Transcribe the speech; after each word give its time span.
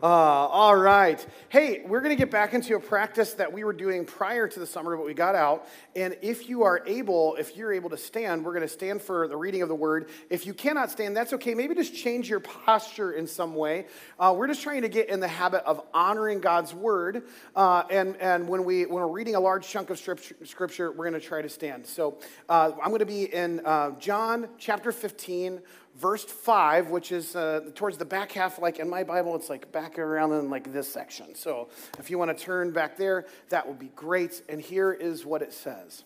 Uh, 0.00 0.06
all 0.06 0.76
right. 0.76 1.26
Hey, 1.48 1.82
we're 1.84 1.98
going 2.00 2.16
to 2.16 2.22
get 2.22 2.30
back 2.30 2.54
into 2.54 2.76
a 2.76 2.78
practice 2.78 3.32
that 3.32 3.52
we 3.52 3.64
were 3.64 3.72
doing 3.72 4.04
prior 4.04 4.46
to 4.46 4.60
the 4.60 4.66
summer, 4.66 4.96
but 4.96 5.04
we 5.04 5.12
got 5.12 5.34
out. 5.34 5.66
And 5.96 6.16
if 6.22 6.48
you 6.48 6.62
are 6.62 6.84
able, 6.86 7.34
if 7.34 7.56
you're 7.56 7.72
able 7.72 7.90
to 7.90 7.96
stand, 7.96 8.44
we're 8.44 8.52
going 8.52 8.62
to 8.62 8.72
stand 8.72 9.02
for 9.02 9.26
the 9.26 9.36
reading 9.36 9.60
of 9.60 9.68
the 9.68 9.74
word. 9.74 10.08
If 10.30 10.46
you 10.46 10.54
cannot 10.54 10.92
stand, 10.92 11.16
that's 11.16 11.32
okay. 11.32 11.52
Maybe 11.52 11.74
just 11.74 11.96
change 11.96 12.30
your 12.30 12.38
posture 12.38 13.10
in 13.10 13.26
some 13.26 13.56
way. 13.56 13.86
Uh, 14.20 14.32
we're 14.38 14.46
just 14.46 14.62
trying 14.62 14.82
to 14.82 14.88
get 14.88 15.08
in 15.08 15.18
the 15.18 15.26
habit 15.26 15.64
of 15.64 15.84
honoring 15.92 16.38
God's 16.38 16.72
word. 16.72 17.24
Uh, 17.56 17.82
and 17.90 18.16
and 18.18 18.48
when, 18.48 18.62
we, 18.62 18.86
when 18.86 19.02
we're 19.02 19.08
reading 19.08 19.34
a 19.34 19.40
large 19.40 19.68
chunk 19.68 19.90
of 19.90 19.98
scripture, 19.98 20.36
scripture 20.44 20.92
we're 20.92 21.10
going 21.10 21.20
to 21.20 21.26
try 21.26 21.42
to 21.42 21.48
stand. 21.48 21.84
So 21.84 22.18
uh, 22.48 22.70
I'm 22.80 22.90
going 22.90 23.00
to 23.00 23.04
be 23.04 23.34
in 23.34 23.62
uh, 23.64 23.98
John 23.98 24.46
chapter 24.58 24.92
15, 24.92 25.60
verse 25.98 26.24
5, 26.24 26.90
which 26.90 27.10
is 27.12 27.34
uh, 27.34 27.60
towards 27.74 27.98
the 27.98 28.04
back 28.04 28.32
half, 28.32 28.58
like 28.58 28.78
in 28.78 28.88
my 28.88 29.02
Bible, 29.02 29.34
it's 29.34 29.50
like 29.50 29.70
back 29.72 29.98
around 29.98 30.32
in 30.32 30.48
like 30.48 30.72
this 30.72 30.90
section. 30.90 31.34
So 31.34 31.68
if 31.98 32.10
you 32.10 32.18
want 32.18 32.36
to 32.36 32.44
turn 32.44 32.70
back 32.70 32.96
there, 32.96 33.26
that 33.48 33.66
would 33.66 33.78
be 33.78 33.90
great. 33.96 34.42
And 34.48 34.60
here 34.60 34.92
is 34.92 35.26
what 35.26 35.42
it 35.42 35.52
says 35.52 36.04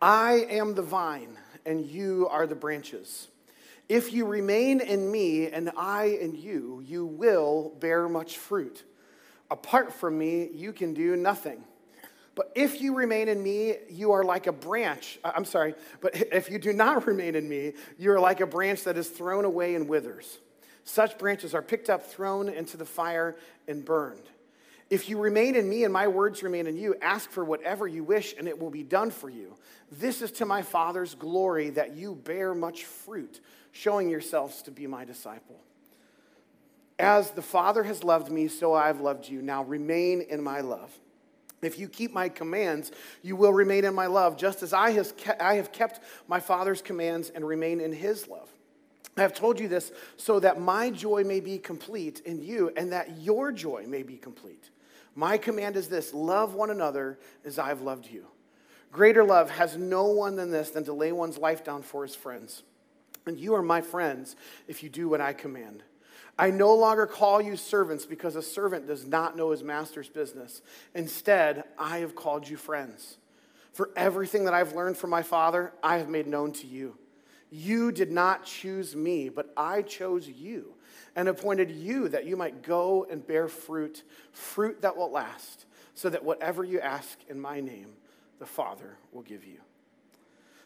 I 0.00 0.46
am 0.50 0.74
the 0.74 0.82
vine, 0.82 1.38
and 1.64 1.84
you 1.84 2.28
are 2.30 2.46
the 2.46 2.54
branches. 2.54 3.28
If 3.88 4.12
you 4.12 4.26
remain 4.26 4.80
in 4.80 5.10
me 5.10 5.50
and 5.50 5.70
I 5.74 6.18
in 6.20 6.36
you, 6.36 6.82
you 6.86 7.06
will 7.06 7.72
bear 7.80 8.06
much 8.06 8.36
fruit. 8.36 8.84
Apart 9.50 9.94
from 9.94 10.18
me, 10.18 10.50
you 10.52 10.74
can 10.74 10.92
do 10.92 11.16
nothing. 11.16 11.64
But 12.38 12.52
if 12.54 12.80
you 12.80 12.94
remain 12.94 13.26
in 13.26 13.42
me, 13.42 13.74
you 13.90 14.12
are 14.12 14.22
like 14.22 14.46
a 14.46 14.52
branch. 14.52 15.18
I'm 15.24 15.44
sorry, 15.44 15.74
but 16.00 16.14
if 16.32 16.48
you 16.48 16.60
do 16.60 16.72
not 16.72 17.04
remain 17.08 17.34
in 17.34 17.48
me, 17.48 17.72
you 17.98 18.12
are 18.12 18.20
like 18.20 18.40
a 18.40 18.46
branch 18.46 18.84
that 18.84 18.96
is 18.96 19.08
thrown 19.08 19.44
away 19.44 19.74
and 19.74 19.88
withers. 19.88 20.38
Such 20.84 21.18
branches 21.18 21.52
are 21.52 21.62
picked 21.62 21.90
up, 21.90 22.06
thrown 22.06 22.48
into 22.48 22.76
the 22.76 22.84
fire, 22.84 23.34
and 23.66 23.84
burned. 23.84 24.22
If 24.88 25.08
you 25.08 25.18
remain 25.18 25.56
in 25.56 25.68
me 25.68 25.82
and 25.82 25.92
my 25.92 26.06
words 26.06 26.44
remain 26.44 26.68
in 26.68 26.76
you, 26.76 26.94
ask 27.02 27.28
for 27.28 27.44
whatever 27.44 27.88
you 27.88 28.04
wish, 28.04 28.36
and 28.38 28.46
it 28.46 28.56
will 28.56 28.70
be 28.70 28.84
done 28.84 29.10
for 29.10 29.28
you. 29.28 29.56
This 29.90 30.22
is 30.22 30.30
to 30.32 30.46
my 30.46 30.62
Father's 30.62 31.16
glory 31.16 31.70
that 31.70 31.96
you 31.96 32.14
bear 32.14 32.54
much 32.54 32.84
fruit, 32.84 33.40
showing 33.72 34.08
yourselves 34.08 34.62
to 34.62 34.70
be 34.70 34.86
my 34.86 35.04
disciple. 35.04 35.60
As 37.00 37.32
the 37.32 37.42
Father 37.42 37.82
has 37.82 38.04
loved 38.04 38.30
me, 38.30 38.46
so 38.46 38.74
I 38.74 38.86
have 38.86 39.00
loved 39.00 39.28
you. 39.28 39.42
Now 39.42 39.64
remain 39.64 40.20
in 40.20 40.40
my 40.40 40.60
love. 40.60 40.96
If 41.60 41.78
you 41.78 41.88
keep 41.88 42.12
my 42.12 42.28
commands, 42.28 42.92
you 43.22 43.34
will 43.34 43.52
remain 43.52 43.84
in 43.84 43.94
my 43.94 44.06
love, 44.06 44.36
just 44.36 44.62
as 44.62 44.72
I, 44.72 44.90
have 44.90 45.72
kept 45.72 46.00
my 46.28 46.40
Father's 46.40 46.82
commands 46.82 47.30
and 47.30 47.46
remain 47.46 47.80
in 47.80 47.92
his 47.92 48.28
love. 48.28 48.48
I 49.16 49.22
have 49.22 49.34
told 49.34 49.58
you 49.58 49.66
this 49.66 49.90
so 50.16 50.38
that 50.40 50.60
my 50.60 50.90
joy 50.90 51.24
may 51.24 51.40
be 51.40 51.58
complete 51.58 52.20
in 52.20 52.42
you 52.42 52.70
and 52.76 52.92
that 52.92 53.18
your 53.18 53.50
joy 53.50 53.84
may 53.88 54.04
be 54.04 54.16
complete. 54.16 54.70
My 55.16 55.36
command 55.36 55.76
is 55.76 55.88
this 55.88 56.14
love 56.14 56.54
one 56.54 56.70
another 56.70 57.18
as 57.44 57.58
I 57.58 57.68
have 57.68 57.80
loved 57.80 58.06
you. 58.06 58.26
Greater 58.92 59.24
love 59.24 59.50
has 59.50 59.76
no 59.76 60.04
one 60.04 60.36
than 60.36 60.52
this 60.52 60.70
than 60.70 60.84
to 60.84 60.92
lay 60.92 61.10
one's 61.10 61.36
life 61.36 61.64
down 61.64 61.82
for 61.82 62.04
his 62.04 62.14
friends. 62.14 62.62
And 63.26 63.38
you 63.38 63.54
are 63.54 63.62
my 63.62 63.80
friends 63.80 64.36
if 64.68 64.82
you 64.82 64.88
do 64.88 65.08
what 65.08 65.20
I 65.20 65.32
command. 65.32 65.82
I 66.38 66.50
no 66.50 66.74
longer 66.74 67.06
call 67.06 67.42
you 67.42 67.56
servants 67.56 68.06
because 68.06 68.36
a 68.36 68.42
servant 68.42 68.86
does 68.86 69.06
not 69.06 69.36
know 69.36 69.50
his 69.50 69.64
master's 69.64 70.08
business. 70.08 70.62
Instead, 70.94 71.64
I 71.76 71.98
have 71.98 72.14
called 72.14 72.48
you 72.48 72.56
friends. 72.56 73.18
For 73.72 73.90
everything 73.96 74.44
that 74.44 74.54
I've 74.54 74.74
learned 74.74 74.96
from 74.96 75.10
my 75.10 75.22
Father, 75.22 75.72
I 75.82 75.98
have 75.98 76.08
made 76.08 76.26
known 76.26 76.52
to 76.52 76.66
you. 76.66 76.96
You 77.50 77.90
did 77.92 78.12
not 78.12 78.44
choose 78.44 78.94
me, 78.94 79.28
but 79.28 79.52
I 79.56 79.82
chose 79.82 80.28
you 80.28 80.74
and 81.16 81.28
appointed 81.28 81.70
you 81.70 82.08
that 82.10 82.26
you 82.26 82.36
might 82.36 82.62
go 82.62 83.06
and 83.10 83.26
bear 83.26 83.48
fruit, 83.48 84.02
fruit 84.32 84.82
that 84.82 84.96
will 84.96 85.10
last, 85.10 85.64
so 85.94 86.08
that 86.10 86.24
whatever 86.24 86.62
you 86.62 86.80
ask 86.80 87.18
in 87.28 87.40
my 87.40 87.60
name, 87.60 87.88
the 88.38 88.46
Father 88.46 88.96
will 89.12 89.22
give 89.22 89.44
you. 89.44 89.58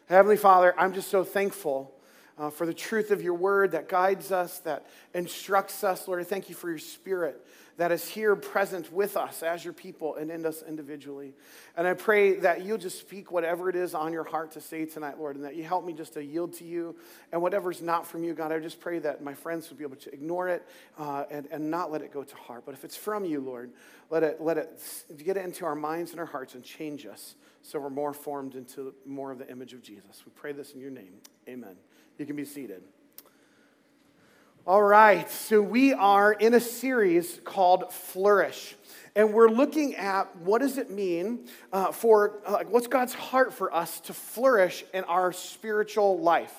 Heavenly 0.07 0.37
Father, 0.37 0.75
I'm 0.77 0.93
just 0.93 1.09
so 1.09 1.23
thankful 1.23 1.92
uh, 2.37 2.49
for 2.49 2.65
the 2.65 2.73
truth 2.73 3.11
of 3.11 3.21
your 3.21 3.35
word 3.35 3.71
that 3.71 3.87
guides 3.87 4.31
us, 4.31 4.59
that 4.59 4.87
instructs 5.13 5.83
us. 5.83 6.07
Lord, 6.07 6.19
I 6.19 6.23
thank 6.23 6.49
you 6.49 6.55
for 6.55 6.69
your 6.69 6.79
spirit 6.79 7.45
that 7.77 7.91
is 7.91 8.07
here 8.07 8.35
present 8.35 8.93
with 8.93 9.17
us 9.17 9.41
as 9.41 9.63
your 9.63 9.73
people 9.73 10.15
and 10.15 10.29
in 10.29 10.45
us 10.45 10.61
individually. 10.67 11.33
And 11.75 11.87
I 11.87 11.93
pray 11.93 12.35
that 12.35 12.63
you'll 12.63 12.77
just 12.77 12.99
speak 12.99 13.31
whatever 13.31 13.67
it 13.67 13.75
is 13.75 13.95
on 13.95 14.13
your 14.13 14.23
heart 14.23 14.51
to 14.51 14.61
say 14.61 14.85
tonight, 14.85 15.17
Lord, 15.17 15.35
and 15.35 15.45
that 15.45 15.55
you 15.55 15.63
help 15.63 15.83
me 15.83 15.93
just 15.93 16.13
to 16.13 16.23
yield 16.23 16.53
to 16.53 16.65
you. 16.65 16.95
And 17.31 17.41
whatever's 17.41 17.81
not 17.81 18.05
from 18.05 18.23
you, 18.23 18.33
God, 18.33 18.51
I 18.51 18.59
just 18.59 18.79
pray 18.79 18.99
that 18.99 19.23
my 19.23 19.33
friends 19.33 19.69
would 19.69 19.79
be 19.79 19.83
able 19.83 19.95
to 19.97 20.13
ignore 20.13 20.49
it 20.49 20.67
uh, 20.99 21.25
and, 21.31 21.47
and 21.51 21.71
not 21.71 21.91
let 21.91 22.01
it 22.01 22.13
go 22.13 22.23
to 22.23 22.35
heart. 22.35 22.63
But 22.65 22.75
if 22.75 22.83
it's 22.83 22.95
from 22.95 23.25
you, 23.25 23.39
Lord, 23.39 23.71
let 24.11 24.21
it, 24.21 24.39
let 24.39 24.57
it 24.57 24.79
get 25.23 25.37
into 25.37 25.65
our 25.65 25.75
minds 25.75 26.11
and 26.11 26.19
our 26.19 26.27
hearts 26.27 26.53
and 26.53 26.63
change 26.63 27.07
us 27.07 27.35
so 27.63 27.79
we're 27.79 27.89
more 27.89 28.13
formed 28.13 28.55
into 28.55 28.93
more 29.05 29.31
of 29.31 29.39
the 29.39 29.49
image 29.49 29.73
of 29.73 29.81
Jesus. 29.81 30.23
We 30.25 30.31
pray 30.35 30.51
this 30.51 30.73
in 30.73 30.79
your 30.79 30.91
name. 30.91 31.13
Amen. 31.47 31.75
You 32.17 32.25
can 32.27 32.35
be 32.35 32.45
seated. 32.45 32.83
All 34.67 34.83
right, 34.83 35.29
so 35.29 35.61
we 35.61 35.93
are 35.93 36.31
in 36.31 36.53
a 36.53 36.59
series 36.59 37.41
called 37.43 37.91
Flourish. 37.91 38.75
And 39.15 39.33
we're 39.33 39.49
looking 39.49 39.95
at 39.95 40.35
what 40.37 40.61
does 40.61 40.77
it 40.77 40.89
mean 40.89 41.47
uh, 41.71 41.91
for, 41.91 42.39
uh, 42.45 42.63
what's 42.69 42.87
God's 42.87 43.13
heart 43.13 43.53
for 43.53 43.73
us 43.73 43.99
to 44.01 44.13
flourish 44.13 44.85
in 44.93 45.03
our 45.05 45.33
spiritual 45.33 46.19
life. 46.19 46.55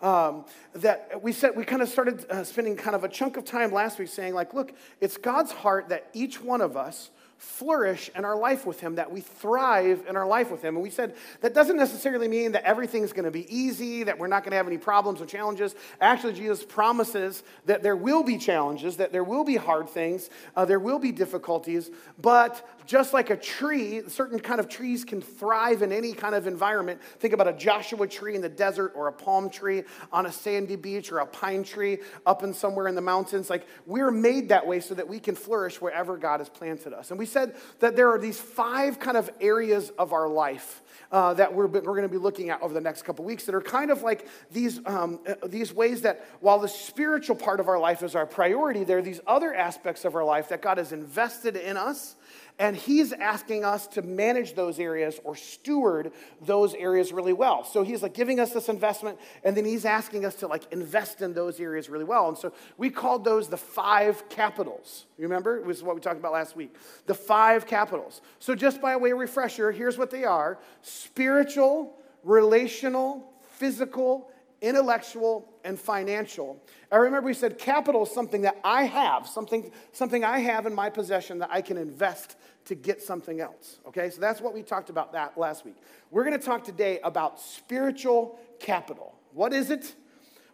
Um, 0.00 0.46
that 0.74 1.20
we 1.22 1.32
said 1.32 1.52
we 1.56 1.64
kind 1.64 1.82
of 1.82 1.88
started 1.88 2.28
uh, 2.28 2.42
spending 2.42 2.76
kind 2.76 2.96
of 2.96 3.04
a 3.04 3.08
chunk 3.08 3.36
of 3.36 3.44
time 3.44 3.72
last 3.72 4.00
week 4.00 4.08
saying 4.08 4.34
like 4.34 4.52
look 4.52 4.72
it's 5.00 5.16
god's 5.16 5.52
heart 5.52 5.90
that 5.90 6.08
each 6.12 6.42
one 6.42 6.60
of 6.60 6.76
us 6.76 7.10
flourish 7.42 8.08
in 8.14 8.24
our 8.24 8.36
life 8.36 8.64
with 8.64 8.78
Him, 8.78 8.94
that 8.94 9.10
we 9.10 9.20
thrive 9.20 10.04
in 10.08 10.16
our 10.16 10.26
life 10.26 10.50
with 10.50 10.62
Him. 10.62 10.76
And 10.76 10.82
we 10.82 10.90
said 10.90 11.16
that 11.40 11.54
doesn't 11.54 11.76
necessarily 11.76 12.28
mean 12.28 12.52
that 12.52 12.62
everything's 12.62 13.12
going 13.12 13.24
to 13.24 13.32
be 13.32 13.52
easy, 13.54 14.04
that 14.04 14.16
we're 14.16 14.28
not 14.28 14.44
going 14.44 14.52
to 14.52 14.56
have 14.56 14.68
any 14.68 14.78
problems 14.78 15.20
or 15.20 15.26
challenges. 15.26 15.74
Actually, 16.00 16.34
Jesus 16.34 16.64
promises 16.64 17.42
that 17.66 17.82
there 17.82 17.96
will 17.96 18.22
be 18.22 18.38
challenges, 18.38 18.96
that 18.98 19.10
there 19.10 19.24
will 19.24 19.42
be 19.42 19.56
hard 19.56 19.88
things, 19.88 20.30
uh, 20.54 20.64
there 20.64 20.78
will 20.78 21.00
be 21.00 21.10
difficulties, 21.10 21.90
but 22.20 22.64
just 22.86 23.12
like 23.12 23.30
a 23.30 23.36
tree, 23.36 24.02
certain 24.08 24.38
kind 24.38 24.60
of 24.60 24.68
trees 24.68 25.04
can 25.04 25.20
thrive 25.20 25.82
in 25.82 25.92
any 25.92 26.12
kind 26.12 26.34
of 26.34 26.46
environment. 26.46 27.00
Think 27.18 27.34
about 27.34 27.48
a 27.48 27.52
Joshua 27.52 28.06
tree 28.06 28.34
in 28.34 28.40
the 28.40 28.48
desert 28.48 28.92
or 28.94 29.08
a 29.08 29.12
palm 29.12 29.50
tree 29.50 29.84
on 30.12 30.26
a 30.26 30.32
sandy 30.32 30.76
beach 30.76 31.12
or 31.12 31.18
a 31.18 31.26
pine 31.26 31.64
tree 31.64 31.98
up 32.26 32.42
in 32.42 32.54
somewhere 32.54 32.88
in 32.88 32.94
the 32.94 33.00
mountains. 33.00 33.50
Like 33.50 33.66
we're 33.86 34.10
made 34.10 34.48
that 34.50 34.66
way 34.66 34.80
so 34.80 34.94
that 34.94 35.08
we 35.08 35.18
can 35.18 35.34
flourish 35.34 35.80
wherever 35.80 36.16
God 36.16 36.40
has 36.40 36.48
planted 36.48 36.92
us. 36.92 37.10
And 37.10 37.18
we 37.18 37.26
said 37.26 37.56
that 37.80 37.96
there 37.96 38.10
are 38.10 38.18
these 38.18 38.40
five 38.40 38.98
kind 38.98 39.16
of 39.16 39.30
areas 39.40 39.90
of 39.98 40.12
our 40.12 40.28
life 40.28 40.82
uh, 41.10 41.34
that 41.34 41.52
we're, 41.54 41.66
we're 41.66 41.80
going 41.82 42.02
to 42.02 42.08
be 42.08 42.18
looking 42.18 42.50
at 42.50 42.62
over 42.62 42.72
the 42.72 42.80
next 42.80 43.02
couple 43.02 43.24
weeks 43.24 43.44
that 43.44 43.54
are 43.54 43.60
kind 43.60 43.90
of 43.90 44.02
like 44.02 44.28
these, 44.50 44.80
um, 44.86 45.20
uh, 45.26 45.34
these 45.46 45.72
ways 45.72 46.02
that 46.02 46.26
while 46.40 46.58
the 46.58 46.68
spiritual 46.68 47.36
part 47.36 47.60
of 47.60 47.68
our 47.68 47.78
life 47.78 48.02
is 48.02 48.14
our 48.14 48.26
priority, 48.26 48.84
there 48.84 48.98
are 48.98 49.02
these 49.02 49.20
other 49.26 49.54
aspects 49.54 50.04
of 50.04 50.14
our 50.14 50.24
life 50.24 50.48
that 50.48 50.62
God 50.62 50.78
has 50.78 50.92
invested 50.92 51.56
in 51.56 51.76
us 51.76 52.16
and 52.62 52.76
he's 52.76 53.12
asking 53.12 53.64
us 53.64 53.88
to 53.88 54.02
manage 54.02 54.54
those 54.54 54.78
areas 54.78 55.18
or 55.24 55.34
steward 55.34 56.12
those 56.40 56.74
areas 56.74 57.12
really 57.12 57.32
well. 57.32 57.64
So 57.64 57.82
he's 57.82 58.04
like 58.04 58.14
giving 58.14 58.38
us 58.38 58.52
this 58.52 58.68
investment, 58.68 59.18
and 59.42 59.56
then 59.56 59.64
he's 59.64 59.84
asking 59.84 60.24
us 60.24 60.36
to 60.36 60.46
like 60.46 60.72
invest 60.72 61.22
in 61.22 61.34
those 61.34 61.58
areas 61.58 61.90
really 61.90 62.04
well. 62.04 62.28
And 62.28 62.38
so 62.38 62.52
we 62.78 62.88
called 62.88 63.24
those 63.24 63.48
the 63.48 63.56
five 63.56 64.28
capitals. 64.28 65.06
You 65.18 65.24
remember? 65.24 65.56
It 65.56 65.66
was 65.66 65.82
what 65.82 65.96
we 65.96 66.00
talked 66.00 66.20
about 66.20 66.34
last 66.34 66.54
week. 66.54 66.76
The 67.06 67.14
five 67.14 67.66
capitals. 67.66 68.20
So 68.38 68.54
just 68.54 68.80
by 68.80 68.94
way 68.94 69.10
of 69.10 69.18
refresher, 69.18 69.72
here's 69.72 69.98
what 69.98 70.12
they 70.12 70.22
are 70.22 70.60
spiritual, 70.82 71.96
relational, 72.22 73.28
physical, 73.56 74.30
intellectual, 74.60 75.51
and 75.64 75.78
financial. 75.78 76.62
I 76.90 76.96
remember 76.96 77.26
we 77.26 77.34
said 77.34 77.58
capital 77.58 78.04
is 78.04 78.10
something 78.10 78.42
that 78.42 78.58
I 78.64 78.84
have, 78.84 79.26
something, 79.26 79.70
something 79.92 80.24
I 80.24 80.40
have 80.40 80.66
in 80.66 80.74
my 80.74 80.90
possession 80.90 81.38
that 81.38 81.50
I 81.52 81.60
can 81.62 81.76
invest 81.76 82.36
to 82.66 82.74
get 82.74 83.02
something 83.02 83.40
else. 83.40 83.80
Okay, 83.88 84.10
so 84.10 84.20
that's 84.20 84.40
what 84.40 84.54
we 84.54 84.62
talked 84.62 84.90
about 84.90 85.12
that 85.12 85.36
last 85.36 85.64
week. 85.64 85.76
We're 86.10 86.24
to 86.38 86.44
talk 86.44 86.64
today 86.64 87.00
about 87.02 87.40
spiritual 87.40 88.38
capital. 88.60 89.14
What 89.32 89.52
is 89.52 89.70
it? 89.70 89.94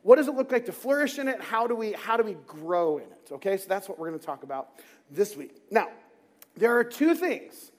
What 0.02 0.16
does 0.16 0.28
it 0.28 0.34
look 0.34 0.52
like 0.52 0.66
to 0.66 0.72
flourish 0.72 1.18
in 1.18 1.28
it? 1.28 1.40
How 1.40 1.66
do 1.66 1.74
we 1.74 1.92
how 1.92 2.16
do 2.16 2.22
we 2.22 2.36
grow 2.46 2.98
in 2.98 3.04
it? 3.04 3.28
Okay, 3.32 3.56
so 3.56 3.66
that's 3.68 3.88
what 3.88 3.98
we're 3.98 4.08
to 4.18 4.24
talk 4.24 4.42
about 4.42 4.70
this 5.10 5.36
week. 5.36 5.60
Now, 5.70 5.88
there 6.56 6.76
are 6.76 6.84
two 6.84 7.14
things 7.14 7.72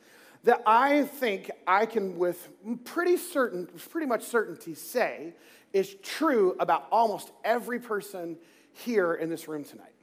that 0.43 0.61
I 0.65 1.03
think 1.03 1.51
I 1.67 1.85
can 1.85 2.17
with 2.17 2.49
pretty 2.85 3.17
certain 3.17 3.67
pretty 3.91 4.07
much 4.07 4.23
certainty 4.23 4.75
say 4.75 5.33
is 5.74 5.95
true 6.01 6.56
about 6.60 6.88
almost 6.92 7.31
every 7.44 7.80
person 7.80 8.38
here 8.71 9.13
in 9.13 9.30
this 9.30 9.48
room 9.48 9.63
tonight. 9.63 9.94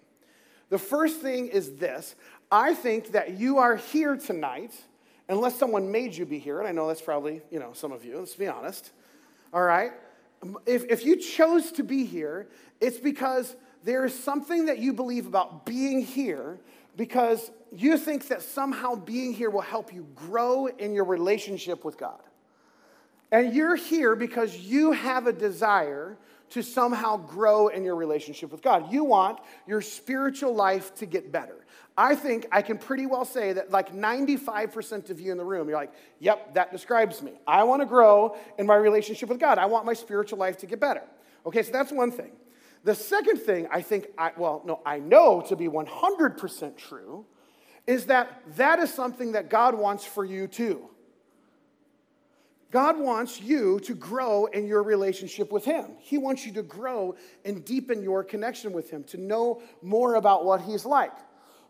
The 0.69 0.79
first 0.79 1.21
thing 1.21 1.49
is 1.49 1.77
this 1.77 2.15
I 2.51 2.75
think 2.75 3.13
that 3.13 3.39
you 3.39 3.59
are 3.59 3.77
here 3.77 4.17
tonight, 4.17 4.73
unless 5.29 5.59
someone 5.59 5.91
made 5.91 6.15
you 6.15 6.27
be 6.27 6.39
here, 6.39 6.59
and 6.59 6.69
I 6.69 6.73
know 6.73 6.87
that's 6.87 7.01
probably, 7.01 7.43
you 7.51 7.59
know, 7.59 7.73
some 7.73 7.93
of 7.93 8.05
you, 8.05 8.19
let's 8.19 8.35
be 8.35 8.47
honest. 8.47 8.93
All 9.53 9.63
right? 9.63 9.93
If, 10.67 10.85
if 10.85 11.05
you 11.05 11.17
chose 11.17 11.73
to 11.73 11.83
be 11.83 12.05
here, 12.05 12.49
it's 12.81 12.99
because 12.99 13.57
there 13.85 14.05
is 14.05 14.17
something 14.17 14.67
that 14.67 14.79
you 14.79 14.93
believe 14.93 15.27
about 15.27 15.65
being 15.65 16.03
here 16.03 16.59
because 16.97 17.51
you 17.73 17.99
think 17.99 18.29
that 18.29 18.43
somehow 18.43 18.95
being 18.95 19.33
here 19.33 19.51
will 19.51 19.61
help 19.61 19.93
you 19.93 20.07
grow 20.15 20.67
in 20.67 20.95
your 20.95 21.05
relationship 21.05 21.85
with 21.85 21.99
God. 21.99 22.21
And 23.37 23.55
you're 23.55 23.77
here 23.77 24.17
because 24.17 24.57
you 24.57 24.93
have 24.93 25.27
a 25.27 25.33
desire 25.33 26.17
to 26.49 26.63
somehow 26.63 27.19
grow 27.19 27.69
in 27.69 27.85
your 27.85 27.95
relationship 27.95 28.51
with 28.51 28.63
God. 28.63 28.91
You 28.91 29.05
want 29.05 29.41
your 29.67 29.83
spiritual 29.83 30.55
life 30.55 30.95
to 30.95 31.07
get 31.07 31.31
better. 31.31 31.67
I 31.99 32.15
think 32.15 32.47
I 32.51 32.63
can 32.63 32.79
pretty 32.79 33.05
well 33.05 33.27
say 33.27 33.53
that 33.53 33.71
like 33.71 33.93
95% 33.93 35.11
of 35.11 35.21
you 35.21 35.33
in 35.33 35.37
the 35.37 35.45
room, 35.45 35.69
you're 35.69 35.77
like, 35.77 35.93
yep, 36.19 36.55
that 36.55 36.73
describes 36.73 37.21
me. 37.21 37.33
I 37.47 37.65
want 37.65 37.83
to 37.83 37.87
grow 37.87 38.39
in 38.57 38.67
my 38.67 38.77
relationship 38.77 39.29
with 39.29 39.39
God. 39.39 39.59
I 39.59 39.67
want 39.67 39.85
my 39.85 39.93
spiritual 39.93 40.39
life 40.39 40.57
to 40.59 40.67
get 40.67 40.81
better. 40.81 41.03
Okay, 41.45 41.63
so 41.63 41.73
that's 41.73 41.93
one 41.93 42.13
thing. 42.13 42.33
The 42.85 42.95
second 42.95 43.37
thing 43.37 43.69
I 43.71 43.83
think, 43.83 44.07
I, 44.17 44.33
well, 44.39 44.63
no, 44.65 44.81
I 44.87 44.99
know 44.99 45.43
to 45.49 45.57
be 45.57 45.69
100% 45.69 46.77
true 46.79 47.27
is 47.87 48.07
that 48.07 48.41
that 48.57 48.79
is 48.79 48.95
something 48.95 49.33
that 49.33 49.51
God 49.51 49.75
wants 49.75 50.07
for 50.07 50.25
you 50.25 50.47
too. 50.47 50.89
God 52.71 52.99
wants 52.99 53.41
you 53.41 53.79
to 53.81 53.95
grow 53.95 54.47
in 54.47 54.67
your 54.67 54.83
relationship 54.83 55.53
with 55.53 55.65
Him. 55.65 55.93
He 55.99 56.19
wants 56.19 56.45
you 56.45 56.53
to 56.55 56.63
grow 56.63 57.15
and 57.45 57.65
deepen 57.65 58.03
your 58.03 58.25
connection 58.25 58.73
with 58.73 58.91
Him, 58.91 59.05
to 59.05 59.17
know 59.17 59.63
more 59.83 60.17
about 60.17 60.45
what 60.45 60.63
He's 60.63 60.85
like. 60.85 61.13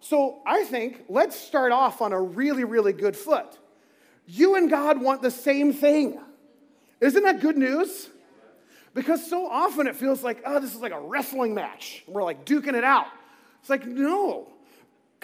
So 0.01 0.41
I 0.47 0.65
think 0.65 1.05
let's 1.09 1.39
start 1.39 1.73
off 1.73 2.01
on 2.01 2.13
a 2.13 2.21
really, 2.21 2.65
really 2.65 2.93
good 2.93 3.17
foot. 3.17 3.59
You 4.27 4.57
and 4.57 4.71
God 4.71 5.01
want 5.01 5.23
the 5.23 5.31
same 5.31 5.73
thing. 5.73 6.19
Isn't 7.01 7.23
that 7.23 7.41
good 7.41 7.57
news? 7.57 8.09
Because 8.95 9.29
so 9.29 9.47
often 9.47 9.87
it 9.87 9.95
feels 9.95 10.23
like, 10.23 10.43
oh, 10.47 10.59
this 10.59 10.75
is 10.75 10.81
like 10.81 10.93
a 10.93 11.01
wrestling 11.01 11.55
match. 11.55 12.03
We're 12.07 12.25
like 12.25 12.47
duking 12.47 12.75
it 12.75 12.85
out. 12.85 13.07
It's 13.61 13.69
like, 13.69 13.87
no. 13.87 14.49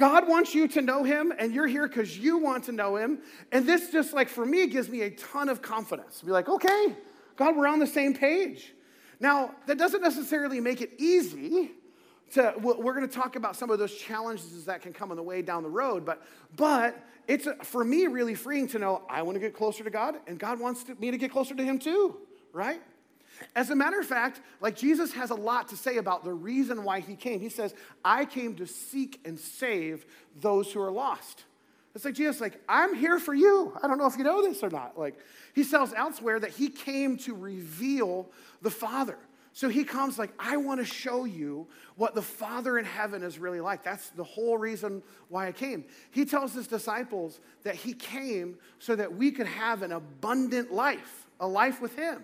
God 0.02 0.26
wants 0.26 0.52
you 0.52 0.66
to 0.66 0.82
know 0.82 1.04
him, 1.04 1.32
and 1.38 1.54
you're 1.54 1.68
here 1.68 1.86
because 1.86 2.18
you 2.18 2.36
want 2.36 2.64
to 2.64 2.72
know 2.72 2.96
him. 2.96 3.20
And 3.52 3.64
this 3.64 3.92
just 3.92 4.12
like 4.12 4.28
for 4.28 4.44
me 4.44 4.66
gives 4.66 4.88
me 4.88 5.02
a 5.02 5.10
ton 5.10 5.48
of 5.48 5.62
confidence. 5.62 6.22
Be 6.22 6.32
like, 6.32 6.48
okay, 6.48 6.96
God, 7.36 7.56
we're 7.56 7.68
on 7.68 7.78
the 7.78 7.86
same 7.86 8.12
page. 8.12 8.74
Now, 9.20 9.54
that 9.68 9.78
doesn't 9.78 10.02
necessarily 10.02 10.58
make 10.58 10.80
it 10.80 10.94
easy. 10.98 11.70
To, 12.32 12.52
we're 12.60 12.94
going 12.94 13.08
to 13.08 13.14
talk 13.14 13.36
about 13.36 13.54
some 13.54 13.70
of 13.70 13.78
those 13.78 13.94
challenges 13.94 14.64
that 14.64 14.82
can 14.82 14.92
come 14.92 15.12
on 15.12 15.16
the 15.16 15.22
way 15.22 15.40
down 15.40 15.62
the 15.62 15.68
road, 15.68 16.04
but 16.04 16.26
but 16.56 16.98
it's 17.28 17.46
uh, 17.46 17.54
for 17.62 17.84
me 17.84 18.08
really 18.08 18.34
freeing 18.34 18.66
to 18.68 18.80
know 18.80 19.02
I 19.08 19.22
want 19.22 19.36
to 19.36 19.40
get 19.40 19.54
closer 19.54 19.84
to 19.84 19.90
God, 19.90 20.16
and 20.26 20.36
God 20.36 20.58
wants 20.58 20.82
to, 20.82 20.96
me 20.96 21.12
to 21.12 21.16
get 21.16 21.30
closer 21.30 21.54
to 21.54 21.62
Him 21.62 21.78
too, 21.78 22.16
right? 22.52 22.82
As 23.54 23.70
a 23.70 23.76
matter 23.76 23.98
of 23.98 24.06
fact, 24.06 24.40
like 24.60 24.76
Jesus 24.76 25.12
has 25.12 25.30
a 25.30 25.34
lot 25.34 25.68
to 25.68 25.76
say 25.76 25.96
about 25.96 26.24
the 26.24 26.32
reason 26.32 26.84
why 26.84 27.00
he 27.00 27.16
came. 27.16 27.40
He 27.40 27.48
says, 27.48 27.74
I 28.04 28.24
came 28.24 28.54
to 28.56 28.66
seek 28.66 29.20
and 29.24 29.38
save 29.38 30.06
those 30.40 30.72
who 30.72 30.80
are 30.80 30.92
lost. 30.92 31.44
It's 31.94 32.04
like 32.04 32.14
Jesus, 32.14 32.40
like, 32.40 32.58
I'm 32.68 32.94
here 32.94 33.18
for 33.18 33.34
you. 33.34 33.76
I 33.82 33.86
don't 33.86 33.98
know 33.98 34.06
if 34.06 34.16
you 34.16 34.24
know 34.24 34.42
this 34.42 34.62
or 34.62 34.70
not. 34.70 34.98
Like, 34.98 35.18
he 35.54 35.62
tells 35.62 35.92
elsewhere 35.92 36.40
that 36.40 36.50
he 36.50 36.70
came 36.70 37.18
to 37.18 37.34
reveal 37.34 38.30
the 38.62 38.70
Father. 38.70 39.18
So 39.52 39.68
he 39.68 39.84
comes 39.84 40.18
like, 40.18 40.30
I 40.38 40.56
want 40.56 40.80
to 40.80 40.86
show 40.86 41.26
you 41.26 41.66
what 41.96 42.14
the 42.14 42.22
Father 42.22 42.78
in 42.78 42.86
heaven 42.86 43.22
is 43.22 43.38
really 43.38 43.60
like. 43.60 43.82
That's 43.82 44.08
the 44.10 44.24
whole 44.24 44.56
reason 44.56 45.02
why 45.28 45.48
I 45.48 45.52
came. 45.52 45.84
He 46.10 46.24
tells 46.24 46.54
his 46.54 46.66
disciples 46.66 47.40
that 47.62 47.74
he 47.74 47.92
came 47.92 48.56
so 48.78 48.96
that 48.96 49.14
we 49.14 49.30
could 49.30 49.46
have 49.46 49.82
an 49.82 49.92
abundant 49.92 50.72
life, 50.72 51.26
a 51.38 51.46
life 51.46 51.82
with 51.82 51.94
him. 51.96 52.22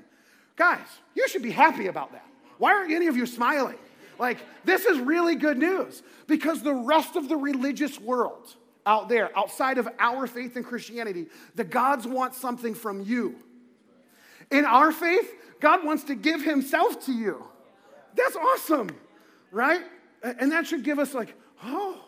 Guys, 0.58 0.87
you 1.14 1.26
should 1.28 1.43
be 1.43 1.52
happy 1.52 1.87
about 1.87 2.12
that. 2.12 2.26
Why 2.58 2.75
aren't 2.75 2.93
any 2.93 3.06
of 3.06 3.16
you 3.16 3.25
smiling? 3.26 3.78
Like, 4.19 4.38
this 4.64 4.84
is 4.84 4.99
really 4.99 5.37
good 5.37 5.56
news 5.56 6.02
because 6.26 6.62
the 6.62 6.75
rest 6.75 7.14
of 7.14 7.28
the 7.28 7.37
religious 7.37 8.00
world 8.00 8.56
out 8.84 9.08
there, 9.08 9.31
outside 9.38 9.78
of 9.78 9.88
our 10.00 10.26
faith 10.26 10.56
in 10.56 10.64
Christianity, 10.64 11.28
the 11.55 11.62
gods 11.62 12.06
want 12.06 12.34
something 12.34 12.75
from 12.75 13.02
you. 13.02 13.37
In 14.50 14.64
our 14.64 14.90
faith, 14.90 15.31
God 15.60 15.84
wants 15.84 16.05
to 16.05 16.16
give 16.16 16.43
himself 16.43 17.04
to 17.06 17.12
you. 17.12 17.44
That's 18.16 18.34
awesome, 18.34 18.90
right? 19.52 19.82
And 20.22 20.50
that 20.50 20.66
should 20.66 20.82
give 20.82 20.99
us, 20.99 21.14
like, 21.14 21.37
oh. 21.62 22.00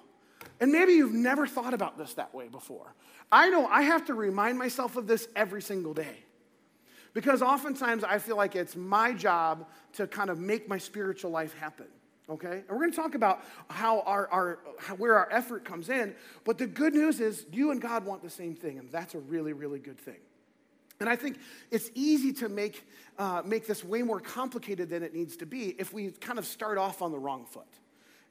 And 0.58 0.72
maybe 0.72 0.94
you've 0.94 1.14
never 1.14 1.46
thought 1.46 1.74
about 1.74 1.96
this 1.96 2.14
that 2.14 2.34
way 2.34 2.48
before. 2.48 2.92
I 3.30 3.50
know 3.50 3.66
I 3.66 3.82
have 3.82 4.06
to 4.06 4.14
remind 4.14 4.58
myself 4.58 4.96
of 4.96 5.06
this 5.06 5.28
every 5.36 5.62
single 5.62 5.94
day. 5.94 6.24
Because 7.12 7.42
oftentimes 7.42 8.04
I 8.04 8.18
feel 8.18 8.36
like 8.36 8.54
it's 8.54 8.76
my 8.76 9.12
job 9.12 9.66
to 9.94 10.06
kind 10.06 10.30
of 10.30 10.38
make 10.38 10.68
my 10.68 10.78
spiritual 10.78 11.30
life 11.30 11.54
happen. 11.58 11.86
Okay? 12.28 12.62
And 12.68 12.70
we're 12.70 12.78
going 12.78 12.92
to 12.92 12.96
talk 12.96 13.14
about 13.14 13.44
how 13.68 14.00
our, 14.02 14.28
our 14.28 14.58
how, 14.78 14.94
where 14.94 15.16
our 15.16 15.28
effort 15.32 15.64
comes 15.64 15.88
in. 15.88 16.14
But 16.44 16.58
the 16.58 16.66
good 16.66 16.94
news 16.94 17.20
is 17.20 17.46
you 17.52 17.72
and 17.72 17.80
God 17.80 18.04
want 18.04 18.22
the 18.22 18.30
same 18.30 18.54
thing, 18.54 18.78
and 18.78 18.90
that's 18.90 19.14
a 19.14 19.18
really, 19.18 19.52
really 19.52 19.80
good 19.80 19.98
thing. 19.98 20.18
And 21.00 21.08
I 21.08 21.16
think 21.16 21.38
it's 21.70 21.90
easy 21.94 22.32
to 22.34 22.48
make, 22.48 22.86
uh, 23.18 23.42
make 23.44 23.66
this 23.66 23.82
way 23.82 24.02
more 24.02 24.20
complicated 24.20 24.90
than 24.90 25.02
it 25.02 25.14
needs 25.14 25.36
to 25.38 25.46
be 25.46 25.74
if 25.78 25.92
we 25.92 26.10
kind 26.10 26.38
of 26.38 26.46
start 26.46 26.78
off 26.78 27.02
on 27.02 27.10
the 27.10 27.18
wrong 27.18 27.46
foot. 27.46 27.66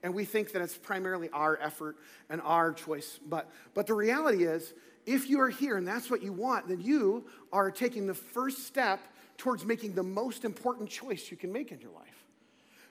And 0.03 0.13
we 0.13 0.23
think 0.23 0.53
that 0.53 0.61
it's 0.61 0.77
primarily 0.77 1.29
our 1.29 1.59
effort 1.59 1.97
and 2.29 2.39
our 2.41 2.71
choice. 2.71 3.19
But, 3.27 3.51
but 3.73 3.87
the 3.87 3.95
reality 3.95 4.45
is, 4.45 4.73
if 5.09 5.27
you 5.27 5.41
are 5.41 5.49
here 5.49 5.75
and 5.75 5.87
that's 5.87 6.11
what 6.11 6.21
you 6.21 6.31
want, 6.31 6.67
then 6.67 6.81
you 6.81 7.25
are 7.51 7.71
taking 7.71 8.05
the 8.05 8.13
first 8.13 8.67
step 8.67 8.99
towards 9.37 9.65
making 9.65 9.95
the 9.95 10.03
most 10.03 10.45
important 10.45 10.87
choice 10.87 11.31
you 11.31 11.37
can 11.37 11.51
make 11.51 11.71
in 11.71 11.81
your 11.81 11.91
life. 11.91 12.25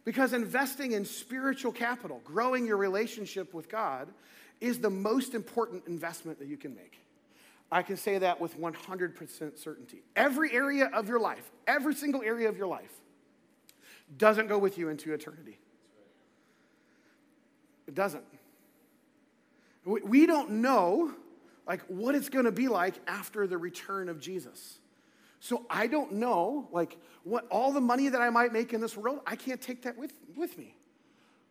Because 0.04 0.32
investing 0.32 0.92
in 0.92 1.04
spiritual 1.04 1.70
capital, 1.70 2.20
growing 2.24 2.66
your 2.66 2.76
relationship 2.76 3.54
with 3.54 3.68
God, 3.68 4.08
is 4.60 4.80
the 4.80 4.90
most 4.90 5.32
important 5.32 5.86
investment 5.86 6.40
that 6.40 6.48
you 6.48 6.56
can 6.56 6.74
make. 6.74 6.98
I 7.70 7.82
can 7.82 7.96
say 7.96 8.18
that 8.18 8.40
with 8.40 8.58
100% 8.58 9.58
certainty. 9.58 10.02
Every 10.16 10.52
area 10.52 10.86
of 10.86 11.08
your 11.08 11.20
life, 11.20 11.48
every 11.68 11.94
single 11.94 12.22
area 12.22 12.48
of 12.48 12.56
your 12.56 12.66
life, 12.66 12.92
doesn't 14.16 14.48
go 14.48 14.58
with 14.58 14.76
you 14.76 14.88
into 14.88 15.12
eternity. 15.12 15.58
It 17.86 17.94
doesn't. 17.94 18.24
We 19.84 20.26
don't 20.26 20.50
know 20.50 21.14
like 21.68 21.82
what 21.82 22.14
it's 22.14 22.30
going 22.30 22.46
to 22.46 22.52
be 22.52 22.66
like 22.66 22.94
after 23.06 23.46
the 23.46 23.58
return 23.58 24.08
of 24.08 24.18
Jesus. 24.18 24.78
So 25.40 25.66
I 25.70 25.86
don't 25.86 26.14
know, 26.14 26.66
like, 26.72 26.96
what 27.22 27.46
all 27.50 27.72
the 27.72 27.80
money 27.80 28.08
that 28.08 28.20
I 28.20 28.30
might 28.30 28.52
make 28.52 28.72
in 28.72 28.80
this 28.80 28.96
world, 28.96 29.20
I 29.26 29.36
can't 29.36 29.60
take 29.60 29.82
that 29.82 29.96
with, 29.96 30.12
with 30.34 30.58
me. 30.58 30.74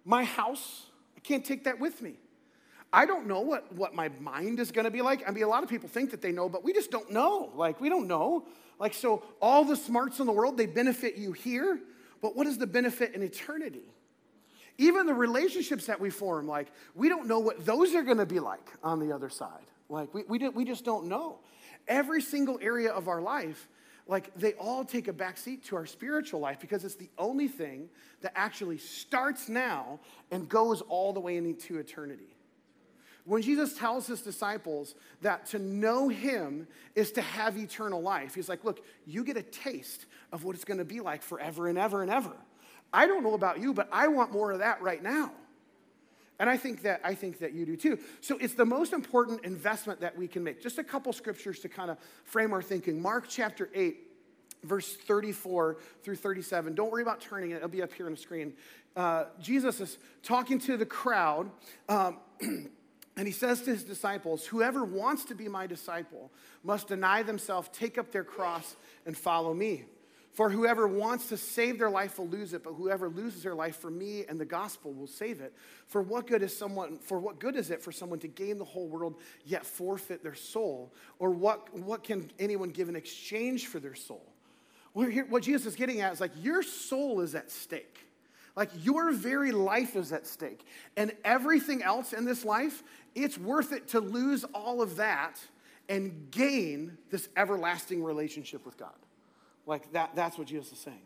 My 0.03 0.23
house, 0.23 0.87
I 1.15 1.19
can't 1.21 1.45
take 1.45 1.63
that 1.65 1.79
with 1.79 2.01
me. 2.01 2.15
I 2.91 3.05
don't 3.05 3.27
know 3.27 3.41
what, 3.41 3.71
what 3.73 3.93
my 3.93 4.09
mind 4.19 4.59
is 4.59 4.71
going 4.71 4.85
to 4.85 4.91
be 4.91 5.01
like. 5.01 5.27
I 5.27 5.31
mean, 5.31 5.43
a 5.43 5.47
lot 5.47 5.63
of 5.63 5.69
people 5.69 5.87
think 5.87 6.11
that 6.11 6.21
they 6.21 6.31
know, 6.31 6.49
but 6.49 6.63
we 6.63 6.73
just 6.73 6.89
don't 6.89 7.11
know. 7.11 7.51
Like, 7.55 7.79
we 7.79 7.87
don't 7.87 8.07
know. 8.07 8.45
Like, 8.79 8.93
so 8.93 9.23
all 9.41 9.63
the 9.63 9.75
smarts 9.75 10.19
in 10.19 10.25
the 10.25 10.31
world, 10.31 10.57
they 10.57 10.65
benefit 10.65 11.15
you 11.15 11.31
here, 11.31 11.79
but 12.21 12.35
what 12.35 12.47
is 12.47 12.57
the 12.57 12.67
benefit 12.67 13.13
in 13.13 13.21
eternity? 13.21 13.93
Even 14.77 15.05
the 15.05 15.13
relationships 15.13 15.85
that 15.85 15.99
we 15.99 16.09
form, 16.09 16.47
like, 16.47 16.67
we 16.95 17.07
don't 17.07 17.27
know 17.27 17.39
what 17.39 17.65
those 17.65 17.93
are 17.95 18.03
going 18.03 18.17
to 18.17 18.25
be 18.25 18.39
like 18.39 18.69
on 18.83 18.99
the 18.99 19.13
other 19.13 19.29
side. 19.29 19.65
Like, 19.89 20.13
we, 20.13 20.23
we, 20.27 20.49
we 20.49 20.65
just 20.65 20.83
don't 20.83 21.05
know. 21.05 21.39
Every 21.87 22.21
single 22.21 22.59
area 22.61 22.91
of 22.91 23.07
our 23.07 23.21
life, 23.21 23.67
like, 24.07 24.33
they 24.35 24.53
all 24.53 24.85
take 24.85 25.07
a 25.07 25.13
backseat 25.13 25.65
to 25.65 25.75
our 25.75 25.85
spiritual 25.85 26.39
life 26.39 26.59
because 26.59 26.83
it's 26.83 26.95
the 26.95 27.09
only 27.17 27.47
thing 27.47 27.89
that 28.21 28.33
actually 28.35 28.77
starts 28.77 29.49
now 29.49 29.99
and 30.31 30.47
goes 30.47 30.81
all 30.81 31.13
the 31.13 31.19
way 31.19 31.37
into 31.37 31.77
eternity. 31.77 32.37
When 33.25 33.41
Jesus 33.41 33.77
tells 33.77 34.07
his 34.07 34.21
disciples 34.21 34.95
that 35.21 35.47
to 35.47 35.59
know 35.59 36.07
him 36.07 36.65
is 36.95 37.11
to 37.13 37.21
have 37.21 37.57
eternal 37.57 38.01
life, 38.01 38.33
he's 38.33 38.47
like, 38.47 38.63
Look, 38.63 38.79
you 39.05 39.25
get 39.25 39.35
a 39.35 39.43
taste 39.43 40.05
of 40.31 40.45
what 40.45 40.55
it's 40.55 40.63
gonna 40.63 40.85
be 40.85 41.01
like 41.01 41.21
forever 41.21 41.67
and 41.67 41.77
ever 41.77 42.01
and 42.01 42.09
ever. 42.09 42.31
I 42.93 43.05
don't 43.05 43.23
know 43.23 43.33
about 43.33 43.59
you, 43.59 43.73
but 43.73 43.89
I 43.91 44.07
want 44.07 44.31
more 44.31 44.51
of 44.51 44.59
that 44.59 44.81
right 44.81 45.03
now. 45.03 45.33
And 46.39 46.49
I 46.49 46.57
think 46.57 46.83
that 46.83 47.01
I 47.03 47.15
think 47.15 47.39
that 47.39 47.53
you 47.53 47.65
do 47.65 47.75
too. 47.75 47.99
So 48.21 48.37
it's 48.37 48.53
the 48.53 48.65
most 48.65 48.93
important 48.93 49.43
investment 49.43 50.01
that 50.01 50.17
we 50.17 50.27
can 50.27 50.43
make. 50.43 50.61
Just 50.61 50.77
a 50.77 50.83
couple 50.83 51.11
scriptures 51.13 51.59
to 51.59 51.69
kind 51.69 51.89
of 51.89 51.97
frame 52.25 52.53
our 52.53 52.61
thinking. 52.61 53.01
Mark 53.01 53.25
chapter 53.27 53.69
8 53.73 54.07
verse 54.63 54.95
34 54.95 55.77
through 56.03 56.15
37. 56.15 56.75
Don't 56.75 56.91
worry 56.91 57.01
about 57.01 57.21
turning 57.21 57.51
it, 57.51 57.57
it'll 57.57 57.69
be 57.69 57.81
up 57.81 57.93
here 57.93 58.05
on 58.05 58.13
the 58.13 58.17
screen. 58.17 58.53
Uh, 58.95 59.25
Jesus 59.39 59.79
is 59.79 59.97
talking 60.23 60.59
to 60.59 60.77
the 60.77 60.85
crowd, 60.85 61.49
um, 61.87 62.17
and 62.41 63.27
he 63.27 63.31
says 63.31 63.61
to 63.61 63.71
his 63.71 63.83
disciples, 63.83 64.45
Whoever 64.47 64.83
wants 64.83 65.25
to 65.25 65.35
be 65.35 65.47
my 65.47 65.67
disciple 65.67 66.31
must 66.63 66.87
deny 66.87 67.23
themselves, 67.23 67.69
take 67.71 67.97
up 67.97 68.11
their 68.11 68.23
cross, 68.23 68.75
and 69.05 69.15
follow 69.15 69.53
me. 69.53 69.85
For 70.37 70.51
whoever 70.51 70.87
wants 70.87 71.29
to 71.29 71.35
save 71.35 71.79
their 71.79 71.89
life 71.89 72.19
will 72.19 72.27
lose 72.27 72.53
it, 72.53 72.63
but 72.63 72.73
whoever 72.73 73.09
loses 73.09 73.41
their 73.41 73.55
life 73.55 73.77
for 73.77 73.89
me 73.89 74.23
and 74.29 74.39
the 74.39 74.45
gospel 74.45 74.93
will 74.93 75.07
save 75.07 75.41
it. 75.41 75.51
For 75.87 75.99
what 75.99 76.27
good 76.27 76.43
is 76.43 76.55
someone 76.55 76.99
for 76.99 77.17
what 77.17 77.39
good 77.39 77.55
is 77.55 77.71
it 77.71 77.81
for 77.81 77.91
someone 77.91 78.19
to 78.19 78.27
gain 78.27 78.59
the 78.59 78.63
whole 78.63 78.87
world 78.87 79.15
yet 79.45 79.65
forfeit 79.65 80.21
their 80.21 80.35
soul? 80.35 80.93
Or 81.17 81.31
what, 81.31 81.75
what 81.75 82.03
can 82.03 82.29
anyone 82.37 82.69
give 82.69 82.87
in 82.87 82.95
exchange 82.95 83.65
for 83.65 83.79
their 83.79 83.95
soul? 83.95 84.31
Well, 84.93 85.09
here, 85.09 85.25
what 85.25 85.41
Jesus 85.41 85.65
is 85.65 85.75
getting 85.75 86.01
at 86.01 86.13
is 86.13 86.21
like 86.21 86.33
your 86.39 86.61
soul 86.61 87.21
is 87.21 87.33
at 87.33 87.49
stake. 87.49 88.05
Like 88.55 88.69
your 88.85 89.13
very 89.13 89.51
life 89.51 89.95
is 89.95 90.11
at 90.11 90.27
stake. 90.27 90.63
And 90.97 91.13
everything 91.25 91.81
else 91.81 92.13
in 92.13 92.25
this 92.25 92.45
life, 92.45 92.83
it's 93.15 93.39
worth 93.39 93.71
it 93.71 93.87
to 93.87 93.99
lose 93.99 94.43
all 94.53 94.83
of 94.83 94.97
that 94.97 95.39
and 95.89 96.29
gain 96.29 96.99
this 97.09 97.27
everlasting 97.35 98.03
relationship 98.03 98.67
with 98.67 98.77
God. 98.77 98.93
Like 99.67 99.91
that, 99.91 100.15
that's 100.15 100.37
what 100.37 100.47
Jesus 100.47 100.71
is 100.71 100.79
saying. 100.79 101.01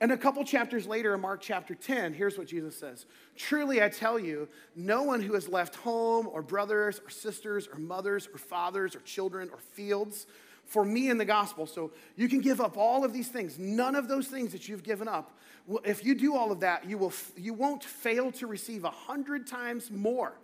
And 0.00 0.10
a 0.10 0.16
couple 0.16 0.42
chapters 0.44 0.86
later 0.86 1.14
in 1.14 1.20
Mark 1.20 1.40
chapter 1.40 1.76
10, 1.76 2.12
here's 2.12 2.36
what 2.36 2.48
Jesus 2.48 2.76
says 2.76 3.06
Truly 3.36 3.82
I 3.82 3.88
tell 3.88 4.18
you, 4.18 4.48
no 4.74 5.04
one 5.04 5.22
who 5.22 5.34
has 5.34 5.48
left 5.48 5.76
home 5.76 6.28
or 6.30 6.42
brothers 6.42 7.00
or 7.02 7.08
sisters 7.08 7.68
or 7.72 7.78
mothers 7.78 8.28
or 8.34 8.38
fathers 8.38 8.96
or 8.96 9.00
children 9.00 9.48
or 9.50 9.58
fields 9.58 10.26
for 10.64 10.84
me 10.84 11.08
in 11.08 11.18
the 11.18 11.24
gospel. 11.24 11.66
So 11.66 11.92
you 12.16 12.28
can 12.28 12.40
give 12.40 12.60
up 12.60 12.76
all 12.76 13.04
of 13.04 13.12
these 13.12 13.28
things. 13.28 13.58
None 13.58 13.94
of 13.94 14.08
those 14.08 14.26
things 14.26 14.52
that 14.52 14.68
you've 14.68 14.82
given 14.82 15.06
up, 15.06 15.38
if 15.84 16.04
you 16.04 16.14
do 16.14 16.34
all 16.34 16.50
of 16.50 16.60
that, 16.60 16.88
you, 16.88 16.98
will, 16.98 17.12
you 17.36 17.54
won't 17.54 17.84
fail 17.84 18.32
to 18.32 18.46
receive 18.46 18.84
a 18.84 18.90
hundred 18.90 19.46
times 19.46 19.90
more. 19.90 20.34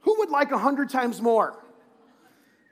Who 0.00 0.18
would 0.18 0.30
like 0.30 0.50
a 0.50 0.58
hundred 0.58 0.88
times 0.88 1.20
more? 1.20 1.62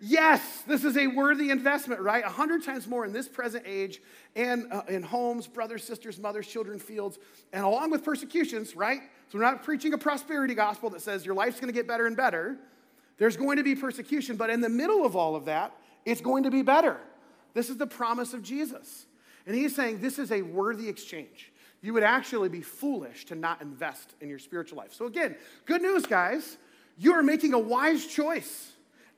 Yes, 0.05 0.65
this 0.67 0.83
is 0.83 0.97
a 0.97 1.07
worthy 1.07 1.51
investment, 1.51 2.01
right? 2.01 2.25
A 2.25 2.29
hundred 2.29 2.65
times 2.65 2.89
more 2.89 3.05
in 3.05 3.13
this 3.13 3.29
present 3.29 3.63
age 3.65 4.03
and 4.35 4.67
uh, 4.73 4.83
in 4.89 5.01
homes, 5.01 5.47
brothers, 5.47 5.85
sisters, 5.85 6.19
mothers, 6.19 6.49
children, 6.49 6.81
fields, 6.81 7.21
and 7.53 7.65
along 7.65 7.93
with 7.93 8.05
persecutions, 8.05 8.75
right? 8.75 8.99
So 9.29 9.39
we're 9.39 9.45
not 9.45 9.63
preaching 9.63 9.93
a 9.93 9.99
prosperity 9.99 10.57
gospel 10.57 10.91
that 10.91 11.03
says 11.03 11.25
your 11.25 11.37
life's 11.37 11.61
gonna 11.61 11.71
get 11.71 11.87
better 11.87 12.09
and 12.09 12.17
better. 12.17 12.59
There's 13.19 13.37
going 13.37 13.59
to 13.59 13.63
be 13.63 13.77
persecution, 13.77 14.35
but 14.35 14.51
in 14.51 14.61
the 14.61 14.69
middle 14.69 15.07
of 15.07 15.15
all 15.15 15.37
of 15.37 15.45
that, 15.45 15.73
it's 16.05 16.21
going 16.21 16.43
to 16.43 16.51
be 16.51 16.63
better. 16.63 16.99
This 17.55 17.71
is 17.71 17.77
the 17.77 17.87
promise 17.87 18.35
of 18.35 18.43
Jesus. 18.43 19.07
And 19.47 19.55
he's 19.55 19.77
saying 19.77 20.01
this 20.01 20.19
is 20.19 20.33
a 20.33 20.43
worthy 20.43 20.89
exchange. 20.89 21.53
You 21.81 21.93
would 21.93 22.03
actually 22.03 22.49
be 22.49 22.61
foolish 22.61 23.25
to 23.27 23.37
not 23.37 23.63
invest 23.63 24.15
in 24.21 24.29
your 24.29 24.41
spiritual 24.41 24.79
life. 24.79 24.95
So, 24.95 25.07
again, 25.07 25.37
good 25.65 25.81
news, 25.81 26.07
guys. 26.07 26.57
You 26.99 27.13
are 27.13 27.23
making 27.23 27.55
a 27.55 27.59
wise 27.59 28.05
choice. 28.05 28.72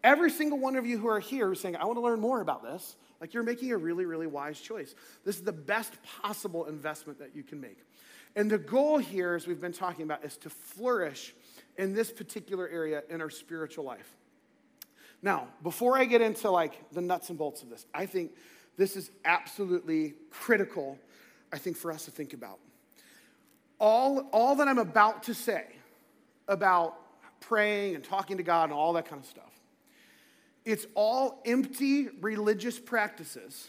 Every 0.04 0.30
single 0.30 0.58
one 0.58 0.76
of 0.76 0.84
you 0.84 0.98
who 0.98 1.08
are 1.08 1.18
here 1.18 1.54
saying, 1.54 1.76
I 1.76 1.86
want 1.86 1.96
to 1.96 2.02
learn 2.02 2.20
more 2.20 2.42
about 2.42 2.62
this. 2.62 2.96
Like 3.22 3.32
you're 3.32 3.42
making 3.42 3.72
a 3.72 3.78
really, 3.78 4.04
really 4.04 4.26
wise 4.26 4.60
choice. 4.60 4.94
This 5.24 5.36
is 5.36 5.42
the 5.42 5.52
best 5.52 5.94
possible 6.02 6.66
investment 6.66 7.18
that 7.20 7.34
you 7.34 7.42
can 7.42 7.58
make. 7.58 7.78
And 8.36 8.50
the 8.50 8.58
goal 8.58 8.98
here, 8.98 9.34
as 9.34 9.46
we've 9.46 9.62
been 9.62 9.72
talking 9.72 10.04
about, 10.04 10.22
is 10.22 10.36
to 10.38 10.50
flourish 10.50 11.34
in 11.78 11.94
this 11.94 12.12
particular 12.12 12.68
area 12.68 13.02
in 13.08 13.22
our 13.22 13.30
spiritual 13.30 13.84
life. 13.84 14.14
Now, 15.22 15.48
before 15.62 15.96
I 15.96 16.04
get 16.04 16.20
into 16.20 16.50
like 16.50 16.90
the 16.92 17.00
nuts 17.00 17.30
and 17.30 17.38
bolts 17.38 17.62
of 17.62 17.70
this, 17.70 17.86
I 17.94 18.04
think 18.04 18.32
this 18.76 18.96
is 18.96 19.10
absolutely 19.24 20.16
critical, 20.30 20.98
I 21.50 21.56
think, 21.56 21.78
for 21.78 21.90
us 21.90 22.04
to 22.04 22.10
think 22.10 22.34
about. 22.34 22.58
All, 23.80 24.28
all 24.32 24.56
that 24.56 24.68
I'm 24.68 24.78
about 24.78 25.22
to 25.24 25.34
say 25.34 25.64
about 26.46 26.94
praying 27.40 27.94
and 27.94 28.04
talking 28.04 28.36
to 28.36 28.42
God 28.42 28.64
and 28.64 28.74
all 28.74 28.92
that 28.94 29.08
kind 29.08 29.22
of 29.22 29.26
stuff 29.26 29.53
it's 30.64 30.86
all 30.94 31.42
empty 31.44 32.08
religious 32.20 32.78
practices 32.78 33.68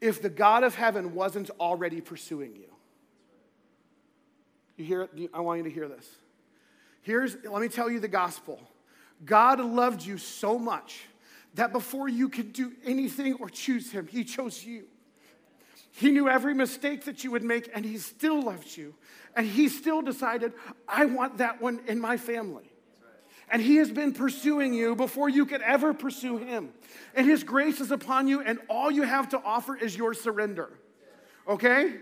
if 0.00 0.22
the 0.22 0.30
God 0.30 0.64
of 0.64 0.74
heaven 0.74 1.14
wasn't 1.14 1.50
already 1.60 2.00
pursuing 2.00 2.54
you. 2.54 2.68
You 4.76 4.84
hear 4.84 5.02
it? 5.02 5.30
I 5.34 5.40
want 5.40 5.58
you 5.58 5.64
to 5.64 5.70
hear 5.70 5.88
this. 5.88 6.08
Here's, 7.02 7.36
let 7.44 7.60
me 7.60 7.68
tell 7.68 7.90
you 7.90 8.00
the 8.00 8.08
gospel. 8.08 8.60
God 9.24 9.60
loved 9.60 10.02
you 10.02 10.16
so 10.16 10.58
much 10.58 11.02
that 11.54 11.72
before 11.72 12.08
you 12.08 12.28
could 12.28 12.52
do 12.52 12.72
anything 12.84 13.34
or 13.34 13.50
choose 13.50 13.90
Him, 13.90 14.06
He 14.06 14.24
chose 14.24 14.64
you. 14.64 14.84
He 15.92 16.12
knew 16.12 16.28
every 16.28 16.54
mistake 16.54 17.04
that 17.04 17.24
you 17.24 17.32
would 17.32 17.42
make, 17.42 17.68
and 17.74 17.84
He 17.84 17.98
still 17.98 18.40
loved 18.40 18.76
you. 18.76 18.94
And 19.36 19.46
He 19.46 19.68
still 19.68 20.00
decided, 20.00 20.52
I 20.88 21.06
want 21.06 21.38
that 21.38 21.60
one 21.60 21.80
in 21.86 22.00
my 22.00 22.16
family. 22.16 22.69
And 23.50 23.60
He 23.60 23.76
has 23.76 23.90
been 23.90 24.12
pursuing 24.12 24.72
you 24.72 24.94
before 24.94 25.28
you 25.28 25.44
could 25.44 25.62
ever 25.62 25.92
pursue 25.92 26.38
Him. 26.38 26.70
And 27.14 27.26
His 27.26 27.42
grace 27.42 27.80
is 27.80 27.90
upon 27.90 28.28
you, 28.28 28.40
and 28.40 28.58
all 28.68 28.90
you 28.90 29.02
have 29.02 29.28
to 29.30 29.42
offer 29.42 29.76
is 29.76 29.96
your 29.96 30.14
surrender. 30.14 30.70
Okay? 31.48 31.96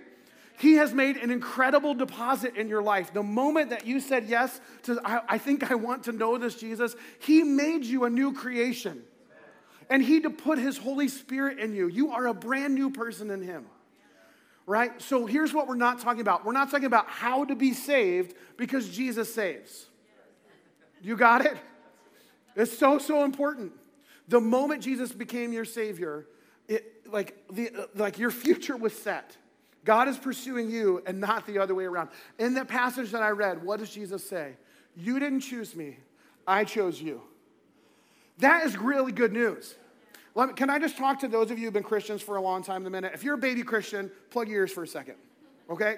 He 0.59 0.75
has 0.75 0.93
made 0.93 1.17
an 1.17 1.31
incredible 1.31 1.95
deposit 1.95 2.57
in 2.57 2.69
your 2.69 2.83
life. 2.83 3.15
The 3.15 3.23
moment 3.23 3.71
that 3.71 3.87
you 3.87 4.01
said 4.01 4.27
yes 4.29 4.61
to, 4.83 5.01
I, 5.05 5.21
I 5.29 5.39
think 5.39 5.71
I 5.71 5.77
want 5.77 6.05
to 6.05 6.13
know 6.13 6.37
this 6.37 6.57
Jesus, 6.57 6.95
He 7.21 7.43
made 7.43 7.85
you 7.85 8.05
a 8.05 8.11
new 8.11 8.35
creation. 8.35 9.03
And 9.89 10.03
He 10.03 10.21
to 10.21 10.31
put 10.31 10.59
His 10.59 10.77
Holy 10.77 11.09
Spirit 11.09 11.59
in 11.59 11.75
you. 11.75 11.89
You 11.89 12.11
are 12.11 12.27
a 12.27 12.35
brand 12.35 12.75
new 12.75 12.91
person 12.91 13.31
in 13.31 13.43
Him 13.43 13.67
right? 14.69 15.01
So 15.01 15.25
here's 15.25 15.55
what 15.55 15.67
we're 15.67 15.77
not 15.77 15.99
talking 15.99 16.21
about. 16.21 16.45
We're 16.45 16.53
not 16.53 16.71
talking 16.71 16.85
about 16.85 17.09
how 17.09 17.47
to 17.47 17.57
be 17.57 17.73
saved 17.73 18.35
because 18.59 18.87
Jesus 18.87 19.35
saves. 19.35 19.87
You 21.03 21.17
got 21.17 21.45
it? 21.45 21.57
It's 22.57 22.77
so, 22.77 22.99
so 22.99 23.25
important. 23.25 23.73
The 24.29 24.41
moment 24.41 24.83
Jesus 24.83 25.13
became 25.13 25.53
your 25.53 25.65
Savior, 25.65 26.27
it, 26.67 27.07
like, 27.11 27.37
the, 27.51 27.89
like 27.95 28.19
your 28.19 28.31
future 28.31 28.77
was 28.77 28.93
set. 28.93 29.37
God 29.85 30.09
is 30.09 30.19
pursuing 30.19 30.71
you 30.71 31.03
and 31.07 31.21
not 31.21 31.47
the 31.47 31.59
other 31.59 31.75
way 31.75 31.85
around. 31.85 32.11
In 32.39 32.53
the 32.53 32.65
passage 32.65 33.11
that 33.13 33.23
I 33.23 33.31
read, 33.31 33.63
what 33.63 33.79
does 33.79 33.91
Jesus 33.91 34.29
say? 34.29 34.57
You 34.97 35.19
didn't 35.19 35.41
choose 35.41 35.75
me, 35.75 35.99
I 36.47 36.65
chose 36.65 37.01
you. 37.01 37.23
That 38.39 38.67
is 38.67 38.77
really 38.77 39.13
good 39.13 39.33
news. 39.33 39.75
Me, 40.37 40.45
can 40.55 40.71
I 40.71 40.79
just 40.79 40.97
talk 40.97 41.21
to 41.21 41.29
those 41.29 41.51
of 41.51 41.59
you 41.59 41.65
who've 41.65 41.73
been 41.73 41.83
Christians 41.83 42.23
for 42.23 42.37
a 42.37 42.41
long 42.41 42.63
time 42.63 42.83
in 42.83 42.87
a 42.87 42.91
minute? 42.91 43.13
If 43.15 43.25
you're 43.25 43.35
a 43.35 43.39
baby 43.39 43.63
Christian, 43.63 44.11
plug 44.31 44.49
your 44.49 44.59
ears 44.59 44.73
for 44.73 44.83
a 44.83 44.87
second, 44.87 45.15
okay? 45.71 45.97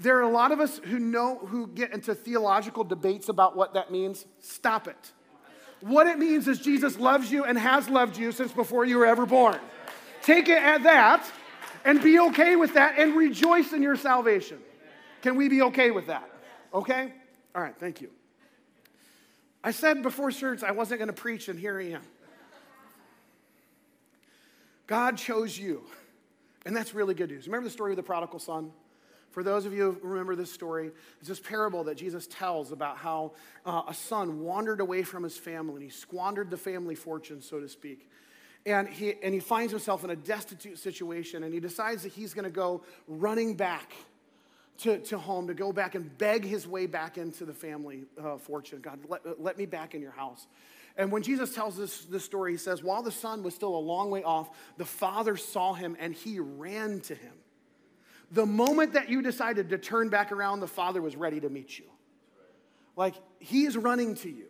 There 0.00 0.16
are 0.16 0.22
a 0.22 0.30
lot 0.30 0.50
of 0.50 0.60
us 0.60 0.78
who 0.78 0.98
know, 0.98 1.36
who 1.36 1.66
get 1.66 1.92
into 1.92 2.14
theological 2.14 2.84
debates 2.84 3.28
about 3.28 3.54
what 3.54 3.74
that 3.74 3.92
means. 3.92 4.24
Stop 4.38 4.88
it. 4.88 5.12
What 5.82 6.06
it 6.06 6.18
means 6.18 6.48
is 6.48 6.58
Jesus 6.58 6.98
loves 6.98 7.30
you 7.30 7.44
and 7.44 7.58
has 7.58 7.86
loved 7.90 8.16
you 8.16 8.32
since 8.32 8.50
before 8.50 8.86
you 8.86 8.96
were 8.96 9.04
ever 9.04 9.26
born. 9.26 9.58
Take 10.22 10.48
it 10.48 10.56
at 10.56 10.84
that 10.84 11.30
and 11.84 12.02
be 12.02 12.18
okay 12.18 12.56
with 12.56 12.72
that 12.74 12.98
and 12.98 13.14
rejoice 13.14 13.74
in 13.74 13.82
your 13.82 13.94
salvation. 13.94 14.58
Can 15.20 15.36
we 15.36 15.50
be 15.50 15.60
okay 15.62 15.90
with 15.90 16.06
that? 16.06 16.26
Okay? 16.72 17.12
All 17.54 17.62
right, 17.62 17.74
thank 17.78 18.00
you. 18.00 18.08
I 19.62 19.70
said 19.70 20.02
before 20.02 20.30
church 20.30 20.62
I 20.62 20.70
wasn't 20.70 21.00
going 21.00 21.08
to 21.08 21.12
preach, 21.12 21.48
and 21.48 21.60
here 21.60 21.78
I 21.78 21.90
am. 21.90 22.02
God 24.86 25.18
chose 25.18 25.58
you, 25.58 25.84
and 26.64 26.74
that's 26.74 26.94
really 26.94 27.12
good 27.12 27.30
news. 27.30 27.46
Remember 27.46 27.64
the 27.64 27.72
story 27.72 27.92
of 27.92 27.96
the 27.96 28.02
prodigal 28.02 28.38
son? 28.38 28.72
For 29.30 29.42
those 29.42 29.64
of 29.64 29.72
you 29.72 29.98
who 30.02 30.08
remember 30.08 30.34
this 30.34 30.52
story, 30.52 30.90
it's 31.20 31.28
this 31.28 31.40
parable 31.40 31.84
that 31.84 31.96
Jesus 31.96 32.26
tells 32.26 32.72
about 32.72 32.96
how 32.96 33.32
uh, 33.64 33.82
a 33.88 33.94
son 33.94 34.40
wandered 34.40 34.80
away 34.80 35.02
from 35.02 35.22
his 35.22 35.36
family 35.36 35.74
and 35.76 35.84
he 35.84 35.90
squandered 35.90 36.50
the 36.50 36.56
family 36.56 36.94
fortune, 36.96 37.40
so 37.40 37.60
to 37.60 37.68
speak. 37.68 38.08
And 38.66 38.88
he, 38.88 39.14
and 39.22 39.32
he 39.32 39.40
finds 39.40 39.72
himself 39.72 40.04
in 40.04 40.10
a 40.10 40.16
destitute 40.16 40.78
situation 40.78 41.44
and 41.44 41.54
he 41.54 41.60
decides 41.60 42.02
that 42.02 42.12
he's 42.12 42.34
going 42.34 42.44
to 42.44 42.50
go 42.50 42.82
running 43.06 43.54
back 43.54 43.92
to, 44.78 44.98
to 44.98 45.18
home 45.18 45.46
to 45.46 45.54
go 45.54 45.72
back 45.72 45.94
and 45.94 46.16
beg 46.18 46.44
his 46.44 46.66
way 46.66 46.86
back 46.86 47.18
into 47.18 47.44
the 47.44 47.52
family 47.52 48.04
uh, 48.22 48.36
fortune. 48.38 48.80
God, 48.80 48.98
let, 49.08 49.40
let 49.40 49.58
me 49.58 49.66
back 49.66 49.94
in 49.94 50.02
your 50.02 50.12
house. 50.12 50.46
And 50.96 51.12
when 51.12 51.22
Jesus 51.22 51.54
tells 51.54 51.76
this, 51.76 52.04
this 52.06 52.24
story, 52.24 52.52
he 52.52 52.58
says, 52.58 52.82
While 52.82 53.02
the 53.02 53.12
son 53.12 53.42
was 53.42 53.54
still 53.54 53.76
a 53.76 53.78
long 53.78 54.10
way 54.10 54.22
off, 54.22 54.50
the 54.76 54.84
father 54.84 55.36
saw 55.36 55.74
him 55.74 55.96
and 56.00 56.14
he 56.14 56.40
ran 56.40 57.00
to 57.00 57.14
him. 57.14 57.32
The 58.30 58.46
moment 58.46 58.92
that 58.92 59.08
you 59.08 59.22
decided 59.22 59.70
to 59.70 59.78
turn 59.78 60.08
back 60.08 60.32
around, 60.32 60.60
the 60.60 60.68
Father 60.68 61.02
was 61.02 61.16
ready 61.16 61.40
to 61.40 61.48
meet 61.48 61.78
you. 61.78 61.86
Like, 62.96 63.14
He 63.38 63.64
is 63.64 63.76
running 63.76 64.14
to 64.16 64.30
you. 64.30 64.46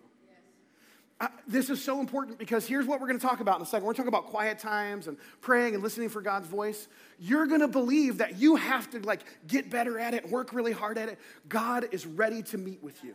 This 1.47 1.69
is 1.69 1.85
so 1.85 2.01
important 2.01 2.39
because 2.39 2.67
here's 2.67 2.87
what 2.87 2.99
we're 2.99 3.07
going 3.07 3.19
to 3.19 3.27
talk 3.27 3.41
about 3.41 3.57
in 3.57 3.63
a 3.63 3.67
second. 3.67 3.87
We're 3.87 3.93
talking 3.93 4.09
about 4.09 4.29
quiet 4.29 4.59
times 4.59 5.07
and 5.07 5.19
praying 5.43 5.75
and 5.75 5.83
listening 5.83 6.09
for 6.09 6.23
God's 6.23 6.47
voice. 6.47 6.89
You're 7.19 7.47
going 7.47 7.61
to 7.61 7.69
believe 7.69 8.19
that 8.19 8.39
you 8.39 8.57
have 8.57 8.89
to 8.91 9.01
like 9.01 9.21
get 9.47 9.69
better 9.69 9.99
at 9.99 10.15
it, 10.15 10.31
work 10.31 10.55
really 10.55 10.73
hard 10.73 10.97
at 10.97 11.11
it. 11.11 11.19
God 11.47 11.89
is 11.93 12.07
ready 12.07 12.43
to 12.45 12.59
meet 12.59 12.83
with 12.83 13.05
you. 13.05 13.15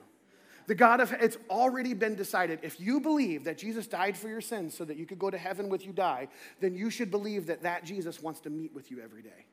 The 0.67 0.75
God 0.75 0.99
of 0.99 1.13
it's 1.13 1.37
already 1.49 1.95
been 1.95 2.13
decided. 2.13 2.59
If 2.61 2.79
you 2.79 2.99
believe 2.99 3.43
that 3.45 3.57
Jesus 3.57 3.87
died 3.87 4.15
for 4.15 4.27
your 4.27 4.41
sins 4.41 4.77
so 4.77 4.85
that 4.85 4.97
you 4.97 5.07
could 5.07 5.19
go 5.19 5.31
to 5.31 5.37
heaven 5.37 5.67
with 5.67 5.83
you 5.83 5.91
die, 5.91 6.27
then 6.59 6.75
you 6.75 6.91
should 6.91 7.09
believe 7.09 7.47
that 7.47 7.63
that 7.63 7.85
Jesus 7.85 8.21
wants 8.21 8.39
to 8.41 8.51
meet 8.51 8.73
with 8.73 8.91
you 8.91 9.01
every 9.01 9.23
day. 9.23 9.45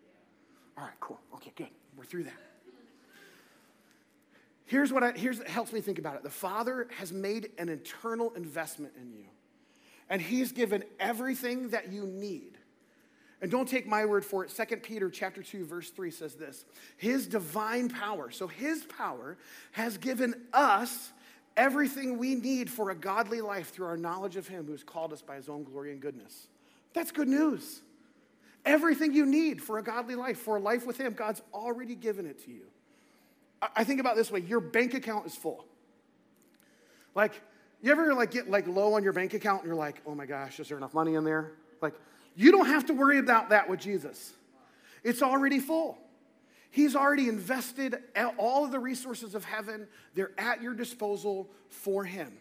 All 0.77 0.85
right, 0.85 1.01
cool. 1.01 1.21
Okay, 1.35 1.53
good. 1.57 1.69
We're 1.97 2.05
through 2.05 2.25
that. 2.25 2.41
Here's 4.65 4.93
what 4.93 5.03
I, 5.03 5.13
here's 5.13 5.39
what 5.39 5.49
helps 5.49 5.73
me 5.73 5.81
think 5.81 5.99
about 5.99 6.17
it. 6.17 6.23
The 6.23 6.31
Father 6.31 6.89
has 6.97 7.13
made 7.13 7.51
an 7.59 7.69
eternal 7.69 8.33
investment 8.35 8.95
in 9.01 9.13
you, 9.13 9.27
and 10.09 10.23
He's 10.23 10.53
given 10.53 10.85
everything 10.99 11.69
that 11.71 11.93
you 11.93 12.07
need. 12.07 12.57
And 13.43 13.51
don't 13.51 13.69
take 13.69 13.89
my 13.89 14.07
word 14.07 14.25
for 14.25 14.45
it. 14.45 14.53
2 14.57 14.77
Peter 14.77 15.11
chapter 15.11 15.43
2 15.43 15.65
verse 15.65 15.91
3 15.91 16.13
says 16.13 16.37
this. 16.37 16.65
His 16.97 17.27
divine 17.27 17.89
power, 17.89 18.31
so 18.31 18.47
his 18.47 18.85
power 18.85 19.37
has 19.73 19.99
given 19.99 20.35
us 20.53 21.13
everything 21.57 22.19
we 22.19 22.37
need 22.37 22.71
for 22.71 22.91
a 22.91 22.95
godly 22.95 23.41
life 23.41 23.71
through 23.71 23.87
our 23.87 23.97
knowledge 23.97 24.37
of 24.37 24.47
him 24.47 24.65
who 24.67 24.73
has 24.73 24.85
called 24.85 25.13
us 25.13 25.23
by 25.23 25.37
his 25.37 25.49
own 25.49 25.65
glory 25.65 25.91
and 25.93 26.01
goodness. 26.01 26.47
That's 26.95 27.11
good 27.11 27.29
news. 27.29 27.83
Everything 28.65 29.13
you 29.13 29.27
need 29.27 29.63
for 29.63 29.79
a 29.79 29.83
godly 29.83 30.15
life, 30.15 30.39
for 30.39 30.57
a 30.57 30.61
life 30.61 30.87
with 30.87 30.99
Him, 30.99 31.15
God's 31.15 31.43
already 31.53 31.95
given 31.95 32.27
it 32.27 32.45
to 32.45 32.51
you. 32.51 32.63
I 33.77 33.85
think 33.85 34.01
about 34.01 34.17
this 34.17 34.31
way 34.31 34.41
your 34.41 34.61
bank 34.61 34.95
account 34.95 35.27
is 35.27 35.35
full. 35.35 35.65
Like, 37.15 37.41
you 37.81 37.91
ever 37.91 38.15
like 38.15 38.31
get 38.31 38.49
like 38.49 38.67
low 38.67 38.95
on 38.95 39.03
your 39.03 39.13
bank 39.13 39.35
account 39.35 39.63
and 39.63 39.69
you're 39.69 39.77
like, 39.77 40.01
oh 40.07 40.15
my 40.15 40.27
gosh, 40.27 40.61
is 40.61 40.69
there 40.69 40.79
enough 40.79 40.95
money 40.95 41.15
in 41.15 41.25
there? 41.25 41.53
Like, 41.81 41.95
you 42.37 42.53
don't 42.53 42.67
have 42.67 42.87
to 42.87 42.95
worry 42.95 43.19
about 43.19 43.51
that 43.51 43.69
with 43.69 43.81
Jesus. 43.81 44.33
It's 45.03 45.23
already 45.23 45.59
full. 45.59 45.99
He's 46.71 46.97
already 46.97 47.29
invested 47.29 47.97
all 48.39 48.65
of 48.65 48.71
the 48.71 48.79
resources 48.79 49.35
of 49.35 49.45
heaven. 49.45 49.87
They're 50.15 50.31
at 50.39 50.63
your 50.63 50.75
disposal 50.75 51.51
for 51.69 52.05
him. 52.05 52.33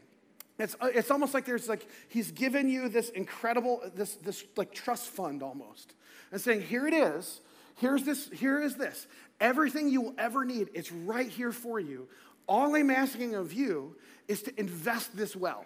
It's, 0.62 0.76
uh, 0.80 0.90
it's 0.94 1.10
almost 1.10 1.34
like 1.34 1.46
there's 1.46 1.68
like, 1.68 1.88
he's 2.08 2.32
given 2.32 2.70
you 2.70 2.88
this 2.88 3.10
incredible, 3.10 3.82
this, 3.96 4.14
this 4.16 4.44
like 4.56 4.72
trust 4.74 5.10
fund 5.10 5.42
almost. 5.42 5.94
And 6.32 6.40
saying, 6.40 6.62
here 6.62 6.88
it 6.88 6.94
is. 6.94 7.42
Here's 7.78 8.04
this, 8.04 8.30
here 8.30 8.62
is 8.62 8.76
this. 8.76 9.08
Everything 9.40 9.90
you 9.90 10.02
will 10.02 10.14
ever 10.20 10.46
need, 10.46 10.70
it's 10.76 10.92
right 10.92 11.28
here 11.28 11.52
for 11.52 11.80
you. 11.80 12.08
All 12.48 12.76
I'm 12.76 12.92
asking 12.92 13.34
of 13.34 13.54
you 13.54 13.96
is 14.28 14.44
to 14.44 14.60
invest 14.60 15.18
this 15.18 15.36
well. 15.36 15.66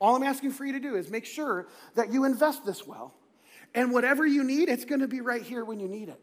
All 0.00 0.14
I'm 0.14 0.22
asking 0.22 0.52
for 0.52 0.64
you 0.64 0.74
to 0.74 0.80
do 0.80 0.94
is 0.94 1.10
make 1.10 1.24
sure 1.24 1.66
that 1.96 2.12
you 2.12 2.24
invest 2.24 2.64
this 2.64 2.86
well. 2.86 3.14
And 3.74 3.92
whatever 3.92 4.24
you 4.24 4.44
need, 4.44 4.68
it's 4.68 4.84
going 4.84 5.00
to 5.00 5.08
be 5.08 5.20
right 5.20 5.42
here 5.42 5.64
when 5.64 5.80
you 5.80 5.88
need 5.88 6.08
it. 6.08 6.20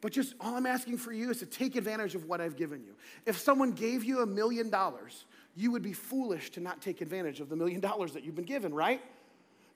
But 0.00 0.12
just 0.12 0.34
all 0.40 0.54
I'm 0.54 0.66
asking 0.66 0.98
for 0.98 1.12
you 1.12 1.30
is 1.30 1.40
to 1.40 1.46
take 1.46 1.74
advantage 1.74 2.14
of 2.14 2.26
what 2.26 2.40
I've 2.40 2.56
given 2.56 2.84
you. 2.84 2.94
If 3.26 3.38
someone 3.38 3.72
gave 3.72 4.04
you 4.04 4.20
a 4.20 4.26
million 4.26 4.70
dollars, 4.70 5.24
you 5.58 5.72
would 5.72 5.82
be 5.82 5.92
foolish 5.92 6.50
to 6.50 6.60
not 6.60 6.80
take 6.80 7.00
advantage 7.00 7.40
of 7.40 7.48
the 7.48 7.56
million 7.56 7.80
dollars 7.80 8.12
that 8.12 8.22
you've 8.22 8.36
been 8.36 8.44
given, 8.44 8.72
right? 8.72 9.02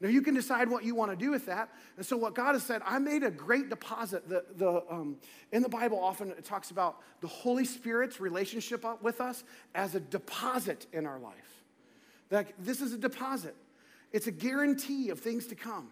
Now 0.01 0.09
you 0.09 0.23
can 0.23 0.35
decide 0.35 0.69
what 0.69 0.85
you 0.85 0.95
want 0.95 1.11
to 1.11 1.17
do 1.17 1.33
with 1.33 1.47
that. 1.47 1.71
And 1.97 2.07
so 2.07 2.17
what 2.17 2.35
God 2.35 2.53
has 2.53 2.63
said, 2.63 2.83
I 2.85 2.99
made 3.01 3.25
a 3.25 3.31
great 3.31 3.69
deposit. 3.69 4.29
The, 4.29 4.45
the, 4.57 4.85
um, 4.89 5.17
in 5.51 5.63
the 5.63 5.69
Bible, 5.69 5.99
often 5.99 6.31
it 6.31 6.45
talks 6.45 6.71
about 6.71 6.99
the 7.21 7.27
Holy 7.27 7.65
Spirit's 7.65 8.21
relationship 8.21 8.85
with 9.03 9.21
us 9.21 9.43
as 9.75 9.97
a 9.97 10.01
deposit 10.01 10.87
in 10.93 11.05
our 11.05 11.19
life. 11.19 11.65
Like 12.31 12.55
this 12.59 12.81
is 12.81 12.93
a 12.93 12.99
deposit. 12.99 13.57
It's 14.13 14.29
a 14.29 14.33
guarantee 14.33 15.11
of 15.11 15.19
things 15.19 15.49
to 15.49 15.57
come. 15.57 15.89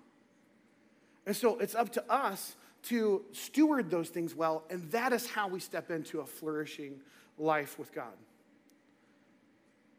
And 1.27 1.35
so 1.35 1.59
it's 1.59 1.75
up 1.75 1.93
to 1.93 2.13
us 2.13 2.55
to 2.85 3.25
steward 3.33 3.91
those 3.91 4.09
things 4.09 4.35
well, 4.35 4.65
and 4.71 4.91
that 4.91 5.13
is 5.13 5.27
how 5.27 5.49
we 5.49 5.61
step 5.61 5.91
into 5.91 6.21
a 6.21 6.27
flourishing 6.27 7.01
life 7.39 7.79
with 7.79 7.93
God. 7.93 8.15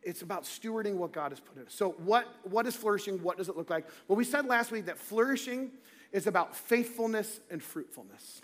It's 0.04 0.22
about 0.22 0.44
stewarding 0.46 0.96
what 0.96 1.12
God 1.12 1.32
has 1.32 1.40
put 1.40 1.58
in. 1.58 1.68
us. 1.68 1.74
So, 1.74 1.92
what, 2.04 2.28
what 2.44 2.66
is 2.66 2.76
flourishing? 2.76 3.22
What 3.22 3.38
does 3.38 3.50
it 3.50 3.58
look 3.58 3.70
like? 3.70 3.86
Well, 4.08 4.16
we 4.16 4.24
said 4.24 4.48
last 4.48 4.72
week 4.72 4.86
that 4.86 4.98
flourishing 4.98 5.72
is 6.12 6.28
about 6.28 6.56
faithfulness 6.56 7.40
and 7.50 7.62
fruitfulness. 7.62 8.42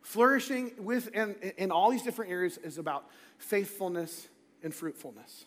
Flourishing 0.00 0.72
with 0.78 1.08
in, 1.14 1.36
in 1.56 1.70
all 1.70 1.90
these 1.90 2.02
different 2.02 2.30
areas 2.30 2.58
is 2.58 2.78
about 2.78 3.04
faithfulness 3.38 4.28
and 4.62 4.74
fruitfulness. 4.74 5.44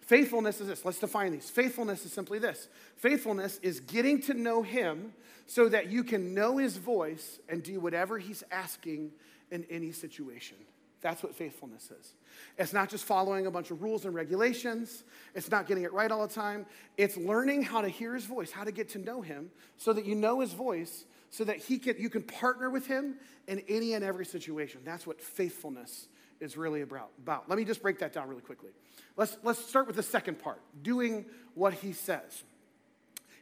Faithfulness 0.00 0.60
is 0.60 0.68
this. 0.68 0.84
Let's 0.84 0.98
define 0.98 1.32
these. 1.32 1.48
Faithfulness 1.48 2.04
is 2.04 2.12
simply 2.12 2.38
this 2.38 2.68
faithfulness 2.96 3.58
is 3.62 3.80
getting 3.80 4.20
to 4.22 4.34
know 4.34 4.62
Him 4.62 5.12
so 5.46 5.68
that 5.68 5.90
you 5.90 6.04
can 6.04 6.34
know 6.34 6.58
His 6.58 6.76
voice 6.76 7.38
and 7.48 7.62
do 7.62 7.80
whatever 7.80 8.18
He's 8.18 8.44
asking 8.50 9.12
in 9.50 9.64
any 9.70 9.92
situation. 9.92 10.56
That's 11.04 11.22
what 11.22 11.34
faithfulness 11.34 11.90
is. 12.00 12.14
It's 12.56 12.72
not 12.72 12.88
just 12.88 13.04
following 13.04 13.44
a 13.44 13.50
bunch 13.50 13.70
of 13.70 13.82
rules 13.82 14.06
and 14.06 14.14
regulations, 14.14 15.04
it's 15.34 15.50
not 15.50 15.66
getting 15.66 15.84
it 15.84 15.92
right 15.92 16.10
all 16.10 16.26
the 16.26 16.32
time. 16.32 16.64
It's 16.96 17.18
learning 17.18 17.62
how 17.62 17.82
to 17.82 17.90
hear 17.90 18.14
His 18.14 18.24
voice, 18.24 18.50
how 18.50 18.64
to 18.64 18.72
get 18.72 18.88
to 18.90 18.98
know 18.98 19.20
Him 19.20 19.50
so 19.76 19.92
that 19.92 20.06
you 20.06 20.14
know 20.14 20.40
His 20.40 20.54
voice, 20.54 21.04
so 21.28 21.44
that 21.44 21.58
he 21.58 21.78
can, 21.78 21.96
you 21.98 22.08
can 22.08 22.22
partner 22.22 22.70
with 22.70 22.86
Him 22.86 23.16
in 23.46 23.62
any 23.68 23.92
and 23.92 24.02
every 24.02 24.24
situation. 24.24 24.80
That's 24.82 25.06
what 25.06 25.20
faithfulness 25.20 26.08
is 26.40 26.56
really 26.56 26.80
about. 26.80 27.10
Let 27.26 27.58
me 27.58 27.66
just 27.66 27.82
break 27.82 27.98
that 27.98 28.14
down 28.14 28.26
really 28.26 28.40
quickly. 28.40 28.70
Let's, 29.14 29.36
let's 29.42 29.62
start 29.62 29.86
with 29.86 29.96
the 29.96 30.02
second 30.02 30.38
part 30.38 30.62
doing 30.82 31.26
what 31.52 31.74
he 31.74 31.92
says. 31.92 32.44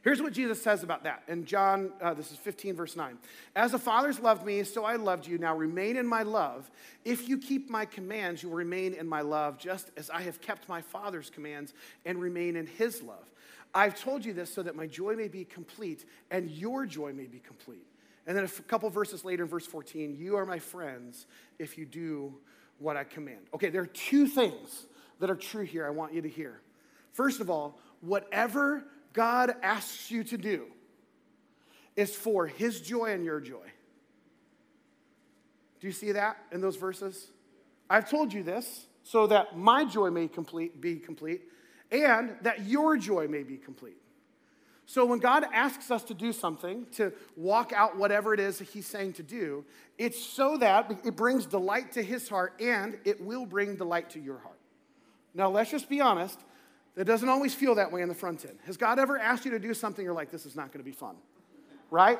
Here's 0.03 0.21
what 0.21 0.33
Jesus 0.33 0.61
says 0.61 0.83
about 0.83 1.05
that 1.05 1.23
in 1.29 1.45
John, 1.45 1.93
uh, 2.01 2.13
this 2.13 2.31
is 2.31 2.37
15, 2.37 2.75
verse 2.75 2.97
9. 2.97 3.17
As 3.55 3.71
the 3.71 3.79
Father's 3.79 4.19
loved 4.19 4.45
me, 4.45 4.63
so 4.63 4.83
I 4.83 4.97
loved 4.97 5.25
you. 5.25 5.37
Now 5.37 5.55
remain 5.55 5.95
in 5.95 6.05
my 6.05 6.23
love. 6.23 6.69
If 7.05 7.29
you 7.29 7.37
keep 7.37 7.69
my 7.69 7.85
commands, 7.85 8.43
you 8.43 8.49
will 8.49 8.57
remain 8.57 8.93
in 8.93 9.07
my 9.07 9.21
love, 9.21 9.57
just 9.57 9.91
as 9.95 10.09
I 10.09 10.21
have 10.23 10.41
kept 10.41 10.67
my 10.67 10.81
Father's 10.81 11.29
commands 11.29 11.73
and 12.05 12.19
remain 12.19 12.57
in 12.57 12.67
his 12.67 13.01
love. 13.01 13.31
I've 13.73 13.97
told 13.97 14.25
you 14.25 14.33
this 14.33 14.53
so 14.53 14.61
that 14.63 14.75
my 14.75 14.87
joy 14.87 15.15
may 15.15 15.29
be 15.29 15.45
complete 15.45 16.03
and 16.29 16.51
your 16.51 16.85
joy 16.85 17.13
may 17.13 17.25
be 17.25 17.39
complete. 17.39 17.87
And 18.27 18.37
then 18.37 18.43
a 18.43 18.61
couple 18.63 18.89
verses 18.89 19.23
later 19.23 19.43
in 19.43 19.49
verse 19.49 19.65
14, 19.65 20.17
you 20.17 20.35
are 20.35 20.45
my 20.45 20.59
friends 20.59 21.27
if 21.59 21.77
you 21.77 21.85
do 21.85 22.33
what 22.77 22.97
I 22.97 23.05
command. 23.05 23.39
Okay, 23.53 23.69
there 23.69 23.81
are 23.81 23.87
two 23.87 24.27
things 24.27 24.85
that 25.19 25.29
are 25.29 25.35
true 25.35 25.63
here 25.63 25.85
I 25.87 25.91
want 25.91 26.13
you 26.13 26.21
to 26.21 26.29
hear. 26.29 26.59
First 27.13 27.39
of 27.39 27.49
all, 27.49 27.79
whatever 28.01 28.83
God 29.13 29.53
asks 29.61 30.11
you 30.11 30.23
to 30.25 30.37
do 30.37 30.65
is 31.95 32.15
for 32.15 32.47
his 32.47 32.81
joy 32.81 33.13
and 33.13 33.23
your 33.23 33.39
joy. 33.39 33.71
Do 35.79 35.87
you 35.87 35.93
see 35.93 36.13
that 36.13 36.37
in 36.51 36.61
those 36.61 36.75
verses? 36.75 37.27
I've 37.89 38.09
told 38.09 38.33
you 38.33 38.41
this 38.41 38.87
so 39.03 39.27
that 39.27 39.57
my 39.57 39.85
joy 39.85 40.09
may 40.09 40.27
complete, 40.27 40.81
be 40.81 40.95
complete 40.95 41.41
and 41.91 42.35
that 42.41 42.65
your 42.65 42.97
joy 42.97 43.27
may 43.27 43.43
be 43.43 43.57
complete. 43.57 43.97
So 44.85 45.05
when 45.05 45.19
God 45.19 45.45
asks 45.53 45.91
us 45.91 46.03
to 46.05 46.13
do 46.13 46.33
something, 46.33 46.87
to 46.93 47.13
walk 47.37 47.71
out 47.73 47.97
whatever 47.97 48.33
it 48.33 48.39
is 48.39 48.57
that 48.57 48.67
He's 48.67 48.85
saying 48.85 49.13
to 49.13 49.23
do, 49.23 49.63
it's 49.97 50.23
so 50.23 50.57
that 50.57 50.91
it 51.05 51.15
brings 51.15 51.45
delight 51.45 51.93
to 51.93 52.03
His 52.03 52.27
heart 52.27 52.53
and 52.59 52.97
it 53.05 53.21
will 53.21 53.45
bring 53.45 53.75
delight 53.75 54.09
to 54.11 54.19
your 54.19 54.39
heart. 54.39 54.59
Now, 55.33 55.49
let's 55.49 55.71
just 55.71 55.87
be 55.87 56.01
honest. 56.01 56.39
It 56.95 57.05
doesn't 57.05 57.27
always 57.27 57.55
feel 57.55 57.75
that 57.75 57.91
way 57.91 58.01
in 58.01 58.09
the 58.09 58.15
front 58.15 58.45
end. 58.45 58.59
Has 58.65 58.77
God 58.77 58.99
ever 58.99 59.17
asked 59.17 59.45
you 59.45 59.51
to 59.51 59.59
do 59.59 59.73
something 59.73 60.05
you're 60.05 60.13
like, 60.13 60.29
this 60.29 60.45
is 60.45 60.55
not 60.55 60.67
going 60.67 60.79
to 60.79 60.89
be 60.89 60.91
fun? 60.91 61.15
Right? 61.89 62.19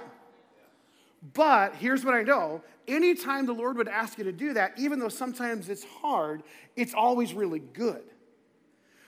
But 1.33 1.75
here's 1.75 2.03
what 2.03 2.15
I 2.15 2.23
know 2.23 2.63
anytime 2.88 3.45
the 3.45 3.53
Lord 3.53 3.77
would 3.77 3.88
ask 3.88 4.17
you 4.17 4.25
to 4.25 4.31
do 4.31 4.53
that, 4.53 4.73
even 4.77 4.99
though 4.99 5.09
sometimes 5.09 5.69
it's 5.69 5.83
hard, 5.83 6.43
it's 6.75 6.93
always 6.93 7.33
really 7.33 7.59
good. 7.59 8.03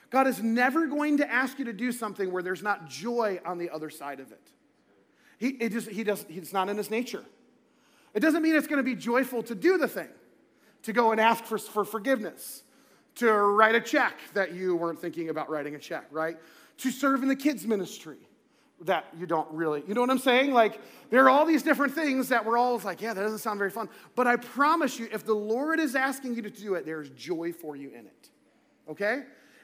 God 0.08 0.26
is 0.26 0.42
never 0.42 0.86
going 0.86 1.18
to 1.18 1.30
ask 1.30 1.58
you 1.58 1.64
to 1.66 1.72
do 1.72 1.92
something 1.92 2.32
where 2.32 2.42
there's 2.42 2.62
not 2.62 2.88
joy 2.88 3.40
on 3.44 3.58
the 3.58 3.68
other 3.70 3.90
side 3.90 4.20
of 4.20 4.30
it. 4.30 4.50
He, 5.38 5.48
it 5.48 5.72
just, 5.72 5.90
he 5.90 6.04
does, 6.04 6.24
it's 6.28 6.52
not 6.52 6.68
in 6.68 6.76
his 6.76 6.90
nature. 6.90 7.24
It 8.14 8.20
doesn't 8.20 8.42
mean 8.42 8.54
it's 8.54 8.68
going 8.68 8.78
to 8.78 8.82
be 8.82 8.94
joyful 8.94 9.42
to 9.42 9.54
do 9.54 9.76
the 9.76 9.88
thing, 9.88 10.08
to 10.84 10.92
go 10.92 11.10
and 11.10 11.20
ask 11.20 11.44
for, 11.44 11.58
for 11.58 11.84
forgiveness, 11.84 12.62
to 13.16 13.32
write 13.32 13.74
a 13.74 13.80
check 13.80 14.14
that 14.34 14.54
you 14.54 14.76
weren't 14.76 15.00
thinking 15.00 15.30
about 15.30 15.50
writing 15.50 15.74
a 15.74 15.78
check, 15.78 16.06
right? 16.10 16.36
To 16.78 16.90
serve 16.90 17.22
in 17.22 17.28
the 17.28 17.36
kids' 17.36 17.66
ministry 17.66 18.18
that 18.82 19.06
you 19.18 19.26
don't 19.26 19.50
really, 19.50 19.82
you 19.88 19.94
know 19.94 20.02
what 20.02 20.10
I'm 20.10 20.18
saying? 20.18 20.52
Like, 20.52 20.80
there 21.08 21.24
are 21.24 21.30
all 21.30 21.46
these 21.46 21.62
different 21.62 21.94
things 21.94 22.28
that 22.28 22.44
we're 22.44 22.58
all 22.58 22.78
like, 22.80 23.00
yeah, 23.00 23.14
that 23.14 23.22
doesn't 23.22 23.38
sound 23.38 23.58
very 23.58 23.70
fun. 23.70 23.88
But 24.14 24.26
I 24.26 24.36
promise 24.36 24.98
you, 24.98 25.08
if 25.10 25.24
the 25.24 25.34
Lord 25.34 25.80
is 25.80 25.96
asking 25.96 26.36
you 26.36 26.42
to 26.42 26.50
do 26.50 26.74
it, 26.74 26.84
there's 26.84 27.08
joy 27.10 27.52
for 27.52 27.74
you 27.74 27.88
in 27.88 28.06
it, 28.06 28.30
okay? 28.88 29.22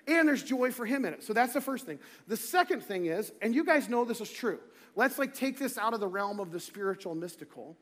And 0.08 0.26
there's 0.26 0.42
joy 0.42 0.70
for 0.70 0.86
Him 0.86 1.04
in 1.04 1.12
it. 1.12 1.22
So 1.22 1.34
that's 1.34 1.52
the 1.52 1.60
first 1.60 1.84
thing. 1.84 1.98
The 2.26 2.38
second 2.38 2.82
thing 2.82 3.06
is, 3.06 3.32
and 3.42 3.54
you 3.54 3.64
guys 3.64 3.88
know 3.88 4.04
this 4.06 4.22
is 4.22 4.32
true, 4.32 4.60
let's 4.96 5.18
like 5.18 5.34
take 5.34 5.58
this 5.58 5.76
out 5.76 5.92
of 5.92 6.00
the 6.00 6.08
realm 6.08 6.40
of 6.40 6.50
the 6.50 6.60
spiritual 6.60 7.14
mystical. 7.14 7.76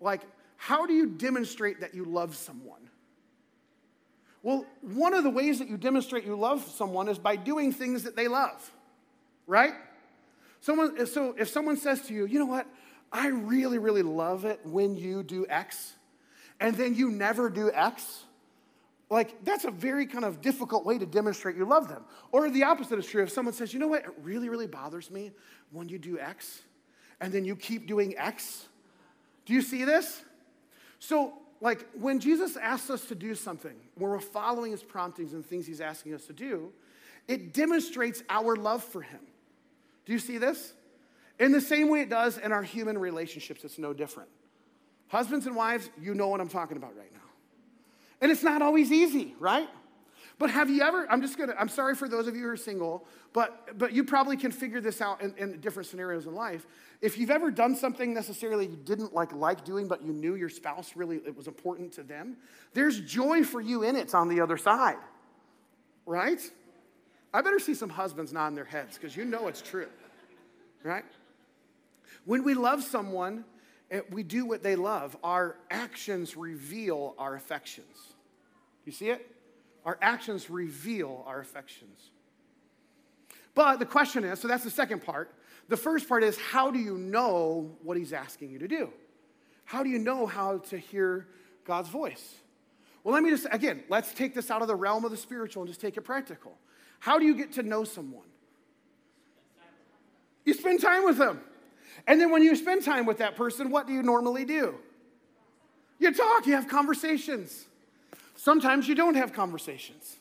Like, 0.00 0.20
how 0.58 0.84
do 0.84 0.92
you 0.92 1.06
demonstrate 1.06 1.80
that 1.80 1.94
you 1.94 2.04
love 2.04 2.36
someone? 2.36 2.90
Well, 4.44 4.66
one 4.82 5.14
of 5.14 5.24
the 5.24 5.30
ways 5.30 5.58
that 5.60 5.68
you 5.68 5.78
demonstrate 5.78 6.26
you 6.26 6.36
love 6.36 6.62
someone 6.76 7.08
is 7.08 7.18
by 7.18 7.34
doing 7.34 7.72
things 7.72 8.02
that 8.02 8.14
they 8.14 8.28
love, 8.28 8.70
right? 9.46 9.72
Someone, 10.60 11.06
so 11.06 11.34
if 11.38 11.48
someone 11.48 11.78
says 11.78 12.02
to 12.02 12.14
you, 12.14 12.26
you 12.26 12.38
know 12.38 12.44
what, 12.44 12.66
I 13.10 13.28
really, 13.28 13.78
really 13.78 14.02
love 14.02 14.44
it 14.44 14.60
when 14.64 14.98
you 14.98 15.22
do 15.22 15.46
X, 15.48 15.94
and 16.60 16.76
then 16.76 16.94
you 16.94 17.10
never 17.10 17.48
do 17.48 17.72
X, 17.72 18.24
like 19.08 19.42
that's 19.46 19.64
a 19.64 19.70
very 19.70 20.04
kind 20.04 20.26
of 20.26 20.42
difficult 20.42 20.84
way 20.84 20.98
to 20.98 21.06
demonstrate 21.06 21.56
you 21.56 21.64
love 21.64 21.88
them. 21.88 22.04
Or 22.30 22.50
the 22.50 22.64
opposite 22.64 22.98
is 22.98 23.06
true. 23.06 23.22
If 23.22 23.30
someone 23.30 23.54
says, 23.54 23.72
you 23.72 23.80
know 23.80 23.88
what, 23.88 24.04
it 24.04 24.12
really, 24.22 24.50
really 24.50 24.66
bothers 24.66 25.10
me 25.10 25.32
when 25.70 25.88
you 25.88 25.98
do 25.98 26.18
X, 26.18 26.60
and 27.18 27.32
then 27.32 27.46
you 27.46 27.56
keep 27.56 27.86
doing 27.86 28.14
X. 28.18 28.66
Do 29.46 29.54
you 29.54 29.62
see 29.62 29.84
this? 29.84 30.22
So 30.98 31.32
like 31.64 31.86
when 31.98 32.20
Jesus 32.20 32.58
asks 32.58 32.90
us 32.90 33.06
to 33.06 33.14
do 33.14 33.34
something, 33.34 33.74
when 33.94 34.10
we're 34.10 34.20
following 34.20 34.70
his 34.70 34.82
promptings 34.82 35.32
and 35.32 35.44
things 35.44 35.66
he's 35.66 35.80
asking 35.80 36.12
us 36.12 36.26
to 36.26 36.34
do, 36.34 36.70
it 37.26 37.54
demonstrates 37.54 38.22
our 38.28 38.54
love 38.54 38.84
for 38.84 39.00
him. 39.00 39.20
Do 40.04 40.12
you 40.12 40.18
see 40.18 40.36
this? 40.36 40.74
In 41.40 41.52
the 41.52 41.62
same 41.62 41.88
way 41.88 42.02
it 42.02 42.10
does 42.10 42.36
in 42.36 42.52
our 42.52 42.62
human 42.62 42.98
relationships, 42.98 43.64
it's 43.64 43.78
no 43.78 43.94
different. 43.94 44.28
Husbands 45.08 45.46
and 45.46 45.56
wives, 45.56 45.88
you 45.98 46.14
know 46.14 46.28
what 46.28 46.42
I'm 46.42 46.50
talking 46.50 46.76
about 46.76 46.94
right 46.98 47.12
now. 47.14 47.20
And 48.20 48.30
it's 48.30 48.42
not 48.42 48.60
always 48.60 48.92
easy, 48.92 49.34
right? 49.40 49.70
But 50.38 50.50
have 50.50 50.68
you 50.68 50.82
ever, 50.82 51.06
I'm 51.10 51.22
just 51.22 51.38
gonna, 51.38 51.54
I'm 51.58 51.68
sorry 51.68 51.94
for 51.94 52.08
those 52.08 52.26
of 52.26 52.34
you 52.34 52.42
who 52.42 52.48
are 52.48 52.56
single, 52.56 53.06
but, 53.32 53.78
but 53.78 53.92
you 53.92 54.02
probably 54.02 54.36
can 54.36 54.50
figure 54.50 54.80
this 54.80 55.00
out 55.00 55.22
in, 55.22 55.34
in 55.38 55.60
different 55.60 55.88
scenarios 55.88 56.26
in 56.26 56.34
life. 56.34 56.66
If 57.00 57.18
you've 57.18 57.30
ever 57.30 57.50
done 57.50 57.76
something 57.76 58.12
necessarily 58.12 58.66
you 58.66 58.76
didn't 58.76 59.14
like, 59.14 59.32
like 59.32 59.64
doing, 59.64 59.86
but 59.86 60.02
you 60.02 60.12
knew 60.12 60.34
your 60.34 60.48
spouse 60.48 60.96
really, 60.96 61.16
it 61.18 61.36
was 61.36 61.46
important 61.46 61.92
to 61.92 62.02
them, 62.02 62.36
there's 62.72 63.00
joy 63.00 63.44
for 63.44 63.60
you 63.60 63.84
in 63.84 63.94
it 63.94 64.12
on 64.14 64.28
the 64.28 64.40
other 64.40 64.56
side, 64.56 64.96
right? 66.04 66.40
I 67.32 67.40
better 67.40 67.60
see 67.60 67.74
some 67.74 67.90
husbands 67.90 68.32
nodding 68.32 68.56
their 68.56 68.64
heads 68.64 68.98
because 68.98 69.16
you 69.16 69.24
know 69.24 69.46
it's 69.46 69.62
true, 69.62 69.88
right? 70.82 71.04
When 72.24 72.42
we 72.42 72.54
love 72.54 72.82
someone, 72.82 73.44
eh, 73.90 74.00
we 74.10 74.24
do 74.24 74.46
what 74.46 74.64
they 74.64 74.74
love. 74.74 75.16
Our 75.22 75.56
actions 75.70 76.36
reveal 76.36 77.14
our 77.18 77.36
affections. 77.36 78.14
You 78.84 78.92
see 78.92 79.10
it? 79.10 79.30
Our 79.84 79.98
actions 80.00 80.48
reveal 80.48 81.24
our 81.26 81.40
affections. 81.40 82.10
But 83.54 83.78
the 83.78 83.86
question 83.86 84.24
is 84.24 84.40
so 84.40 84.48
that's 84.48 84.64
the 84.64 84.70
second 84.70 85.02
part. 85.02 85.32
The 85.68 85.76
first 85.76 86.08
part 86.08 86.22
is 86.24 86.36
how 86.36 86.70
do 86.70 86.78
you 86.78 86.98
know 86.98 87.70
what 87.82 87.96
he's 87.96 88.12
asking 88.12 88.50
you 88.50 88.58
to 88.58 88.68
do? 88.68 88.90
How 89.64 89.82
do 89.82 89.88
you 89.88 89.98
know 89.98 90.26
how 90.26 90.58
to 90.58 90.78
hear 90.78 91.26
God's 91.64 91.88
voice? 91.88 92.34
Well, 93.02 93.14
let 93.14 93.22
me 93.22 93.30
just, 93.30 93.46
again, 93.50 93.82
let's 93.88 94.12
take 94.12 94.34
this 94.34 94.50
out 94.50 94.62
of 94.62 94.68
the 94.68 94.76
realm 94.76 95.04
of 95.04 95.10
the 95.10 95.16
spiritual 95.16 95.62
and 95.62 95.68
just 95.68 95.80
take 95.80 95.96
it 95.96 96.02
practical. 96.02 96.56
How 97.00 97.18
do 97.18 97.26
you 97.26 97.34
get 97.34 97.52
to 97.52 97.62
know 97.62 97.84
someone? 97.84 98.26
You 100.44 100.54
spend 100.54 100.80
time 100.80 101.04
with 101.04 101.18
them. 101.18 101.40
And 102.06 102.20
then 102.20 102.30
when 102.30 102.42
you 102.42 102.56
spend 102.56 102.82
time 102.82 103.06
with 103.06 103.18
that 103.18 103.36
person, 103.36 103.70
what 103.70 103.86
do 103.86 103.92
you 103.92 104.02
normally 104.02 104.44
do? 104.44 104.74
You 105.98 106.12
talk, 106.12 106.46
you 106.46 106.54
have 106.54 106.68
conversations. 106.68 107.66
Sometimes 108.34 108.88
you 108.88 108.94
don't 108.94 109.14
have 109.14 109.32
conversations. 109.32 110.16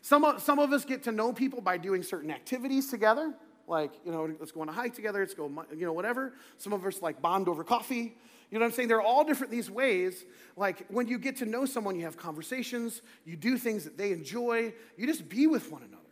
Some 0.00 0.24
of, 0.24 0.42
some 0.42 0.58
of 0.58 0.72
us 0.72 0.84
get 0.84 1.04
to 1.04 1.12
know 1.12 1.32
people 1.32 1.60
by 1.60 1.76
doing 1.76 2.02
certain 2.02 2.30
activities 2.30 2.88
together, 2.88 3.34
like, 3.68 3.92
you 4.04 4.10
know, 4.10 4.28
let's 4.40 4.50
go 4.50 4.60
on 4.60 4.68
a 4.68 4.72
hike 4.72 4.94
together, 4.94 5.20
let's 5.20 5.34
go, 5.34 5.50
you 5.76 5.86
know, 5.86 5.92
whatever. 5.92 6.32
Some 6.58 6.72
of 6.72 6.84
us 6.84 7.00
like 7.00 7.22
bond 7.22 7.48
over 7.48 7.62
coffee. 7.62 8.16
You 8.50 8.58
know 8.58 8.64
what 8.64 8.72
I'm 8.72 8.72
saying? 8.72 8.88
They're 8.88 9.00
all 9.00 9.24
different 9.24 9.50
these 9.50 9.70
ways. 9.70 10.24
Like 10.56 10.84
when 10.88 11.06
you 11.08 11.18
get 11.18 11.36
to 11.36 11.46
know 11.46 11.64
someone, 11.64 11.94
you 11.96 12.04
have 12.04 12.16
conversations, 12.16 13.00
you 13.24 13.36
do 13.36 13.56
things 13.56 13.84
that 13.84 13.96
they 13.96 14.12
enjoy, 14.12 14.74
you 14.96 15.06
just 15.06 15.28
be 15.28 15.46
with 15.46 15.70
one 15.70 15.82
another. 15.82 16.02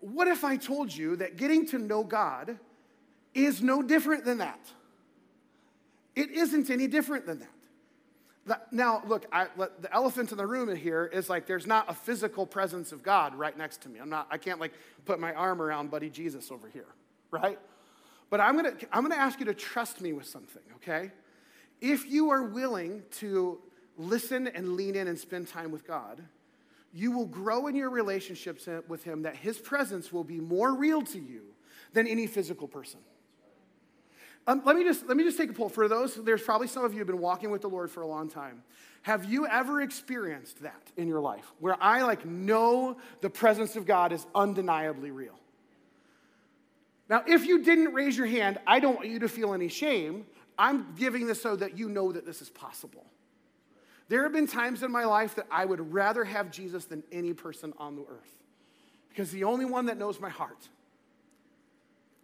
What 0.00 0.26
if 0.26 0.42
I 0.42 0.56
told 0.56 0.92
you 0.92 1.14
that 1.16 1.36
getting 1.36 1.66
to 1.68 1.78
know 1.78 2.02
God 2.02 2.58
is 3.34 3.62
no 3.62 3.82
different 3.82 4.24
than 4.24 4.38
that? 4.38 4.58
It 6.16 6.30
isn't 6.30 6.70
any 6.70 6.88
different 6.88 7.26
than 7.26 7.38
that. 7.40 7.48
Now, 8.72 9.02
look, 9.06 9.26
I, 9.30 9.46
the 9.56 9.92
elephant 9.92 10.32
in 10.32 10.38
the 10.38 10.46
room 10.46 10.74
here 10.74 11.08
is 11.12 11.30
like 11.30 11.46
there's 11.46 11.66
not 11.66 11.88
a 11.88 11.94
physical 11.94 12.44
presence 12.44 12.90
of 12.90 13.02
God 13.02 13.36
right 13.36 13.56
next 13.56 13.82
to 13.82 13.88
me. 13.88 14.00
I'm 14.00 14.10
not, 14.10 14.26
I 14.30 14.38
can't 14.38 14.58
like 14.58 14.72
put 15.04 15.20
my 15.20 15.32
arm 15.34 15.62
around 15.62 15.90
buddy 15.90 16.10
Jesus 16.10 16.50
over 16.50 16.68
here, 16.68 16.88
right? 17.30 17.58
But 18.30 18.40
I'm 18.40 18.56
gonna, 18.56 18.72
I'm 18.92 19.02
gonna 19.02 19.14
ask 19.14 19.38
you 19.38 19.46
to 19.46 19.54
trust 19.54 20.00
me 20.00 20.12
with 20.12 20.26
something, 20.26 20.62
okay? 20.76 21.12
If 21.80 22.10
you 22.10 22.30
are 22.30 22.42
willing 22.42 23.04
to 23.18 23.60
listen 23.96 24.48
and 24.48 24.74
lean 24.74 24.96
in 24.96 25.06
and 25.06 25.18
spend 25.18 25.46
time 25.48 25.70
with 25.70 25.86
God, 25.86 26.20
you 26.92 27.12
will 27.12 27.26
grow 27.26 27.68
in 27.68 27.76
your 27.76 27.90
relationships 27.90 28.68
with 28.88 29.04
Him 29.04 29.22
that 29.22 29.36
His 29.36 29.58
presence 29.58 30.12
will 30.12 30.24
be 30.24 30.40
more 30.40 30.74
real 30.74 31.02
to 31.02 31.18
you 31.18 31.42
than 31.92 32.06
any 32.08 32.26
physical 32.26 32.66
person. 32.66 33.00
Um, 34.46 34.62
let, 34.64 34.76
me 34.76 34.82
just, 34.82 35.06
let 35.06 35.16
me 35.16 35.22
just 35.22 35.38
take 35.38 35.50
a 35.50 35.52
poll. 35.52 35.68
For 35.68 35.86
those, 35.86 36.16
there's 36.16 36.42
probably 36.42 36.66
some 36.66 36.84
of 36.84 36.92
you 36.92 36.98
have 36.98 37.06
been 37.06 37.20
walking 37.20 37.50
with 37.50 37.62
the 37.62 37.68
Lord 37.68 37.90
for 37.90 38.02
a 38.02 38.06
long 38.06 38.28
time. 38.28 38.62
Have 39.02 39.24
you 39.24 39.46
ever 39.46 39.80
experienced 39.80 40.62
that 40.62 40.82
in 40.96 41.08
your 41.08 41.20
life 41.20 41.52
where 41.58 41.76
I 41.80 42.02
like 42.02 42.24
know 42.24 42.96
the 43.20 43.30
presence 43.30 43.76
of 43.76 43.86
God 43.86 44.12
is 44.12 44.26
undeniably 44.34 45.10
real? 45.10 45.38
Now, 47.08 47.22
if 47.26 47.44
you 47.44 47.62
didn't 47.62 47.92
raise 47.92 48.16
your 48.16 48.26
hand, 48.26 48.58
I 48.66 48.80
don't 48.80 48.96
want 48.96 49.08
you 49.08 49.18
to 49.20 49.28
feel 49.28 49.54
any 49.54 49.68
shame. 49.68 50.24
I'm 50.58 50.94
giving 50.96 51.26
this 51.26 51.42
so 51.42 51.56
that 51.56 51.78
you 51.78 51.88
know 51.88 52.12
that 52.12 52.24
this 52.24 52.40
is 52.40 52.48
possible. 52.48 53.04
There 54.08 54.22
have 54.24 54.32
been 54.32 54.46
times 54.46 54.82
in 54.82 54.92
my 54.92 55.04
life 55.04 55.34
that 55.36 55.46
I 55.50 55.64
would 55.64 55.92
rather 55.92 56.24
have 56.24 56.50
Jesus 56.50 56.84
than 56.84 57.02
any 57.10 57.32
person 57.32 57.72
on 57.78 57.96
the 57.96 58.02
earth 58.02 58.36
because 59.08 59.30
the 59.30 59.44
only 59.44 59.64
one 59.64 59.86
that 59.86 59.98
knows 59.98 60.20
my 60.20 60.28
heart 60.28 60.68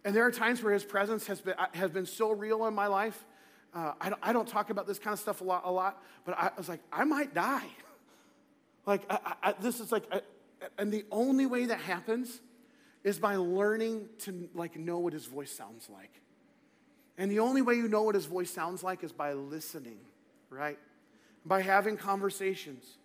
and 0.08 0.16
there 0.16 0.24
are 0.24 0.30
times 0.30 0.62
where 0.62 0.72
his 0.72 0.84
presence 0.84 1.26
has 1.26 1.42
been, 1.42 1.52
has 1.74 1.90
been 1.90 2.06
so 2.06 2.30
real 2.30 2.64
in 2.64 2.72
my 2.72 2.86
life. 2.86 3.26
Uh, 3.74 3.92
I, 4.00 4.08
don't, 4.08 4.20
I, 4.22 4.32
don't, 4.32 4.48
talk 4.48 4.70
about 4.70 4.86
this 4.86 4.98
kind 4.98 5.12
of 5.12 5.20
stuff 5.20 5.42
a 5.42 5.44
lot, 5.44 5.64
a 5.66 5.70
lot 5.70 6.02
but 6.24 6.34
I, 6.38 6.50
was 6.56 6.66
like, 6.66 6.80
I 6.90 7.04
might 7.04 7.34
die. 7.34 7.66
like, 8.86 9.02
I, 9.10 9.34
I, 9.42 9.54
this 9.60 9.80
is 9.80 9.92
like, 9.92 10.04
and 10.78 10.90
the 10.90 11.04
only 11.10 11.44
way 11.44 11.66
that 11.66 11.80
happens 11.80 12.40
is 13.04 13.18
by 13.18 13.36
learning 13.36 14.08
to 14.20 14.48
like 14.54 14.78
know 14.78 14.98
what 14.98 15.12
his 15.12 15.26
voice 15.26 15.52
sounds 15.52 15.90
like. 15.90 16.22
And 17.18 17.30
the 17.30 17.40
only 17.40 17.60
way 17.60 17.74
you 17.74 17.86
know 17.86 18.04
what 18.04 18.14
his 18.14 18.24
voice 18.24 18.50
sounds 18.50 18.82
like 18.82 19.04
is 19.04 19.12
by 19.12 19.34
listening, 19.34 19.98
right? 20.48 20.78
By 21.44 21.60
having 21.60 21.98
conversations. 21.98 22.96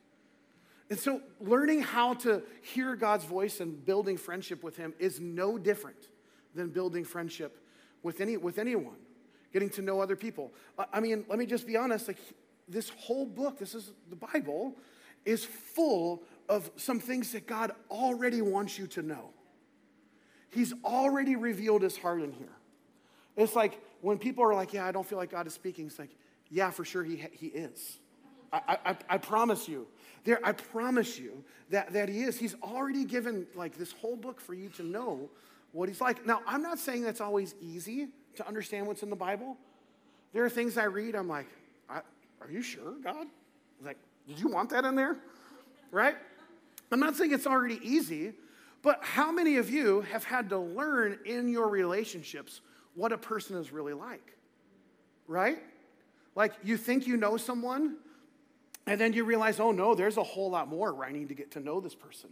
And 0.89 0.97
so, 0.97 1.19
learning 1.41 1.81
how 1.81 2.13
to 2.13 2.43
hear 2.61 2.95
God's 2.95 3.25
voice 3.25 3.59
and 3.59 3.85
building 3.85 4.15
friendship 4.15 4.63
with 4.63 4.77
him 4.77 4.93
is 4.99 5.19
no 5.19 5.57
different 5.57 6.07
than 6.55 6.69
building 6.69 7.03
friendship 7.03 7.57
with, 8.01 8.21
any, 8.21 8.37
with 8.37 8.57
anyone, 8.57 8.97
getting 9.51 9.69
to 9.71 9.81
know 9.81 10.01
other 10.01 10.15
people. 10.15 10.51
I 10.91 10.99
mean, 10.99 11.25
let 11.27 11.39
me 11.39 11.45
just 11.45 11.65
be 11.65 11.77
honest 11.77 12.07
like, 12.07 12.17
this 12.67 12.89
whole 12.89 13.25
book, 13.25 13.59
this 13.59 13.75
is 13.75 13.91
the 14.09 14.15
Bible, 14.15 14.75
is 15.25 15.45
full 15.45 16.23
of 16.49 16.69
some 16.75 16.99
things 16.99 17.31
that 17.31 17.47
God 17.47 17.71
already 17.89 18.41
wants 18.41 18.77
you 18.77 18.87
to 18.87 19.01
know. 19.01 19.31
He's 20.49 20.73
already 20.83 21.35
revealed 21.35 21.81
his 21.81 21.97
heart 21.97 22.21
in 22.21 22.31
here. 22.31 22.55
It's 23.35 23.55
like 23.55 23.81
when 24.01 24.17
people 24.19 24.43
are 24.43 24.53
like, 24.53 24.73
Yeah, 24.73 24.85
I 24.85 24.91
don't 24.91 25.05
feel 25.05 25.17
like 25.17 25.31
God 25.31 25.47
is 25.47 25.53
speaking, 25.53 25.87
it's 25.87 25.97
like, 25.97 26.11
Yeah, 26.49 26.69
for 26.69 26.85
sure, 26.85 27.03
he, 27.03 27.25
he 27.31 27.47
is. 27.47 27.99
I, 28.51 28.77
I, 28.85 28.97
I 29.09 29.17
promise 29.17 29.67
you. 29.67 29.87
There, 30.25 30.39
I 30.43 30.51
promise 30.51 31.17
you 31.17 31.43
that, 31.69 31.91
that 31.93 32.07
he 32.07 32.21
is. 32.21 32.37
He's 32.37 32.55
already 32.61 33.03
given 33.03 33.47
like 33.55 33.77
this 33.77 33.91
whole 33.93 34.15
book 34.15 34.39
for 34.39 34.53
you 34.53 34.69
to 34.69 34.83
know 34.83 35.29
what 35.73 35.89
he's 35.89 35.99
like. 35.99 36.25
Now, 36.25 36.41
I'm 36.47 36.61
not 36.61 36.79
saying 36.79 37.03
that's 37.03 37.19
always 37.19 37.55
easy 37.59 38.07
to 38.35 38.47
understand 38.47 38.87
what's 38.87 39.03
in 39.03 39.09
the 39.09 39.15
Bible. 39.15 39.57
There 40.31 40.45
are 40.45 40.49
things 40.49 40.77
I 40.77 40.85
read, 40.85 41.15
I'm 41.15 41.27
like, 41.27 41.47
are 41.89 42.51
you 42.51 42.61
sure, 42.61 42.93
God? 43.03 43.27
Like, 43.83 43.97
did 44.27 44.39
you 44.39 44.47
want 44.47 44.69
that 44.69 44.85
in 44.85 44.95
there? 44.95 45.17
Right? 45.91 46.15
I'm 46.91 46.99
not 46.99 47.15
saying 47.15 47.33
it's 47.33 47.47
already 47.47 47.79
easy, 47.83 48.33
but 48.81 48.99
how 49.01 49.31
many 49.31 49.57
of 49.57 49.69
you 49.69 50.01
have 50.01 50.23
had 50.23 50.49
to 50.49 50.57
learn 50.57 51.19
in 51.25 51.47
your 51.47 51.67
relationships 51.69 52.61
what 52.95 53.11
a 53.11 53.17
person 53.17 53.57
is 53.57 53.71
really 53.71 53.93
like? 53.93 54.37
Right? 55.27 55.59
Like, 56.35 56.53
you 56.63 56.77
think 56.77 57.07
you 57.07 57.17
know 57.17 57.37
someone, 57.37 57.97
and 58.85 58.99
then 58.99 59.13
you 59.13 59.23
realize, 59.23 59.59
oh 59.59 59.71
no, 59.71 59.95
there's 59.95 60.17
a 60.17 60.23
whole 60.23 60.49
lot 60.49 60.67
more 60.67 60.93
where 60.93 61.07
I 61.07 61.11
need 61.11 61.29
to 61.29 61.35
get 61.35 61.51
to 61.51 61.59
know 61.59 61.79
this 61.79 61.95
person. 61.95 62.29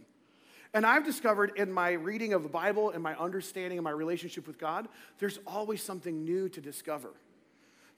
And 0.74 0.86
I've 0.86 1.04
discovered 1.04 1.52
in 1.56 1.70
my 1.70 1.92
reading 1.92 2.32
of 2.32 2.42
the 2.42 2.48
Bible 2.48 2.90
and 2.90 3.02
my 3.02 3.14
understanding 3.16 3.78
of 3.78 3.84
my 3.84 3.90
relationship 3.90 4.46
with 4.46 4.58
God, 4.58 4.88
there's 5.18 5.38
always 5.46 5.82
something 5.82 6.24
new 6.24 6.48
to 6.48 6.60
discover. 6.60 7.10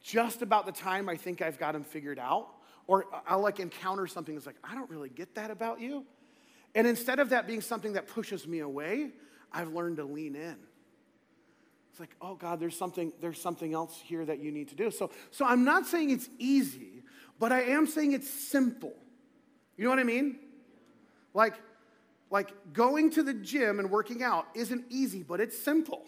Just 0.03 0.43
about 0.43 0.67
the 0.67 0.73
time 0.73 1.09
I 1.09 1.17
think 1.17 1.41
I've 1.41 1.59
got 1.59 1.75
him 1.75 1.85
figured 1.85 2.19
out, 2.19 2.49
or 2.87 3.07
I'll 3.27 3.41
like 3.41 3.61
encounter 3.61 4.07
something 4.07 4.35
that's 4.35 4.47
like, 4.47 4.59
I 4.65 4.75
don't 4.75 4.91
really 4.91 5.09
get 5.09 5.37
that 5.37 5.51
about 5.51 5.81
you. 5.81 6.05
And 6.75 6.87
instead 6.87 7.21
of 7.21 7.31
that 7.31 7.47
being 7.47 7.61
something 7.61 7.93
that 7.93 8.09
pushes 8.09 8.47
me 8.47 8.59
away, 8.59 9.11
I've 9.53 9.73
learned 9.73 9.99
to 9.99 10.05
lean 10.05 10.35
in. 10.35 10.57
It's 11.91 12.01
like, 12.01 12.17
oh 12.21 12.35
God, 12.35 12.59
there's 12.59 12.77
something, 12.77 13.13
there's 13.21 13.41
something 13.41 13.73
else 13.73 14.03
here 14.05 14.25
that 14.25 14.41
you 14.41 14.51
need 14.51 14.69
to 14.71 14.75
do. 14.75 14.91
So, 14.91 15.13
so 15.31 15.47
I'm 15.47 15.63
not 15.63 15.87
saying 15.87 16.11
it's 16.11 16.29
easy, 16.41 17.05
but 17.39 17.53
I 17.53 17.63
am 17.63 17.87
saying 17.87 18.13
it's 18.13 18.29
simple. 18.29 18.93
You 19.77 19.85
know 19.85 19.91
what 19.91 20.01
I 20.01 20.05
mean? 20.05 20.41
Like, 21.35 21.55
like 22.31 22.51
going 22.73 23.11
to 23.11 23.23
the 23.23 23.35
gym 23.35 23.79
and 23.79 23.91
working 23.91 24.23
out 24.23 24.47
isn't 24.55 24.85
easy, 24.91 25.23
but 25.23 25.41
it's 25.41 25.57
simple, 25.57 26.03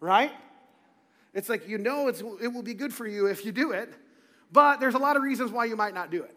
right? 0.00 0.32
It's 1.34 1.48
like 1.48 1.68
you 1.68 1.78
know 1.78 2.08
it's, 2.08 2.22
it 2.40 2.48
will 2.48 2.62
be 2.62 2.74
good 2.74 2.92
for 2.92 3.06
you 3.06 3.26
if 3.26 3.44
you 3.44 3.52
do 3.52 3.72
it, 3.72 3.92
but 4.52 4.80
there's 4.80 4.94
a 4.94 4.98
lot 4.98 5.16
of 5.16 5.22
reasons 5.22 5.50
why 5.50 5.66
you 5.66 5.76
might 5.76 5.94
not 5.94 6.10
do 6.10 6.22
it. 6.22 6.34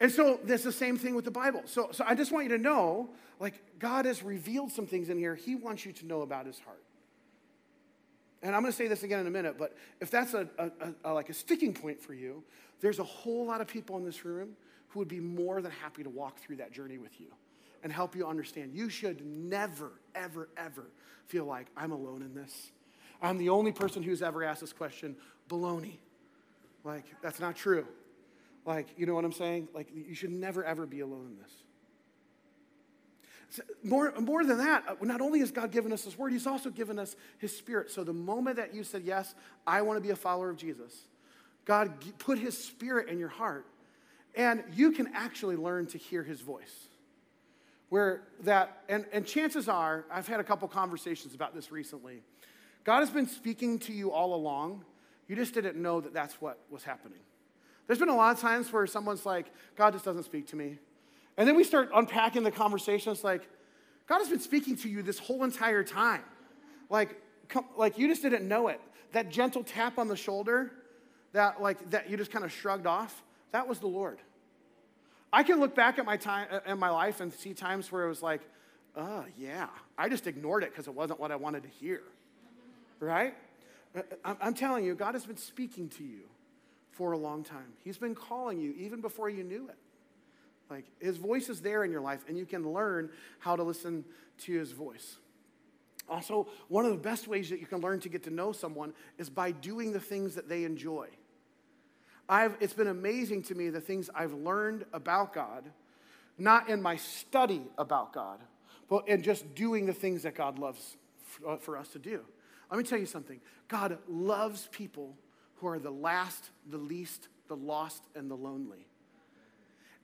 And 0.00 0.10
so 0.10 0.40
there's 0.44 0.64
the 0.64 0.72
same 0.72 0.96
thing 0.96 1.14
with 1.14 1.24
the 1.24 1.30
Bible. 1.30 1.62
So, 1.66 1.90
so 1.92 2.04
I 2.06 2.14
just 2.14 2.32
want 2.32 2.44
you 2.44 2.56
to 2.56 2.62
know, 2.62 3.10
like, 3.38 3.54
God 3.78 4.06
has 4.06 4.22
revealed 4.22 4.72
some 4.72 4.86
things 4.86 5.08
in 5.08 5.18
here 5.18 5.34
He 5.34 5.54
wants 5.54 5.86
you 5.86 5.92
to 5.92 6.06
know 6.06 6.22
about 6.22 6.46
His 6.46 6.58
heart. 6.58 6.82
And 8.42 8.54
I'm 8.54 8.60
going 8.60 8.72
to 8.72 8.76
say 8.76 8.88
this 8.88 9.02
again 9.04 9.20
in 9.20 9.26
a 9.26 9.30
minute, 9.30 9.56
but 9.56 9.74
if 10.00 10.10
that's 10.10 10.34
a, 10.34 10.46
a, 10.58 10.70
a, 11.04 11.14
like 11.14 11.30
a 11.30 11.32
sticking 11.32 11.72
point 11.72 11.98
for 12.02 12.12
you, 12.12 12.42
there's 12.80 12.98
a 12.98 13.04
whole 13.04 13.46
lot 13.46 13.62
of 13.62 13.66
people 13.66 13.96
in 13.96 14.04
this 14.04 14.24
room 14.26 14.50
who 14.88 14.98
would 14.98 15.08
be 15.08 15.20
more 15.20 15.62
than 15.62 15.72
happy 15.72 16.02
to 16.02 16.10
walk 16.10 16.38
through 16.38 16.56
that 16.56 16.70
journey 16.70 16.98
with 16.98 17.18
you 17.18 17.28
and 17.84 17.92
help 17.92 18.16
you 18.16 18.26
understand. 18.26 18.72
You 18.74 18.88
should 18.88 19.24
never, 19.24 19.92
ever, 20.14 20.48
ever 20.56 20.86
feel 21.26 21.44
like 21.44 21.66
I'm 21.76 21.92
alone 21.92 22.22
in 22.22 22.34
this. 22.34 22.72
I'm 23.22 23.38
the 23.38 23.50
only 23.50 23.72
person 23.72 24.02
who's 24.02 24.22
ever 24.22 24.42
asked 24.42 24.62
this 24.62 24.72
question. 24.72 25.14
Baloney. 25.48 25.98
Like, 26.82 27.04
that's 27.22 27.38
not 27.38 27.54
true. 27.54 27.86
Like, 28.66 28.88
you 28.96 29.06
know 29.06 29.14
what 29.14 29.24
I'm 29.24 29.32
saying? 29.32 29.68
Like, 29.74 29.88
you 29.94 30.14
should 30.14 30.32
never, 30.32 30.64
ever 30.64 30.86
be 30.86 31.00
alone 31.00 31.26
in 31.26 31.36
this. 31.42 31.52
More, 33.84 34.12
more 34.18 34.44
than 34.44 34.58
that, 34.58 34.84
uh, 34.88 34.94
not 35.02 35.20
only 35.20 35.38
has 35.38 35.52
God 35.52 35.70
given 35.70 35.92
us 35.92 36.04
His 36.04 36.18
Word, 36.18 36.32
He's 36.32 36.46
also 36.46 36.70
given 36.70 36.98
us 36.98 37.14
His 37.38 37.56
Spirit. 37.56 37.90
So 37.90 38.02
the 38.02 38.12
moment 38.12 38.56
that 38.56 38.74
you 38.74 38.82
said, 38.82 39.02
Yes, 39.04 39.34
I 39.66 39.82
want 39.82 39.96
to 39.96 40.00
be 40.00 40.10
a 40.10 40.16
follower 40.16 40.50
of 40.50 40.56
Jesus, 40.56 41.06
God 41.64 41.92
put 42.18 42.38
His 42.38 42.58
Spirit 42.58 43.08
in 43.08 43.18
your 43.18 43.28
heart, 43.28 43.64
and 44.34 44.64
you 44.74 44.90
can 44.90 45.12
actually 45.14 45.54
learn 45.54 45.86
to 45.88 45.98
hear 45.98 46.24
His 46.24 46.40
voice. 46.40 46.88
Where 47.90 48.22
that, 48.40 48.82
and, 48.88 49.04
and 49.12 49.26
chances 49.26 49.68
are, 49.68 50.04
I've 50.10 50.26
had 50.26 50.40
a 50.40 50.44
couple 50.44 50.66
conversations 50.68 51.34
about 51.34 51.54
this 51.54 51.70
recently. 51.70 52.22
God 52.84 53.00
has 53.00 53.10
been 53.10 53.28
speaking 53.28 53.78
to 53.80 53.92
you 53.92 54.10
all 54.10 54.34
along. 54.34 54.84
You 55.28 55.36
just 55.36 55.54
didn't 55.54 55.76
know 55.76 56.00
that 56.00 56.12
that's 56.12 56.40
what 56.40 56.58
was 56.70 56.84
happening. 56.84 57.20
There's 57.86 57.98
been 57.98 58.08
a 58.08 58.16
lot 58.16 58.34
of 58.34 58.40
times 58.40 58.72
where 58.72 58.86
someone's 58.86 59.26
like, 59.26 59.46
God 59.76 59.92
just 59.92 60.04
doesn't 60.04 60.24
speak 60.24 60.48
to 60.48 60.56
me. 60.56 60.78
And 61.36 61.46
then 61.48 61.56
we 61.56 61.64
start 61.64 61.90
unpacking 61.94 62.42
the 62.42 62.50
conversation. 62.50 63.12
It's 63.12 63.24
like, 63.24 63.48
God 64.06 64.18
has 64.18 64.28
been 64.28 64.40
speaking 64.40 64.76
to 64.78 64.88
you 64.88 65.02
this 65.02 65.18
whole 65.18 65.44
entire 65.44 65.82
time. 65.82 66.22
Like, 66.90 67.20
come, 67.48 67.64
like 67.76 67.98
you 67.98 68.08
just 68.08 68.22
didn't 68.22 68.46
know 68.46 68.68
it. 68.68 68.80
That 69.12 69.30
gentle 69.30 69.64
tap 69.64 69.98
on 69.98 70.08
the 70.08 70.16
shoulder, 70.16 70.72
that 71.32 71.60
like 71.60 71.90
that 71.90 72.10
you 72.10 72.16
just 72.16 72.30
kind 72.30 72.44
of 72.44 72.52
shrugged 72.52 72.86
off, 72.86 73.22
that 73.52 73.66
was 73.66 73.78
the 73.78 73.86
Lord. 73.86 74.18
I 75.34 75.42
can 75.42 75.58
look 75.58 75.74
back 75.74 75.98
at 75.98 76.06
my 76.06 76.16
time 76.16 76.46
uh, 76.48 76.60
in 76.64 76.78
my 76.78 76.90
life 76.90 77.20
and 77.20 77.32
see 77.32 77.54
times 77.54 77.90
where 77.90 78.04
it 78.04 78.08
was 78.08 78.22
like, 78.22 78.40
oh 78.94 79.24
yeah, 79.36 79.66
I 79.98 80.08
just 80.08 80.28
ignored 80.28 80.62
it 80.62 80.70
because 80.70 80.86
it 80.86 80.94
wasn't 80.94 81.18
what 81.18 81.32
I 81.32 81.36
wanted 81.36 81.64
to 81.64 81.68
hear. 81.68 82.02
Right? 83.00 83.34
Uh, 83.96 84.02
uh, 84.24 84.34
I'm 84.40 84.54
telling 84.54 84.84
you, 84.84 84.94
God 84.94 85.14
has 85.14 85.26
been 85.26 85.36
speaking 85.36 85.88
to 85.88 86.04
you 86.04 86.20
for 86.92 87.10
a 87.10 87.18
long 87.18 87.42
time. 87.42 87.72
He's 87.82 87.98
been 87.98 88.14
calling 88.14 88.60
you 88.60 88.74
even 88.78 89.00
before 89.00 89.28
you 89.28 89.42
knew 89.42 89.68
it. 89.68 89.76
Like 90.70 90.84
his 91.00 91.16
voice 91.16 91.48
is 91.48 91.60
there 91.60 91.82
in 91.82 91.90
your 91.90 92.00
life, 92.00 92.24
and 92.28 92.38
you 92.38 92.46
can 92.46 92.72
learn 92.72 93.10
how 93.40 93.56
to 93.56 93.64
listen 93.64 94.04
to 94.42 94.56
his 94.56 94.70
voice. 94.70 95.16
Also, 96.08 96.46
one 96.68 96.84
of 96.84 96.92
the 96.92 96.98
best 96.98 97.26
ways 97.26 97.50
that 97.50 97.58
you 97.58 97.66
can 97.66 97.80
learn 97.80 97.98
to 97.98 98.08
get 98.08 98.22
to 98.22 98.30
know 98.30 98.52
someone 98.52 98.92
is 99.18 99.28
by 99.28 99.50
doing 99.50 99.92
the 99.92 100.00
things 100.00 100.36
that 100.36 100.48
they 100.48 100.62
enjoy. 100.62 101.08
I've, 102.28 102.56
it's 102.60 102.72
been 102.72 102.88
amazing 102.88 103.42
to 103.44 103.54
me 103.54 103.70
the 103.70 103.80
things 103.80 104.08
I've 104.14 104.32
learned 104.32 104.84
about 104.92 105.32
God, 105.32 105.64
not 106.38 106.68
in 106.68 106.80
my 106.80 106.96
study 106.96 107.62
about 107.76 108.12
God, 108.12 108.40
but 108.88 109.08
in 109.08 109.22
just 109.22 109.54
doing 109.54 109.86
the 109.86 109.92
things 109.92 110.22
that 110.22 110.34
God 110.34 110.58
loves 110.58 110.96
for, 111.22 111.50
uh, 111.50 111.56
for 111.56 111.76
us 111.76 111.88
to 111.88 111.98
do. 111.98 112.20
Let 112.70 112.78
me 112.78 112.84
tell 112.84 112.98
you 112.98 113.06
something 113.06 113.40
God 113.68 113.98
loves 114.08 114.68
people 114.72 115.16
who 115.56 115.68
are 115.68 115.78
the 115.78 115.90
last, 115.90 116.50
the 116.70 116.78
least, 116.78 117.28
the 117.48 117.56
lost, 117.56 118.02
and 118.14 118.30
the 118.30 118.34
lonely. 118.34 118.86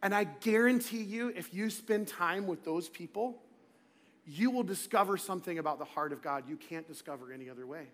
And 0.03 0.15
I 0.15 0.25
guarantee 0.25 1.03
you, 1.03 1.29
if 1.37 1.53
you 1.53 1.69
spend 1.69 2.09
time 2.09 2.47
with 2.47 2.65
those 2.65 2.89
people, 2.89 3.43
you 4.27 4.51
will 4.51 4.63
discover 4.63 5.17
something 5.17 5.59
about 5.59 5.79
the 5.79 5.85
heart 5.85 6.13
of 6.13 6.23
God 6.23 6.45
you 6.49 6.57
can't 6.57 6.87
discover 6.87 7.33
any 7.33 7.51
other 7.51 7.67
way. 7.67 7.89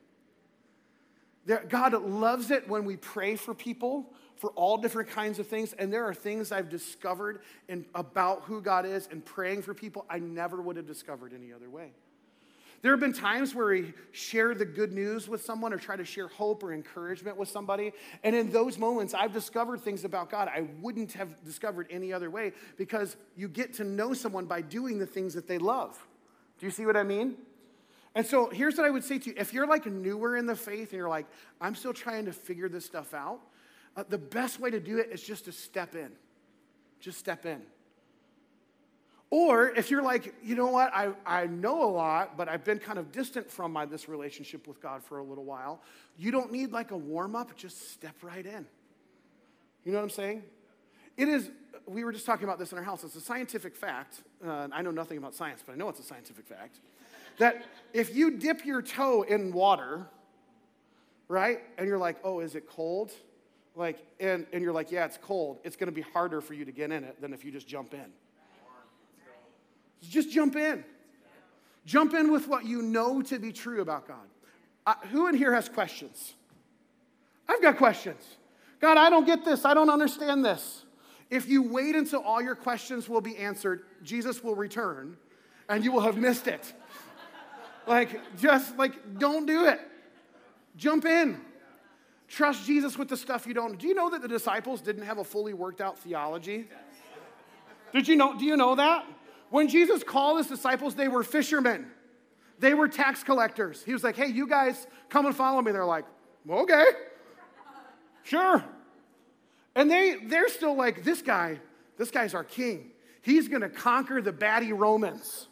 God 1.68 1.92
loves 2.02 2.50
it 2.50 2.68
when 2.68 2.84
we 2.84 2.96
pray 2.96 3.36
for 3.36 3.54
people 3.54 4.12
for 4.36 4.50
all 4.50 4.76
different 4.76 5.10
kinds 5.10 5.38
of 5.38 5.46
things. 5.46 5.72
And 5.72 5.92
there 5.92 6.04
are 6.04 6.14
things 6.14 6.52
I've 6.52 6.68
discovered 6.68 7.40
in, 7.68 7.86
about 7.94 8.42
who 8.44 8.60
God 8.60 8.84
is 8.84 9.08
and 9.10 9.24
praying 9.24 9.62
for 9.62 9.74
people 9.74 10.04
I 10.10 10.18
never 10.18 10.60
would 10.60 10.76
have 10.76 10.86
discovered 10.86 11.32
any 11.32 11.52
other 11.52 11.70
way. 11.70 11.92
There 12.82 12.92
have 12.92 13.00
been 13.00 13.14
times 13.14 13.54
where 13.54 13.68
we 13.68 13.94
share 14.12 14.54
the 14.54 14.66
good 14.66 14.92
news 14.92 15.28
with 15.28 15.42
someone 15.42 15.72
or 15.72 15.78
try 15.78 15.96
to 15.96 16.04
share 16.04 16.28
hope 16.28 16.62
or 16.62 16.72
encouragement 16.72 17.36
with 17.36 17.48
somebody. 17.48 17.92
And 18.22 18.36
in 18.36 18.50
those 18.50 18.76
moments, 18.76 19.14
I've 19.14 19.32
discovered 19.32 19.80
things 19.80 20.04
about 20.04 20.30
God 20.30 20.48
I 20.48 20.68
wouldn't 20.80 21.12
have 21.14 21.42
discovered 21.44 21.86
any 21.90 22.12
other 22.12 22.30
way 22.30 22.52
because 22.76 23.16
you 23.34 23.48
get 23.48 23.72
to 23.74 23.84
know 23.84 24.12
someone 24.12 24.44
by 24.44 24.60
doing 24.60 24.98
the 24.98 25.06
things 25.06 25.34
that 25.34 25.48
they 25.48 25.58
love. 25.58 26.06
Do 26.58 26.66
you 26.66 26.70
see 26.70 26.86
what 26.86 26.96
I 26.96 27.02
mean? 27.02 27.36
And 28.16 28.26
so 28.26 28.48
here's 28.48 28.78
what 28.78 28.86
I 28.86 28.90
would 28.90 29.04
say 29.04 29.18
to 29.18 29.28
you 29.28 29.34
if 29.36 29.52
you're 29.52 29.66
like 29.66 29.84
newer 29.84 30.38
in 30.38 30.46
the 30.46 30.56
faith 30.56 30.90
and 30.90 30.98
you're 30.98 31.08
like, 31.08 31.26
I'm 31.60 31.74
still 31.74 31.92
trying 31.92 32.24
to 32.24 32.32
figure 32.32 32.66
this 32.66 32.86
stuff 32.86 33.12
out, 33.12 33.40
uh, 33.94 34.04
the 34.08 34.16
best 34.16 34.58
way 34.58 34.70
to 34.70 34.80
do 34.80 34.96
it 34.98 35.10
is 35.12 35.22
just 35.22 35.44
to 35.44 35.52
step 35.52 35.94
in. 35.94 36.10
Just 36.98 37.18
step 37.18 37.44
in. 37.44 37.60
Or 39.28 39.68
if 39.68 39.90
you're 39.90 40.02
like, 40.02 40.34
you 40.42 40.54
know 40.54 40.68
what, 40.68 40.94
I, 40.94 41.10
I 41.26 41.46
know 41.46 41.84
a 41.84 41.90
lot, 41.90 42.38
but 42.38 42.48
I've 42.48 42.64
been 42.64 42.78
kind 42.78 42.98
of 42.98 43.12
distant 43.12 43.50
from 43.50 43.70
my, 43.70 43.84
this 43.84 44.08
relationship 44.08 44.66
with 44.66 44.80
God 44.80 45.02
for 45.02 45.18
a 45.18 45.22
little 45.22 45.44
while, 45.44 45.82
you 46.16 46.30
don't 46.30 46.50
need 46.50 46.72
like 46.72 46.92
a 46.92 46.96
warm 46.96 47.36
up, 47.36 47.54
just 47.54 47.92
step 47.92 48.14
right 48.22 48.46
in. 48.46 48.64
You 49.84 49.92
know 49.92 49.98
what 49.98 50.04
I'm 50.04 50.10
saying? 50.10 50.42
It 51.18 51.28
is, 51.28 51.50
we 51.86 52.02
were 52.02 52.12
just 52.12 52.24
talking 52.24 52.44
about 52.44 52.58
this 52.58 52.72
in 52.72 52.78
our 52.78 52.84
house. 52.84 53.04
It's 53.04 53.16
a 53.16 53.20
scientific 53.20 53.76
fact. 53.76 54.22
Uh, 54.42 54.68
I 54.72 54.80
know 54.80 54.90
nothing 54.90 55.18
about 55.18 55.34
science, 55.34 55.62
but 55.64 55.74
I 55.74 55.76
know 55.76 55.90
it's 55.90 56.00
a 56.00 56.04
scientific 56.04 56.46
fact. 56.46 56.80
That 57.38 57.64
if 57.92 58.14
you 58.14 58.32
dip 58.32 58.64
your 58.64 58.82
toe 58.82 59.22
in 59.22 59.52
water, 59.52 60.06
right, 61.28 61.60
and 61.78 61.86
you're 61.88 61.98
like, 61.98 62.16
oh, 62.24 62.40
is 62.40 62.54
it 62.54 62.68
cold? 62.68 63.12
Like, 63.74 63.98
and, 64.20 64.46
and 64.52 64.62
you're 64.62 64.72
like, 64.72 64.90
yeah, 64.90 65.04
it's 65.04 65.18
cold. 65.18 65.58
It's 65.64 65.76
to 65.76 65.92
be 65.92 66.00
harder 66.02 66.40
for 66.40 66.54
you 66.54 66.64
to 66.64 66.72
get 66.72 66.90
in 66.90 67.04
it 67.04 67.20
than 67.20 67.32
if 67.32 67.44
you 67.44 67.50
just 67.50 67.68
jump 67.68 67.92
in. 67.92 68.06
Just 70.08 70.30
jump 70.30 70.56
in. 70.56 70.84
Jump 71.84 72.14
in 72.14 72.32
with 72.32 72.48
what 72.48 72.64
you 72.64 72.82
know 72.82 73.22
to 73.22 73.38
be 73.38 73.52
true 73.52 73.80
about 73.80 74.08
God. 74.08 74.96
Who 75.10 75.26
in 75.28 75.34
here 75.34 75.54
has 75.54 75.68
questions? 75.68 76.34
I've 77.48 77.62
got 77.62 77.76
questions. 77.76 78.22
God, 78.80 78.98
I 78.98 79.10
don't 79.10 79.24
get 79.24 79.44
this. 79.44 79.64
I 79.64 79.74
don't 79.74 79.90
understand 79.90 80.44
this. 80.44 80.84
If 81.30 81.48
you 81.48 81.62
wait 81.62 81.96
until 81.96 82.20
all 82.20 82.40
your 82.40 82.54
questions 82.54 83.08
will 83.08 83.20
be 83.20 83.36
answered, 83.36 83.82
Jesus 84.02 84.44
will 84.44 84.54
return 84.54 85.16
and 85.68 85.84
you 85.84 85.92
will 85.92 86.00
have 86.00 86.16
missed 86.16 86.46
it. 86.46 86.72
Like, 87.86 88.20
just 88.38 88.76
like, 88.76 89.18
don't 89.18 89.46
do 89.46 89.66
it. 89.66 89.80
Jump 90.76 91.04
in. 91.04 91.40
Trust 92.28 92.66
Jesus 92.66 92.98
with 92.98 93.08
the 93.08 93.16
stuff 93.16 93.46
you 93.46 93.54
don't. 93.54 93.78
Do 93.78 93.86
you 93.86 93.94
know 93.94 94.10
that 94.10 94.20
the 94.20 94.28
disciples 94.28 94.80
didn't 94.80 95.04
have 95.04 95.18
a 95.18 95.24
fully 95.24 95.54
worked 95.54 95.80
out 95.80 95.98
theology? 95.98 96.68
Did 97.92 98.08
you 98.08 98.16
know? 98.16 98.36
Do 98.36 98.44
you 98.44 98.56
know 98.56 98.74
that? 98.74 99.06
When 99.50 99.68
Jesus 99.68 100.02
called 100.02 100.38
his 100.38 100.48
disciples, 100.48 100.94
they 100.96 101.08
were 101.08 101.22
fishermen, 101.22 101.86
they 102.58 102.74
were 102.74 102.88
tax 102.88 103.22
collectors. 103.22 103.82
He 103.84 103.92
was 103.92 104.02
like, 104.02 104.16
hey, 104.16 104.26
you 104.26 104.48
guys 104.48 104.86
come 105.08 105.26
and 105.26 105.36
follow 105.36 105.62
me. 105.62 105.72
They're 105.72 105.84
like, 105.84 106.04
okay, 106.48 106.84
sure. 108.24 108.64
And 109.74 109.90
they, 109.90 110.16
they're 110.24 110.48
still 110.48 110.74
like, 110.74 111.04
this 111.04 111.22
guy, 111.22 111.60
this 111.96 112.10
guy's 112.10 112.34
our 112.34 112.44
king. 112.44 112.90
He's 113.22 113.46
gonna 113.46 113.68
conquer 113.68 114.20
the 114.20 114.32
batty 114.32 114.72
Romans. 114.72 115.48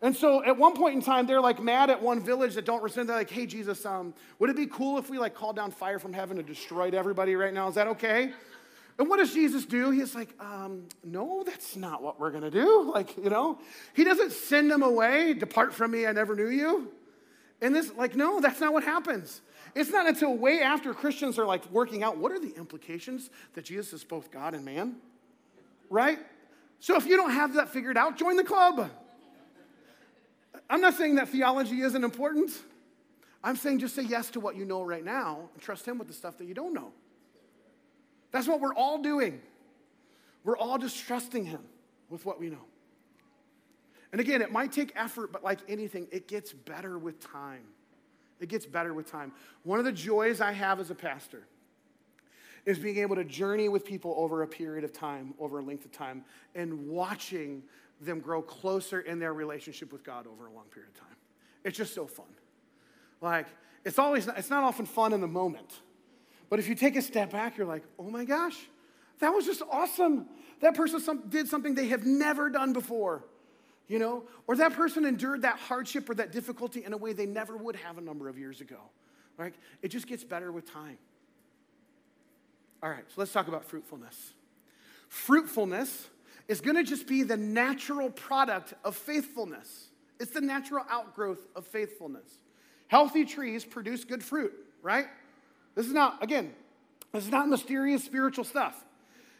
And 0.00 0.14
so 0.14 0.44
at 0.44 0.56
one 0.56 0.76
point 0.76 0.94
in 0.94 1.02
time, 1.02 1.26
they're 1.26 1.40
like 1.40 1.60
mad 1.60 1.90
at 1.90 2.00
one 2.00 2.20
village 2.20 2.54
that 2.54 2.64
don't 2.64 2.82
respond. 2.82 3.08
They're 3.08 3.16
like, 3.16 3.30
hey, 3.30 3.46
Jesus, 3.46 3.84
um, 3.84 4.14
would 4.38 4.48
it 4.48 4.56
be 4.56 4.66
cool 4.66 4.98
if 4.98 5.10
we 5.10 5.18
like 5.18 5.34
called 5.34 5.56
down 5.56 5.72
fire 5.72 5.98
from 5.98 6.12
heaven 6.12 6.38
and 6.38 6.46
destroyed 6.46 6.94
everybody 6.94 7.34
right 7.34 7.52
now? 7.52 7.68
Is 7.68 7.74
that 7.74 7.88
okay? 7.88 8.32
And 8.98 9.08
what 9.08 9.18
does 9.18 9.32
Jesus 9.32 9.64
do? 9.64 9.90
He's 9.90 10.14
like, 10.14 10.34
um, 10.40 10.84
no, 11.04 11.44
that's 11.44 11.76
not 11.76 12.02
what 12.02 12.18
we're 12.18 12.30
going 12.30 12.42
to 12.42 12.50
do. 12.50 12.90
Like, 12.92 13.16
you 13.16 13.30
know, 13.30 13.58
he 13.94 14.02
doesn't 14.02 14.32
send 14.32 14.70
them 14.70 14.82
away, 14.82 15.34
depart 15.34 15.72
from 15.72 15.92
me, 15.92 16.06
I 16.06 16.12
never 16.12 16.34
knew 16.34 16.48
you. 16.48 16.90
And 17.60 17.74
this, 17.74 17.92
like, 17.94 18.16
no, 18.16 18.40
that's 18.40 18.60
not 18.60 18.72
what 18.72 18.84
happens. 18.84 19.40
It's 19.74 19.90
not 19.90 20.06
until 20.06 20.36
way 20.36 20.62
after 20.62 20.94
Christians 20.94 21.38
are 21.38 21.46
like 21.46 21.70
working 21.70 22.02
out 22.02 22.18
what 22.18 22.32
are 22.32 22.40
the 22.40 22.54
implications 22.56 23.30
that 23.54 23.64
Jesus 23.64 23.92
is 23.92 24.04
both 24.04 24.30
God 24.30 24.54
and 24.54 24.64
man, 24.64 24.96
right? 25.90 26.18
So 26.80 26.96
if 26.96 27.06
you 27.06 27.16
don't 27.16 27.32
have 27.32 27.54
that 27.54 27.68
figured 27.68 27.96
out, 27.96 28.16
join 28.16 28.36
the 28.36 28.44
club. 28.44 28.90
I'm 30.70 30.80
not 30.80 30.94
saying 30.94 31.14
that 31.16 31.28
theology 31.28 31.80
isn't 31.80 32.04
important. 32.04 32.50
I'm 33.42 33.56
saying 33.56 33.78
just 33.78 33.94
say 33.94 34.02
yes 34.02 34.30
to 34.30 34.40
what 34.40 34.56
you 34.56 34.64
know 34.64 34.82
right 34.82 35.04
now 35.04 35.48
and 35.52 35.62
trust 35.62 35.86
Him 35.86 35.98
with 35.98 36.08
the 36.08 36.14
stuff 36.14 36.38
that 36.38 36.46
you 36.46 36.54
don't 36.54 36.74
know. 36.74 36.92
That's 38.30 38.46
what 38.46 38.60
we're 38.60 38.74
all 38.74 38.98
doing. 38.98 39.40
We're 40.44 40.58
all 40.58 40.78
just 40.78 41.06
trusting 41.06 41.44
Him 41.44 41.60
with 42.10 42.26
what 42.26 42.40
we 42.40 42.50
know. 42.50 42.64
And 44.12 44.20
again, 44.20 44.42
it 44.42 44.50
might 44.50 44.72
take 44.72 44.92
effort, 44.96 45.32
but 45.32 45.44
like 45.44 45.60
anything, 45.68 46.08
it 46.10 46.28
gets 46.28 46.52
better 46.52 46.98
with 46.98 47.20
time. 47.20 47.64
It 48.40 48.48
gets 48.48 48.66
better 48.66 48.94
with 48.94 49.10
time. 49.10 49.32
One 49.64 49.78
of 49.78 49.84
the 49.84 49.92
joys 49.92 50.40
I 50.40 50.52
have 50.52 50.80
as 50.80 50.90
a 50.90 50.94
pastor 50.94 51.46
is 52.64 52.78
being 52.78 52.98
able 52.98 53.16
to 53.16 53.24
journey 53.24 53.68
with 53.68 53.84
people 53.84 54.14
over 54.16 54.42
a 54.42 54.46
period 54.46 54.84
of 54.84 54.92
time, 54.92 55.34
over 55.38 55.58
a 55.58 55.62
length 55.62 55.84
of 55.84 55.92
time, 55.92 56.24
and 56.54 56.86
watching 56.88 57.62
them 58.00 58.20
grow 58.20 58.42
closer 58.42 59.00
in 59.00 59.18
their 59.18 59.32
relationship 59.34 59.92
with 59.92 60.04
God 60.04 60.26
over 60.26 60.46
a 60.46 60.52
long 60.52 60.66
period 60.66 60.90
of 60.94 61.00
time. 61.00 61.16
It's 61.64 61.76
just 61.76 61.94
so 61.94 62.06
fun. 62.06 62.26
Like, 63.20 63.46
it's 63.84 63.98
always, 63.98 64.28
it's 64.28 64.50
not 64.50 64.64
often 64.64 64.86
fun 64.86 65.12
in 65.12 65.20
the 65.20 65.26
moment. 65.26 65.80
But 66.48 66.58
if 66.58 66.68
you 66.68 66.74
take 66.74 66.96
a 66.96 67.02
step 67.02 67.30
back, 67.30 67.56
you're 67.56 67.66
like, 67.66 67.82
oh 67.98 68.10
my 68.10 68.24
gosh, 68.24 68.56
that 69.18 69.30
was 69.30 69.44
just 69.44 69.62
awesome. 69.70 70.26
That 70.60 70.74
person 70.74 71.00
some, 71.00 71.28
did 71.28 71.48
something 71.48 71.74
they 71.74 71.88
have 71.88 72.06
never 72.06 72.50
done 72.50 72.72
before, 72.72 73.24
you 73.86 73.98
know? 73.98 74.24
Or 74.46 74.56
that 74.56 74.72
person 74.72 75.04
endured 75.04 75.42
that 75.42 75.58
hardship 75.58 76.08
or 76.08 76.14
that 76.14 76.32
difficulty 76.32 76.84
in 76.84 76.92
a 76.92 76.96
way 76.96 77.12
they 77.12 77.26
never 77.26 77.56
would 77.56 77.76
have 77.76 77.98
a 77.98 78.00
number 78.00 78.28
of 78.28 78.38
years 78.38 78.60
ago, 78.60 78.78
right? 79.36 79.54
It 79.82 79.88
just 79.88 80.06
gets 80.06 80.24
better 80.24 80.52
with 80.52 80.70
time. 80.70 80.98
All 82.82 82.90
right, 82.90 83.04
so 83.08 83.14
let's 83.16 83.32
talk 83.32 83.48
about 83.48 83.64
fruitfulness. 83.64 84.32
Fruitfulness 85.08 86.08
is 86.48 86.60
going 86.62 86.76
to 86.76 86.82
just 86.82 87.06
be 87.06 87.22
the 87.22 87.36
natural 87.36 88.10
product 88.10 88.74
of 88.82 88.96
faithfulness. 88.96 89.88
It's 90.18 90.32
the 90.32 90.40
natural 90.40 90.84
outgrowth 90.90 91.46
of 91.54 91.66
faithfulness. 91.66 92.38
Healthy 92.88 93.26
trees 93.26 93.64
produce 93.64 94.04
good 94.04 94.24
fruit, 94.24 94.52
right? 94.82 95.06
This 95.74 95.86
is 95.86 95.92
not, 95.92 96.22
again, 96.22 96.54
this 97.12 97.24
is 97.24 97.30
not 97.30 97.48
mysterious 97.48 98.02
spiritual 98.02 98.44
stuff. 98.44 98.84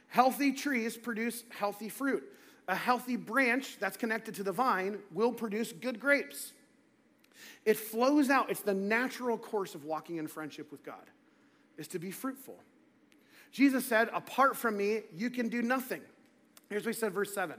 Healthy 0.09 0.53
trees 0.53 0.97
produce 0.97 1.45
healthy 1.51 1.89
fruit. 1.89 2.23
A 2.69 2.75
healthy 2.75 3.17
branch 3.17 3.79
that's 3.81 3.97
connected 3.97 4.35
to 4.37 4.43
the 4.43 4.53
vine 4.53 4.99
will 5.13 5.33
produce 5.33 5.73
good 5.73 5.99
grapes. 5.99 6.53
It 7.65 7.77
flows 7.77 8.29
out. 8.29 8.51
It's 8.51 8.61
the 8.61 8.75
natural 8.75 9.39
course 9.39 9.75
of 9.75 9.85
walking 9.85 10.17
in 10.17 10.27
friendship 10.27 10.71
with 10.71 10.85
God, 10.85 11.11
is 11.79 11.89
to 11.89 11.99
be 11.99 12.11
fruitful. 12.11 12.59
Jesus 13.53 13.87
said, 13.87 14.11
Apart 14.13 14.57
from 14.57 14.77
me, 14.77 15.03
you 15.17 15.31
can 15.31 15.49
do 15.49 15.63
nothing. 15.63 16.03
Here's 16.69 16.85
what 16.85 16.95
he 16.95 17.01
said, 17.01 17.13
verse 17.13 17.33
7. 17.35 17.57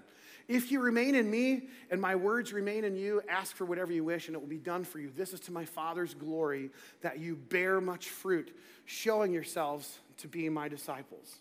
If 0.47 0.71
you 0.71 0.79
remain 0.79 1.15
in 1.15 1.29
me 1.29 1.67
and 1.91 2.01
my 2.01 2.15
words 2.15 2.53
remain 2.53 2.83
in 2.83 2.95
you, 2.95 3.21
ask 3.29 3.55
for 3.55 3.65
whatever 3.65 3.91
you 3.91 4.03
wish 4.03 4.27
and 4.27 4.35
it 4.35 4.39
will 4.39 4.47
be 4.47 4.57
done 4.57 4.83
for 4.83 4.99
you. 4.99 5.11
This 5.15 5.33
is 5.33 5.39
to 5.41 5.51
my 5.51 5.65
Father's 5.65 6.13
glory 6.13 6.71
that 7.01 7.19
you 7.19 7.35
bear 7.35 7.79
much 7.79 8.09
fruit, 8.09 8.55
showing 8.85 9.31
yourselves 9.31 9.99
to 10.17 10.27
be 10.27 10.49
my 10.49 10.67
disciples. 10.67 11.37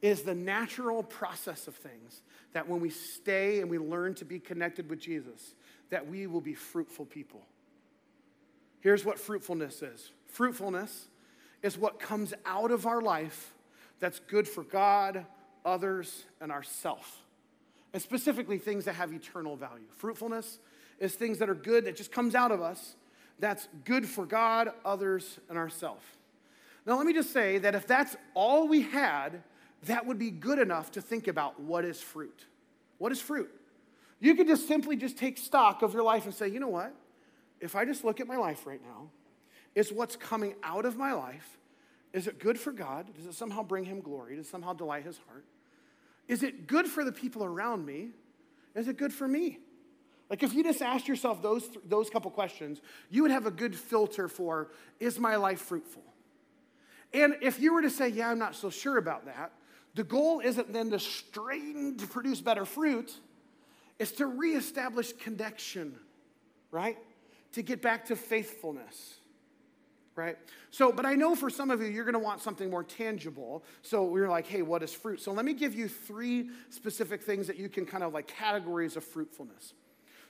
It 0.00 0.08
is 0.08 0.22
the 0.22 0.34
natural 0.34 1.02
process 1.02 1.66
of 1.66 1.74
things 1.74 2.22
that 2.52 2.68
when 2.68 2.80
we 2.80 2.90
stay 2.90 3.60
and 3.60 3.70
we 3.70 3.78
learn 3.78 4.14
to 4.14 4.24
be 4.24 4.38
connected 4.38 4.88
with 4.88 5.00
Jesus, 5.00 5.54
that 5.90 6.08
we 6.08 6.26
will 6.26 6.40
be 6.40 6.54
fruitful 6.54 7.04
people. 7.04 7.42
Here's 8.80 9.04
what 9.04 9.18
fruitfulness 9.18 9.82
is 9.82 10.12
fruitfulness 10.28 11.08
is 11.62 11.76
what 11.76 11.98
comes 11.98 12.32
out 12.46 12.70
of 12.70 12.86
our 12.86 13.02
life 13.02 13.52
that's 13.98 14.20
good 14.20 14.46
for 14.46 14.62
God, 14.62 15.26
others, 15.64 16.24
and 16.40 16.50
ourself. 16.52 17.22
And 17.92 18.02
specifically 18.02 18.58
things 18.58 18.84
that 18.84 18.94
have 18.94 19.12
eternal 19.12 19.56
value. 19.56 19.86
Fruitfulness 19.96 20.58
is 20.98 21.14
things 21.14 21.38
that 21.38 21.48
are 21.48 21.54
good 21.54 21.84
that 21.86 21.96
just 21.96 22.12
comes 22.12 22.34
out 22.34 22.52
of 22.52 22.60
us 22.60 22.94
that's 23.38 23.68
good 23.84 24.06
for 24.06 24.26
God, 24.26 24.72
others, 24.84 25.38
and 25.48 25.56
ourself. 25.56 26.02
Now, 26.84 26.96
let 26.96 27.06
me 27.06 27.12
just 27.12 27.32
say 27.32 27.58
that 27.58 27.74
if 27.74 27.86
that's 27.86 28.16
all 28.34 28.66
we 28.66 28.82
had, 28.82 29.42
that 29.84 30.06
would 30.06 30.18
be 30.18 30.30
good 30.30 30.58
enough 30.58 30.90
to 30.92 31.00
think 31.00 31.28
about 31.28 31.60
what 31.60 31.84
is 31.84 32.00
fruit. 32.00 32.46
What 32.98 33.12
is 33.12 33.20
fruit? 33.20 33.50
You 34.20 34.34
could 34.34 34.48
just 34.48 34.66
simply 34.66 34.96
just 34.96 35.16
take 35.16 35.38
stock 35.38 35.82
of 35.82 35.94
your 35.94 36.02
life 36.02 36.24
and 36.24 36.34
say, 36.34 36.48
you 36.48 36.58
know 36.58 36.68
what? 36.68 36.92
If 37.60 37.76
I 37.76 37.84
just 37.84 38.04
look 38.04 38.20
at 38.20 38.26
my 38.26 38.36
life 38.36 38.66
right 38.66 38.80
now, 38.82 39.10
is 39.74 39.92
what's 39.92 40.16
coming 40.16 40.54
out 40.64 40.84
of 40.84 40.96
my 40.96 41.12
life 41.12 41.58
is 42.12 42.26
it 42.26 42.38
good 42.38 42.58
for 42.58 42.72
God? 42.72 43.14
Does 43.14 43.26
it 43.26 43.34
somehow 43.34 43.62
bring 43.62 43.84
him 43.84 44.00
glory? 44.00 44.36
Does 44.36 44.46
it 44.46 44.50
somehow 44.50 44.72
delight 44.72 45.04
his 45.04 45.18
heart? 45.28 45.44
Is 46.26 46.42
it 46.42 46.66
good 46.66 46.86
for 46.86 47.04
the 47.04 47.12
people 47.12 47.44
around 47.44 47.84
me? 47.84 48.10
Is 48.74 48.88
it 48.88 48.96
good 48.96 49.12
for 49.12 49.26
me? 49.26 49.58
Like 50.30 50.42
if 50.42 50.52
you 50.52 50.62
just 50.62 50.82
asked 50.82 51.08
yourself 51.08 51.42
those, 51.42 51.68
those 51.86 52.10
couple 52.10 52.30
questions, 52.30 52.80
you 53.10 53.22
would 53.22 53.30
have 53.30 53.46
a 53.46 53.50
good 53.50 53.74
filter 53.74 54.28
for 54.28 54.68
is 55.00 55.18
my 55.18 55.36
life 55.36 55.60
fruitful? 55.60 56.02
And 57.14 57.36
if 57.40 57.58
you 57.60 57.72
were 57.72 57.82
to 57.82 57.90
say, 57.90 58.08
yeah, 58.08 58.28
I'm 58.28 58.38
not 58.38 58.54
so 58.54 58.68
sure 58.68 58.98
about 58.98 59.24
that, 59.24 59.52
the 59.94 60.04
goal 60.04 60.40
isn't 60.40 60.72
then 60.72 60.90
to 60.90 60.98
strain 60.98 61.96
to 61.96 62.06
produce 62.06 62.40
better 62.40 62.66
fruit, 62.66 63.12
it's 63.98 64.12
to 64.12 64.26
reestablish 64.26 65.12
connection, 65.14 65.96
right? 66.70 66.98
To 67.52 67.62
get 67.62 67.80
back 67.80 68.06
to 68.06 68.16
faithfulness 68.16 69.17
right? 70.18 70.36
So, 70.70 70.92
but 70.92 71.06
I 71.06 71.14
know 71.14 71.34
for 71.34 71.48
some 71.48 71.70
of 71.70 71.80
you, 71.80 71.86
you're 71.86 72.04
going 72.04 72.12
to 72.14 72.18
want 72.18 72.42
something 72.42 72.68
more 72.68 72.82
tangible. 72.82 73.62
So 73.82 74.02
we're 74.04 74.28
like, 74.28 74.46
hey, 74.46 74.62
what 74.62 74.82
is 74.82 74.92
fruit? 74.92 75.22
So 75.22 75.32
let 75.32 75.44
me 75.44 75.54
give 75.54 75.74
you 75.74 75.88
three 75.88 76.50
specific 76.68 77.22
things 77.22 77.46
that 77.46 77.56
you 77.56 77.68
can 77.68 77.86
kind 77.86 78.02
of 78.02 78.12
like 78.12 78.26
categories 78.26 78.96
of 78.96 79.04
fruitfulness. 79.04 79.72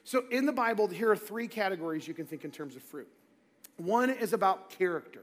So 0.04 0.24
in 0.30 0.46
the 0.46 0.52
Bible, 0.52 0.86
here 0.88 1.10
are 1.10 1.16
three 1.16 1.48
categories 1.48 2.06
you 2.06 2.14
can 2.14 2.26
think 2.26 2.44
in 2.44 2.50
terms 2.50 2.76
of 2.76 2.82
fruit. 2.82 3.08
One 3.78 4.10
is 4.10 4.32
about 4.32 4.70
character. 4.70 5.22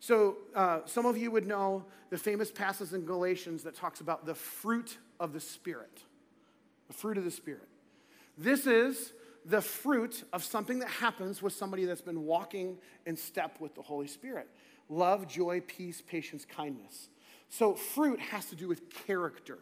So 0.00 0.36
uh, 0.54 0.80
some 0.84 1.06
of 1.06 1.16
you 1.16 1.30
would 1.30 1.46
know 1.46 1.84
the 2.10 2.18
famous 2.18 2.50
passage 2.50 2.92
in 2.92 3.04
Galatians 3.04 3.64
that 3.64 3.74
talks 3.74 4.00
about 4.00 4.26
the 4.26 4.34
fruit 4.34 4.98
of 5.18 5.32
the 5.32 5.40
Spirit. 5.40 6.02
The 6.86 6.94
fruit 6.94 7.18
of 7.18 7.24
the 7.24 7.30
Spirit. 7.30 7.68
This 8.36 8.66
is 8.66 9.12
the 9.44 9.60
fruit 9.60 10.24
of 10.32 10.44
something 10.44 10.78
that 10.80 10.88
happens 10.88 11.42
with 11.42 11.52
somebody 11.52 11.84
that's 11.84 12.00
been 12.00 12.24
walking 12.24 12.78
in 13.06 13.16
step 13.16 13.60
with 13.60 13.74
the 13.74 13.82
Holy 13.82 14.06
Spirit 14.06 14.48
love, 14.90 15.28
joy, 15.28 15.60
peace, 15.66 16.00
patience, 16.00 16.44
kindness. 16.44 17.08
So, 17.50 17.74
fruit 17.74 18.20
has 18.20 18.46
to 18.46 18.56
do 18.56 18.68
with 18.68 18.90
character. 19.06 19.58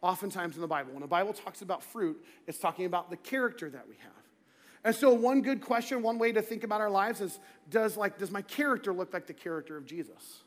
Oftentimes 0.00 0.54
in 0.54 0.60
the 0.60 0.68
Bible, 0.68 0.92
when 0.92 1.00
the 1.00 1.08
Bible 1.08 1.32
talks 1.32 1.62
about 1.62 1.82
fruit, 1.82 2.24
it's 2.46 2.58
talking 2.58 2.84
about 2.84 3.10
the 3.10 3.16
character 3.16 3.68
that 3.70 3.88
we 3.88 3.96
have. 3.96 4.12
And 4.84 4.94
so, 4.94 5.12
one 5.12 5.42
good 5.42 5.60
question, 5.60 6.02
one 6.02 6.18
way 6.18 6.32
to 6.32 6.42
think 6.42 6.62
about 6.62 6.80
our 6.80 6.90
lives 6.90 7.20
is 7.20 7.38
does, 7.68 7.96
like, 7.96 8.18
does 8.18 8.30
my 8.30 8.42
character 8.42 8.92
look 8.92 9.12
like 9.12 9.26
the 9.26 9.34
character 9.34 9.76
of 9.76 9.86
Jesus? 9.86 10.44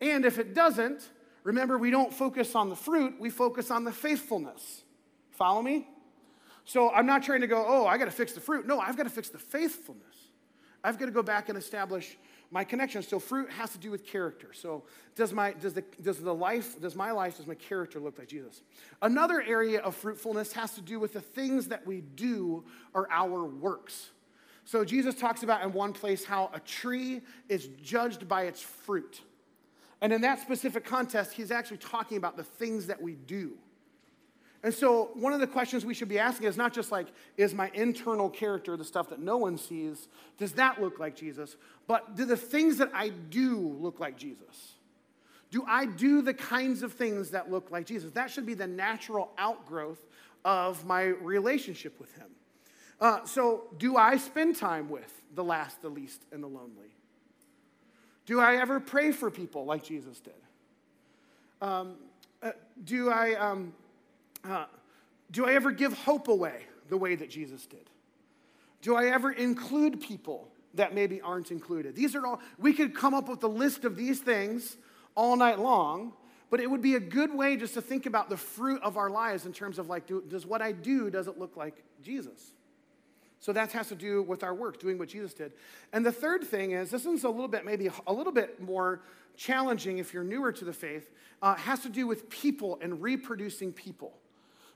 And 0.00 0.24
if 0.24 0.38
it 0.38 0.54
doesn't, 0.54 1.08
remember, 1.44 1.78
we 1.78 1.90
don't 1.90 2.12
focus 2.12 2.54
on 2.54 2.68
the 2.68 2.76
fruit, 2.76 3.14
we 3.20 3.30
focus 3.30 3.70
on 3.70 3.84
the 3.84 3.92
faithfulness. 3.92 4.82
Follow 5.30 5.62
me? 5.62 5.88
So 6.64 6.90
I'm 6.90 7.06
not 7.06 7.22
trying 7.22 7.42
to 7.42 7.46
go, 7.46 7.64
oh, 7.66 7.86
I 7.86 7.98
got 7.98 8.06
to 8.06 8.10
fix 8.10 8.32
the 8.32 8.40
fruit. 8.40 8.66
No, 8.66 8.80
I've 8.80 8.96
got 8.96 9.04
to 9.04 9.10
fix 9.10 9.28
the 9.28 9.38
faithfulness. 9.38 10.16
I've 10.82 10.98
got 10.98 11.06
to 11.06 11.12
go 11.12 11.22
back 11.22 11.48
and 11.48 11.56
establish 11.58 12.16
my 12.50 12.62
connection. 12.62 13.02
So 13.02 13.18
fruit 13.18 13.50
has 13.50 13.70
to 13.72 13.78
do 13.78 13.90
with 13.90 14.06
character. 14.06 14.52
So 14.52 14.84
does 15.16 15.32
my 15.32 15.52
does 15.52 15.74
the 15.74 15.84
does 16.02 16.18
the 16.20 16.34
life 16.34 16.80
does 16.80 16.94
my 16.94 17.10
life 17.10 17.36
does 17.36 17.46
my 17.46 17.54
character 17.54 17.98
look 17.98 18.18
like 18.18 18.28
Jesus? 18.28 18.62
Another 19.02 19.42
area 19.42 19.80
of 19.80 19.96
fruitfulness 19.96 20.52
has 20.52 20.72
to 20.74 20.80
do 20.80 21.00
with 21.00 21.14
the 21.14 21.20
things 21.20 21.68
that 21.68 21.86
we 21.86 22.00
do 22.00 22.64
or 22.92 23.10
our 23.10 23.44
works. 23.44 24.10
So 24.64 24.84
Jesus 24.84 25.14
talks 25.14 25.42
about 25.42 25.62
in 25.62 25.72
one 25.72 25.92
place 25.92 26.24
how 26.24 26.50
a 26.54 26.60
tree 26.60 27.22
is 27.48 27.68
judged 27.82 28.28
by 28.28 28.44
its 28.44 28.62
fruit. 28.62 29.20
And 30.00 30.12
in 30.12 30.20
that 30.22 30.40
specific 30.40 30.84
context, 30.84 31.32
he's 31.32 31.50
actually 31.50 31.78
talking 31.78 32.18
about 32.18 32.36
the 32.36 32.44
things 32.44 32.86
that 32.86 33.00
we 33.00 33.14
do. 33.14 33.58
And 34.64 34.72
so, 34.72 35.10
one 35.12 35.34
of 35.34 35.40
the 35.40 35.46
questions 35.46 35.84
we 35.84 35.92
should 35.92 36.08
be 36.08 36.18
asking 36.18 36.48
is 36.48 36.56
not 36.56 36.72
just 36.72 36.90
like, 36.90 37.08
is 37.36 37.52
my 37.52 37.70
internal 37.74 38.30
character, 38.30 38.78
the 38.78 38.84
stuff 38.84 39.10
that 39.10 39.20
no 39.20 39.36
one 39.36 39.58
sees, 39.58 40.08
does 40.38 40.52
that 40.52 40.80
look 40.80 40.98
like 40.98 41.14
Jesus? 41.14 41.56
But 41.86 42.16
do 42.16 42.24
the 42.24 42.38
things 42.38 42.78
that 42.78 42.90
I 42.94 43.10
do 43.10 43.58
look 43.58 44.00
like 44.00 44.16
Jesus? 44.16 44.72
Do 45.50 45.66
I 45.68 45.84
do 45.84 46.22
the 46.22 46.32
kinds 46.32 46.82
of 46.82 46.94
things 46.94 47.32
that 47.32 47.50
look 47.50 47.70
like 47.70 47.84
Jesus? 47.84 48.10
That 48.12 48.30
should 48.30 48.46
be 48.46 48.54
the 48.54 48.66
natural 48.66 49.32
outgrowth 49.36 50.02
of 50.46 50.86
my 50.86 51.02
relationship 51.02 52.00
with 52.00 52.14
Him. 52.14 52.28
Uh, 52.98 53.22
so, 53.26 53.64
do 53.76 53.98
I 53.98 54.16
spend 54.16 54.56
time 54.56 54.88
with 54.88 55.12
the 55.34 55.44
last, 55.44 55.82
the 55.82 55.90
least, 55.90 56.22
and 56.32 56.42
the 56.42 56.48
lonely? 56.48 56.96
Do 58.24 58.40
I 58.40 58.56
ever 58.56 58.80
pray 58.80 59.12
for 59.12 59.30
people 59.30 59.66
like 59.66 59.84
Jesus 59.84 60.20
did? 60.20 60.32
Um, 61.60 61.96
uh, 62.42 62.52
do 62.82 63.10
I. 63.10 63.34
Um, 63.34 63.74
uh, 64.48 64.66
do 65.30 65.46
I 65.46 65.54
ever 65.54 65.72
give 65.72 65.92
hope 65.92 66.28
away 66.28 66.62
the 66.88 66.96
way 66.96 67.14
that 67.14 67.30
Jesus 67.30 67.66
did? 67.66 67.90
Do 68.82 68.96
I 68.96 69.06
ever 69.06 69.32
include 69.32 70.00
people 70.00 70.48
that 70.74 70.94
maybe 70.94 71.20
aren't 71.20 71.50
included? 71.50 71.94
These 71.94 72.14
are 72.14 72.26
all, 72.26 72.40
we 72.58 72.72
could 72.72 72.94
come 72.94 73.14
up 73.14 73.28
with 73.28 73.42
a 73.42 73.48
list 73.48 73.84
of 73.84 73.96
these 73.96 74.20
things 74.20 74.76
all 75.14 75.36
night 75.36 75.58
long, 75.58 76.12
but 76.50 76.60
it 76.60 76.70
would 76.70 76.82
be 76.82 76.94
a 76.94 77.00
good 77.00 77.34
way 77.34 77.56
just 77.56 77.74
to 77.74 77.80
think 77.80 78.06
about 78.06 78.28
the 78.28 78.36
fruit 78.36 78.82
of 78.82 78.96
our 78.96 79.10
lives 79.10 79.46
in 79.46 79.52
terms 79.52 79.78
of 79.78 79.88
like, 79.88 80.06
do, 80.06 80.22
does 80.28 80.44
what 80.44 80.60
I 80.60 80.72
do, 80.72 81.10
does 81.10 81.26
it 81.26 81.38
look 81.38 81.56
like 81.56 81.82
Jesus? 82.02 82.52
So 83.40 83.52
that 83.52 83.72
has 83.72 83.88
to 83.88 83.94
do 83.94 84.22
with 84.22 84.42
our 84.42 84.54
work, 84.54 84.80
doing 84.80 84.98
what 84.98 85.08
Jesus 85.08 85.34
did. 85.34 85.52
And 85.92 86.04
the 86.04 86.12
third 86.12 86.44
thing 86.44 86.72
is, 86.72 86.90
this 86.90 87.04
is 87.06 87.24
a 87.24 87.28
little 87.28 87.48
bit, 87.48 87.64
maybe 87.64 87.90
a 88.06 88.12
little 88.12 88.32
bit 88.32 88.60
more 88.60 89.02
challenging 89.36 89.98
if 89.98 90.14
you're 90.14 90.24
newer 90.24 90.52
to 90.52 90.64
the 90.64 90.72
faith, 90.72 91.10
uh, 91.42 91.54
has 91.54 91.80
to 91.80 91.88
do 91.88 92.06
with 92.06 92.30
people 92.30 92.78
and 92.80 93.02
reproducing 93.02 93.72
people. 93.72 94.14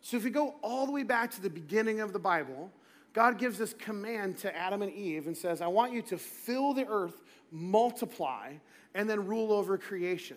So 0.00 0.16
if 0.16 0.24
we 0.24 0.30
go 0.30 0.54
all 0.62 0.86
the 0.86 0.92
way 0.92 1.02
back 1.02 1.30
to 1.32 1.42
the 1.42 1.50
beginning 1.50 2.00
of 2.00 2.12
the 2.12 2.18
Bible, 2.18 2.70
God 3.12 3.38
gives 3.38 3.58
this 3.58 3.74
command 3.74 4.38
to 4.38 4.56
Adam 4.56 4.82
and 4.82 4.92
Eve 4.92 5.26
and 5.26 5.36
says, 5.36 5.60
I 5.60 5.66
want 5.66 5.92
you 5.92 6.02
to 6.02 6.18
fill 6.18 6.72
the 6.74 6.86
earth, 6.86 7.22
multiply, 7.50 8.52
and 8.94 9.08
then 9.08 9.26
rule 9.26 9.52
over 9.52 9.76
creation, 9.76 10.36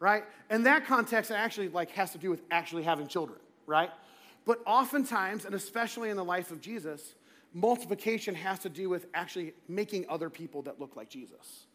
right? 0.00 0.24
And 0.50 0.66
that 0.66 0.86
context 0.86 1.30
actually 1.30 1.68
like 1.68 1.90
has 1.92 2.12
to 2.12 2.18
do 2.18 2.30
with 2.30 2.42
actually 2.50 2.82
having 2.82 3.06
children, 3.06 3.38
right? 3.66 3.90
But 4.44 4.60
oftentimes, 4.66 5.44
and 5.44 5.54
especially 5.54 6.10
in 6.10 6.16
the 6.16 6.24
life 6.24 6.50
of 6.50 6.60
Jesus, 6.60 7.14
multiplication 7.52 8.34
has 8.34 8.58
to 8.60 8.68
do 8.68 8.88
with 8.88 9.06
actually 9.14 9.54
making 9.68 10.06
other 10.08 10.30
people 10.30 10.62
that 10.62 10.80
look 10.80 10.96
like 10.96 11.08
Jesus. 11.08 11.66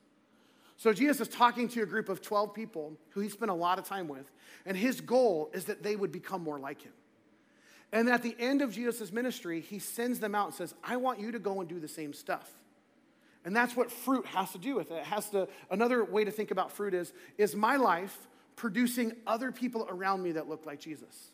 So 0.77 0.93
Jesus 0.93 1.21
is 1.21 1.27
talking 1.27 1.67
to 1.69 1.83
a 1.83 1.85
group 1.85 2.09
of 2.09 2.21
12 2.21 2.53
people 2.53 2.93
who 3.09 3.21
he 3.21 3.29
spent 3.29 3.51
a 3.51 3.53
lot 3.53 3.77
of 3.77 3.85
time 3.85 4.07
with, 4.07 4.31
and 4.65 4.75
his 4.75 4.99
goal 4.99 5.51
is 5.53 5.65
that 5.65 5.83
they 5.83 5.95
would 5.95 6.11
become 6.11 6.43
more 6.43 6.59
like 6.59 6.81
him. 6.81 6.93
And 7.93 8.09
at 8.09 8.23
the 8.23 8.35
end 8.39 8.61
of 8.61 8.71
Jesus' 8.71 9.11
ministry, 9.11 9.59
he 9.59 9.79
sends 9.79 10.19
them 10.19 10.33
out 10.33 10.47
and 10.47 10.55
says, 10.55 10.73
I 10.83 10.97
want 10.97 11.19
you 11.19 11.31
to 11.31 11.39
go 11.39 11.59
and 11.59 11.67
do 11.67 11.79
the 11.79 11.87
same 11.87 12.13
stuff. 12.13 12.49
And 13.43 13.55
that's 13.55 13.75
what 13.75 13.91
fruit 13.91 14.25
has 14.27 14.51
to 14.51 14.57
do 14.57 14.75
with 14.75 14.91
it. 14.91 14.95
It 14.95 15.03
has 15.05 15.29
to, 15.31 15.47
another 15.69 16.03
way 16.03 16.23
to 16.23 16.31
think 16.31 16.51
about 16.51 16.71
fruit 16.71 16.93
is, 16.93 17.11
is 17.37 17.55
my 17.55 17.75
life 17.75 18.27
producing 18.55 19.13
other 19.25 19.51
people 19.51 19.87
around 19.89 20.21
me 20.21 20.33
that 20.33 20.47
look 20.47 20.65
like 20.65 20.79
Jesus? 20.79 21.31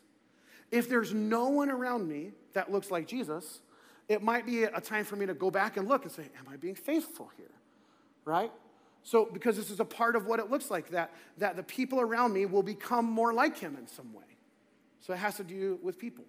If 0.70 0.88
there's 0.88 1.12
no 1.12 1.48
one 1.48 1.70
around 1.70 2.08
me 2.08 2.32
that 2.54 2.72
looks 2.72 2.90
like 2.90 3.06
Jesus, 3.06 3.60
it 4.08 4.22
might 4.22 4.46
be 4.46 4.64
a 4.64 4.80
time 4.80 5.04
for 5.04 5.16
me 5.16 5.26
to 5.26 5.34
go 5.34 5.50
back 5.50 5.76
and 5.76 5.86
look 5.86 6.04
and 6.04 6.12
say, 6.12 6.24
Am 6.38 6.46
I 6.50 6.56
being 6.56 6.74
faithful 6.74 7.30
here? 7.36 7.46
Right? 8.24 8.50
So, 9.02 9.28
because 9.30 9.56
this 9.56 9.70
is 9.70 9.80
a 9.80 9.84
part 9.84 10.16
of 10.16 10.26
what 10.26 10.40
it 10.40 10.50
looks 10.50 10.70
like, 10.70 10.90
that, 10.90 11.12
that 11.38 11.56
the 11.56 11.62
people 11.62 12.00
around 12.00 12.32
me 12.32 12.44
will 12.46 12.62
become 12.62 13.06
more 13.06 13.32
like 13.32 13.58
him 13.58 13.76
in 13.78 13.86
some 13.86 14.12
way. 14.12 14.24
So, 15.00 15.12
it 15.12 15.18
has 15.18 15.36
to 15.36 15.44
do 15.44 15.78
with 15.82 15.98
people. 15.98 16.24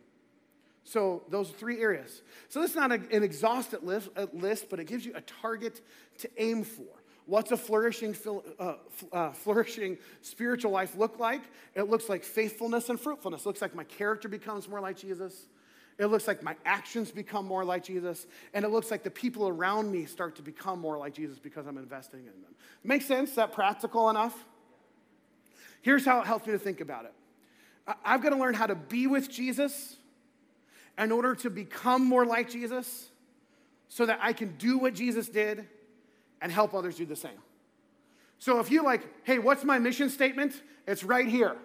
So, 0.84 1.24
those 1.30 1.50
three 1.50 1.82
areas. 1.82 2.22
So, 2.48 2.62
this 2.62 2.72
is 2.72 2.76
not 2.76 2.92
an 2.92 3.24
exhaustive 3.24 3.84
list, 3.84 4.10
list, 4.34 4.70
but 4.70 4.80
it 4.80 4.86
gives 4.86 5.06
you 5.06 5.14
a 5.16 5.22
target 5.22 5.82
to 6.20 6.30
aim 6.38 6.64
for. 6.64 6.86
What's 7.30 7.52
a 7.52 7.58
flourishing, 7.58 8.16
uh, 8.58 8.74
uh, 9.14 9.32
flourishing 9.34 10.00
spiritual 10.22 10.72
life 10.72 10.96
look 10.96 11.20
like? 11.20 11.44
It 11.76 11.84
looks 11.84 12.10
like 12.10 12.24
faithfulness 12.24 12.90
and 12.90 13.00
fruitfulness. 13.00 13.42
It 13.42 13.46
looks 13.46 13.62
like 13.62 13.76
my 13.76 13.84
character 13.84 14.28
becomes 14.28 14.68
more 14.68 14.80
like 14.80 14.98
Jesus. 14.98 15.46
It 16.00 16.08
looks 16.08 16.28
like 16.28 16.42
my 16.42 16.56
actions 16.66 17.12
become 17.12 17.46
more 17.46 17.64
like 17.64 17.84
Jesus. 17.84 18.26
And 18.56 18.66
it 18.66 18.70
looks 18.70 18.90
like 18.90 19.04
the 19.04 19.12
people 19.12 19.48
around 19.48 19.92
me 19.92 20.06
start 20.06 20.38
to 20.38 20.42
become 20.42 20.80
more 20.80 20.98
like 20.98 21.14
Jesus 21.14 21.38
because 21.38 21.68
I'm 21.68 21.78
investing 21.78 22.22
in 22.22 22.42
them. 22.42 22.56
Makes 22.84 23.06
sense? 23.06 23.30
Is 23.30 23.36
that 23.36 23.52
practical 23.52 24.10
enough? 24.10 24.36
Here's 25.84 26.06
how 26.06 26.22
it 26.22 26.26
helps 26.26 26.48
me 26.48 26.54
to 26.54 26.60
think 26.60 26.82
about 26.82 27.06
it 27.06 27.14
I've 28.04 28.24
got 28.24 28.30
to 28.30 28.38
learn 28.38 28.56
how 28.56 28.66
to 28.66 28.76
be 28.76 29.06
with 29.06 29.30
Jesus 29.30 29.98
in 31.00 31.12
order 31.12 31.34
to 31.36 31.50
become 31.50 32.06
more 32.06 32.26
like 32.26 32.50
Jesus 32.50 33.10
so 33.88 34.06
that 34.06 34.20
I 34.22 34.34
can 34.34 34.56
do 34.58 34.78
what 34.78 34.94
Jesus 34.94 35.30
did 35.30 35.66
and 36.42 36.52
help 36.52 36.74
others 36.74 36.96
do 36.96 37.06
the 37.06 37.16
same. 37.16 37.40
So 38.38 38.60
if 38.60 38.72
you 38.72 38.84
like, 38.84 39.02
hey, 39.24 39.40
what's 39.40 39.64
my 39.64 39.80
mission 39.80 40.10
statement? 40.10 40.62
It's 40.88 41.04
right 41.04 41.28
here. 41.28 41.56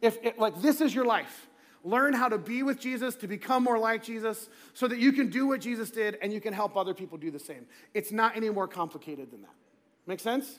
If 0.00 0.18
it, 0.22 0.38
like 0.38 0.60
this 0.60 0.80
is 0.80 0.94
your 0.94 1.04
life. 1.04 1.46
Learn 1.84 2.12
how 2.12 2.28
to 2.28 2.38
be 2.38 2.62
with 2.62 2.80
Jesus, 2.80 3.14
to 3.16 3.28
become 3.28 3.62
more 3.62 3.78
like 3.78 4.02
Jesus, 4.02 4.48
so 4.74 4.88
that 4.88 4.98
you 4.98 5.12
can 5.12 5.30
do 5.30 5.46
what 5.46 5.60
Jesus 5.60 5.90
did 5.90 6.18
and 6.20 6.32
you 6.32 6.40
can 6.40 6.52
help 6.52 6.76
other 6.76 6.92
people 6.92 7.16
do 7.16 7.30
the 7.30 7.38
same. 7.38 7.66
It's 7.94 8.10
not 8.10 8.36
any 8.36 8.50
more 8.50 8.66
complicated 8.66 9.30
than 9.30 9.42
that. 9.42 9.54
Make 10.06 10.20
sense? 10.20 10.58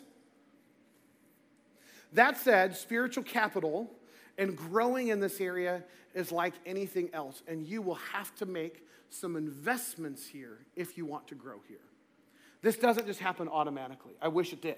That 2.14 2.38
said, 2.38 2.76
spiritual 2.76 3.24
capital 3.24 3.92
and 4.40 4.56
growing 4.56 5.10
in 5.10 5.20
this 5.20 5.40
area 5.40 5.84
is 6.16 6.32
like 6.32 6.54
anything 6.66 7.10
else, 7.14 7.44
and 7.48 7.68
you 7.68 7.84
will 7.84 8.00
have 8.14 8.34
to 8.38 8.48
make 8.48 8.84
some 9.12 9.36
investments 9.36 10.26
here 10.26 10.60
if 10.76 10.98
you 10.98 11.06
want 11.06 11.28
to 11.28 11.36
grow 11.36 11.58
here. 11.68 11.78
This 12.62 12.78
doesn't 12.78 13.06
just 13.06 13.20
happen 13.20 13.48
automatically. 13.48 14.14
I 14.22 14.30
wish 14.30 14.54
it 14.54 14.62
did. 14.62 14.78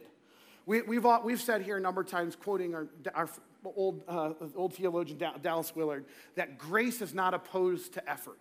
We, 0.65 0.81
we've, 0.81 1.05
we've 1.23 1.41
said 1.41 1.61
here 1.61 1.77
a 1.77 1.79
number 1.79 2.01
of 2.01 2.07
times, 2.07 2.35
quoting 2.35 2.75
our, 2.75 2.87
our 3.13 3.29
old, 3.63 4.03
uh, 4.07 4.33
old 4.55 4.73
theologian 4.73 5.19
Dallas 5.41 5.75
Willard, 5.75 6.05
that 6.35 6.57
grace 6.57 7.01
is 7.01 7.13
not 7.13 7.33
opposed 7.33 7.93
to 7.93 8.09
effort. 8.09 8.39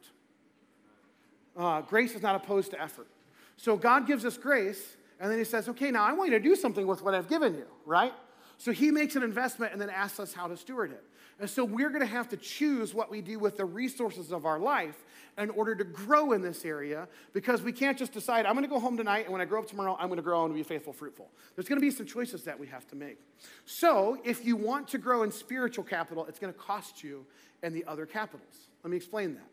Uh, 1.56 1.80
grace 1.82 2.14
is 2.14 2.22
not 2.22 2.34
opposed 2.34 2.70
to 2.72 2.80
effort. 2.80 3.08
So 3.56 3.76
God 3.76 4.06
gives 4.06 4.24
us 4.24 4.36
grace, 4.36 4.96
and 5.18 5.30
then 5.30 5.38
He 5.38 5.44
says, 5.44 5.68
okay, 5.68 5.90
now 5.90 6.04
I 6.04 6.12
want 6.12 6.30
you 6.30 6.38
to 6.38 6.44
do 6.44 6.54
something 6.54 6.86
with 6.86 7.02
what 7.02 7.14
I've 7.14 7.28
given 7.28 7.54
you, 7.54 7.66
right? 7.84 8.12
So 8.58 8.72
He 8.72 8.90
makes 8.90 9.16
an 9.16 9.22
investment 9.22 9.72
and 9.72 9.80
then 9.80 9.90
asks 9.90 10.20
us 10.20 10.34
how 10.34 10.46
to 10.46 10.56
steward 10.56 10.92
it. 10.92 11.04
And 11.40 11.48
so 11.48 11.64
we're 11.64 11.88
going 11.88 12.02
to 12.02 12.06
have 12.06 12.28
to 12.28 12.36
choose 12.36 12.92
what 12.92 13.10
we 13.10 13.22
do 13.22 13.38
with 13.38 13.56
the 13.56 13.64
resources 13.64 14.30
of 14.30 14.44
our 14.44 14.58
life 14.58 15.02
in 15.38 15.48
order 15.50 15.74
to 15.74 15.84
grow 15.84 16.32
in 16.32 16.42
this 16.42 16.66
area 16.66 17.08
because 17.32 17.62
we 17.62 17.72
can't 17.72 17.96
just 17.96 18.12
decide, 18.12 18.44
I'm 18.44 18.52
going 18.52 18.64
to 18.64 18.70
go 18.70 18.78
home 18.78 18.98
tonight 18.98 19.24
and 19.24 19.32
when 19.32 19.40
I 19.40 19.46
grow 19.46 19.60
up 19.60 19.66
tomorrow, 19.66 19.96
I'm 19.98 20.08
going 20.08 20.18
to 20.18 20.22
grow 20.22 20.44
and 20.44 20.54
be 20.54 20.62
faithful, 20.62 20.92
fruitful. 20.92 21.30
There's 21.56 21.66
going 21.66 21.80
to 21.80 21.86
be 21.86 21.90
some 21.90 22.04
choices 22.04 22.44
that 22.44 22.60
we 22.60 22.66
have 22.66 22.86
to 22.88 22.96
make. 22.96 23.18
So 23.64 24.18
if 24.22 24.44
you 24.44 24.54
want 24.54 24.88
to 24.88 24.98
grow 24.98 25.22
in 25.22 25.32
spiritual 25.32 25.82
capital, 25.82 26.26
it's 26.26 26.38
going 26.38 26.52
to 26.52 26.58
cost 26.58 27.02
you 27.02 27.24
in 27.62 27.72
the 27.72 27.86
other 27.86 28.04
capitals. 28.04 28.68
Let 28.84 28.90
me 28.90 28.98
explain 28.98 29.34
that. 29.34 29.48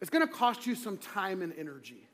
It's 0.00 0.10
going 0.10 0.26
to 0.26 0.32
cost 0.32 0.66
you 0.66 0.74
some 0.74 0.96
time 0.96 1.42
and 1.42 1.52
energy. 1.58 2.08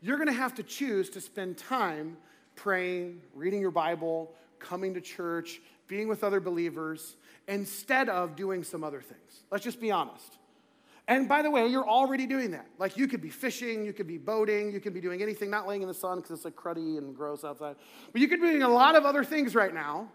You're 0.00 0.16
going 0.16 0.28
to 0.28 0.34
have 0.34 0.56
to 0.56 0.64
choose 0.64 1.08
to 1.10 1.20
spend 1.20 1.56
time 1.56 2.16
praying, 2.56 3.20
reading 3.32 3.60
your 3.60 3.70
Bible, 3.70 4.32
coming 4.58 4.92
to 4.94 5.00
church, 5.00 5.60
being 5.86 6.08
with 6.08 6.24
other 6.24 6.40
believers, 6.40 7.16
instead 7.48 8.08
of 8.08 8.36
doing 8.36 8.64
some 8.64 8.84
other 8.84 9.00
things. 9.00 9.44
Let's 9.50 9.64
just 9.64 9.80
be 9.80 9.90
honest. 9.90 10.38
And 11.08 11.28
by 11.28 11.42
the 11.42 11.50
way, 11.50 11.66
you're 11.66 11.88
already 11.88 12.26
doing 12.26 12.52
that. 12.52 12.66
Like 12.78 12.96
you 12.96 13.08
could 13.08 13.20
be 13.20 13.28
fishing, 13.28 13.84
you 13.84 13.92
could 13.92 14.06
be 14.06 14.18
boating, 14.18 14.72
you 14.72 14.80
could 14.80 14.94
be 14.94 15.00
doing 15.00 15.20
anything, 15.20 15.50
not 15.50 15.66
laying 15.66 15.82
in 15.82 15.88
the 15.88 15.94
sun 15.94 16.18
because 16.18 16.30
it's 16.30 16.44
like 16.44 16.54
cruddy 16.54 16.98
and 16.98 17.16
gross 17.16 17.44
outside. 17.44 17.76
But 18.12 18.20
you 18.20 18.28
could 18.28 18.40
be 18.40 18.48
doing 18.48 18.62
a 18.62 18.68
lot 18.68 18.94
of 18.94 19.04
other 19.04 19.24
things 19.24 19.54
right 19.54 19.74
now, 19.74 20.08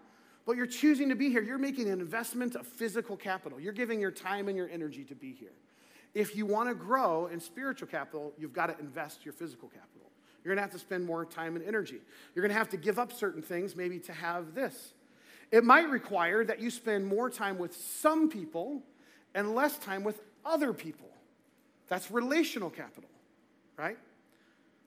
but 0.46 0.56
you're 0.56 0.66
choosing 0.66 1.10
to 1.10 1.14
be 1.14 1.28
here. 1.30 1.42
You're 1.42 1.58
making 1.58 1.90
an 1.90 2.00
investment 2.00 2.54
of 2.56 2.66
physical 2.66 3.16
capital. 3.16 3.60
You're 3.60 3.74
giving 3.74 4.00
your 4.00 4.10
time 4.10 4.48
and 4.48 4.56
your 4.56 4.70
energy 4.70 5.04
to 5.04 5.14
be 5.14 5.32
here. 5.32 5.52
If 6.14 6.34
you 6.34 6.46
want 6.46 6.70
to 6.70 6.74
grow 6.74 7.26
in 7.26 7.38
spiritual 7.38 7.88
capital, 7.88 8.32
you've 8.38 8.54
got 8.54 8.66
to 8.66 8.78
invest 8.80 9.26
your 9.26 9.34
physical 9.34 9.68
capital. 9.68 10.10
You're 10.42 10.54
going 10.54 10.56
to 10.56 10.62
have 10.62 10.72
to 10.72 10.78
spend 10.78 11.04
more 11.04 11.26
time 11.26 11.56
and 11.56 11.64
energy. 11.66 12.00
You're 12.34 12.42
going 12.42 12.52
to 12.52 12.58
have 12.58 12.70
to 12.70 12.78
give 12.78 12.98
up 12.98 13.12
certain 13.12 13.42
things, 13.42 13.76
maybe 13.76 13.98
to 14.00 14.12
have 14.14 14.54
this. 14.54 14.94
It 15.50 15.64
might 15.64 15.88
require 15.88 16.44
that 16.44 16.60
you 16.60 16.70
spend 16.70 17.06
more 17.06 17.30
time 17.30 17.58
with 17.58 17.74
some 17.74 18.28
people 18.28 18.82
and 19.34 19.54
less 19.54 19.78
time 19.78 20.04
with 20.04 20.20
other 20.44 20.72
people. 20.72 21.08
That's 21.88 22.10
relational 22.10 22.70
capital, 22.70 23.10
right? 23.76 23.96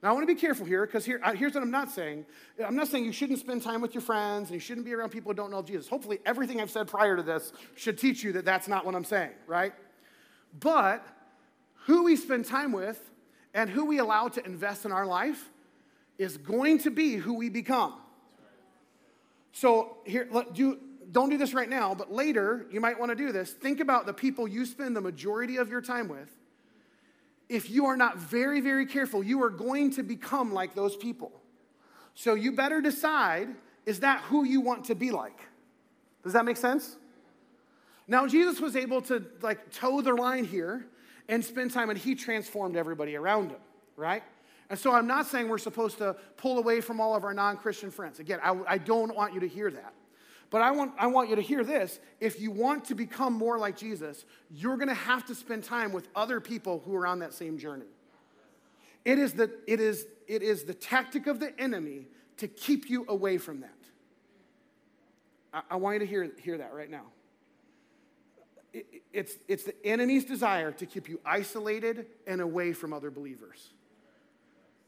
Now, 0.04 0.10
I 0.10 0.12
want 0.14 0.28
to 0.28 0.34
be 0.34 0.40
careful 0.40 0.66
here 0.66 0.86
because 0.86 1.06
here, 1.06 1.22
here's 1.36 1.54
what 1.54 1.62
I'm 1.62 1.72
not 1.72 1.92
saying. 1.92 2.26
I'm 2.64 2.76
not 2.76 2.88
saying 2.88 3.06
you 3.06 3.12
shouldn't 3.12 3.40
spend 3.40 3.62
time 3.62 3.82
with 3.82 3.94
your 3.94 4.02
friends 4.02 4.50
and 4.50 4.56
you 4.56 4.60
shouldn't 4.60 4.86
be 4.86 4.94
around 4.94 5.10
people 5.10 5.32
who 5.32 5.36
don't 5.36 5.52
know 5.52 5.62
Jesus. 5.62 5.88
Hopefully, 5.88 6.20
everything 6.26 6.60
I've 6.60 6.72
said 6.72 6.88
prior 6.88 7.16
to 7.16 7.24
this 7.24 7.54
should 7.76 8.00
teach 8.00 8.24
you 8.24 8.34
that 8.34 8.46
that's 8.46 8.68
not 8.68 8.84
what 8.84 8.96
I'm 8.96 9.04
saying, 9.04 9.32
right? 9.46 9.74
But 10.60 11.06
who 11.86 12.04
we 12.04 12.16
spend 12.16 12.46
time 12.46 12.72
with 12.72 13.12
and 13.54 13.70
who 13.70 13.86
we 13.86 14.00
allow 14.00 14.28
to 14.30 14.44
invest 14.46 14.86
in 14.86 14.92
our 14.92 15.06
life 15.06 15.50
is 16.18 16.38
going 16.38 16.80
to 16.80 16.92
be 16.92 17.16
who 17.16 17.36
we 17.36 17.50
become. 17.50 17.94
So 19.52 19.98
here, 20.06 20.28
do, 20.54 20.80
don't 21.12 21.30
do 21.30 21.38
this 21.38 21.54
right 21.54 21.70
now, 21.70 21.94
but 21.94 22.12
later 22.12 22.66
you 22.72 22.80
might 22.80 23.00
want 23.00 23.10
to 23.10 23.16
do 23.16 23.32
this. 23.32 23.52
Think 23.52 23.80
about 23.80 24.06
the 24.06 24.14
people 24.14 24.48
you 24.48 24.66
spend 24.66 24.96
the 24.96 25.02
majority 25.02 25.58
of 25.58 25.70
your 25.70 25.82
time 25.82 26.08
with. 26.08 26.30
If 27.50 27.70
you 27.70 27.86
are 27.88 27.98
not 27.98 28.18
very, 28.18 28.62
very 28.62 28.86
careful, 28.86 29.24
you 29.24 29.44
are 29.44 29.50
going 29.50 29.92
to 29.92 30.04
become 30.04 30.54
like 30.54 30.74
those 30.74 30.96
people. 30.96 31.34
So 32.16 32.34
you 32.34 32.54
better 32.54 32.82
decide 32.82 33.50
is 33.86 34.02
that 34.02 34.22
who 34.22 34.46
you 34.46 34.62
want 34.62 34.86
to 34.86 34.96
be 34.96 35.12
like? 35.12 35.40
Does 36.24 36.34
that 36.34 36.46
make 36.46 36.58
sense? 36.58 36.98
Now, 38.08 38.28
Jesus 38.28 38.60
was 38.60 38.76
able 38.76 39.02
to 39.04 39.26
like 39.42 39.72
toe 39.72 40.02
the 40.02 40.14
line 40.14 40.46
here 40.46 40.86
and 41.28 41.44
spend 41.44 41.72
time, 41.72 41.90
and 41.90 41.98
he 41.98 42.14
transformed 42.14 42.76
everybody 42.76 43.16
around 43.16 43.52
him, 43.52 43.60
right? 43.96 44.24
And 44.72 44.80
so 44.80 44.94
I'm 44.94 45.06
not 45.06 45.28
saying 45.28 45.50
we're 45.50 45.58
supposed 45.58 45.98
to 45.98 46.16
pull 46.38 46.58
away 46.58 46.80
from 46.80 47.02
all 47.02 47.14
of 47.14 47.26
our 47.26 47.34
non 47.34 47.58
Christian 47.58 47.92
friends. 47.92 48.20
Again, 48.20 48.40
I, 48.42 48.58
I, 48.66 48.78
don't 48.78 49.14
want 49.14 49.34
you 49.34 49.42
to 49.42 49.48
hear 49.48 49.70
that. 49.70 49.94
But 50.50 50.62
I 50.62 50.72
want, 50.72 50.94
I 50.98 51.08
want 51.08 51.30
you 51.30 51.36
to 51.36 51.42
hear 51.42 51.66
this. 51.66 52.00
If 52.22 52.40
you 52.40 52.52
want 52.52 52.86
to 52.86 52.96
become 52.96 53.34
more 53.34 53.60
like 53.60 53.76
Jesus, 53.76 54.24
you're 54.50 54.78
going 54.78 54.88
to 54.88 54.94
have 54.94 55.26
to 55.26 55.36
spend 55.36 55.66
time 55.66 55.92
with 55.92 56.08
other 56.16 56.40
people 56.40 56.82
who 56.86 56.96
are 56.96 57.06
on 57.06 57.20
that 57.20 57.34
same 57.34 57.58
journey. 57.58 57.92
It 59.04 59.20
is, 59.20 59.34
the, 59.34 59.52
it, 59.68 59.82
is, 59.82 60.08
it 60.26 60.42
is 60.42 60.64
the 60.64 60.74
tactic 60.74 61.28
of 61.28 61.42
the 61.42 61.52
enemy 61.60 62.08
to 62.38 62.48
keep 62.48 62.90
you 62.90 63.04
away 63.10 63.40
from 63.40 63.60
that. 63.60 63.76
I, 65.54 65.64
I 65.72 65.76
want 65.76 65.96
you 65.96 66.00
to 66.00 66.06
hear, 66.06 66.32
hear 66.42 66.58
that 66.60 66.74
right 66.74 66.90
now. 66.90 67.08
It, 68.72 68.86
it's, 69.12 69.34
it's 69.50 69.66
the 69.66 69.76
enemy's 69.86 70.24
desire 70.24 70.72
to 70.72 70.86
keep 70.86 71.10
you 71.10 71.20
isolated 71.26 72.06
and 72.26 72.40
away 72.40 72.72
from 72.72 72.94
other 72.94 73.12
believers. 73.12 73.74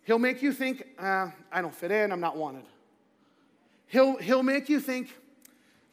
He'll 0.04 0.20
make 0.20 0.42
you 0.42 0.52
think, 0.52 0.86
uh, 1.00 1.30
I 1.52 1.62
don't 1.62 1.74
fit 1.74 1.92
in, 1.92 2.12
I'm 2.12 2.20
not 2.20 2.36
wanted. 2.36 2.66
He'll, 3.88 4.18
he'll 4.18 4.44
make 4.44 4.70
you 4.70 4.80
think, 4.80 5.16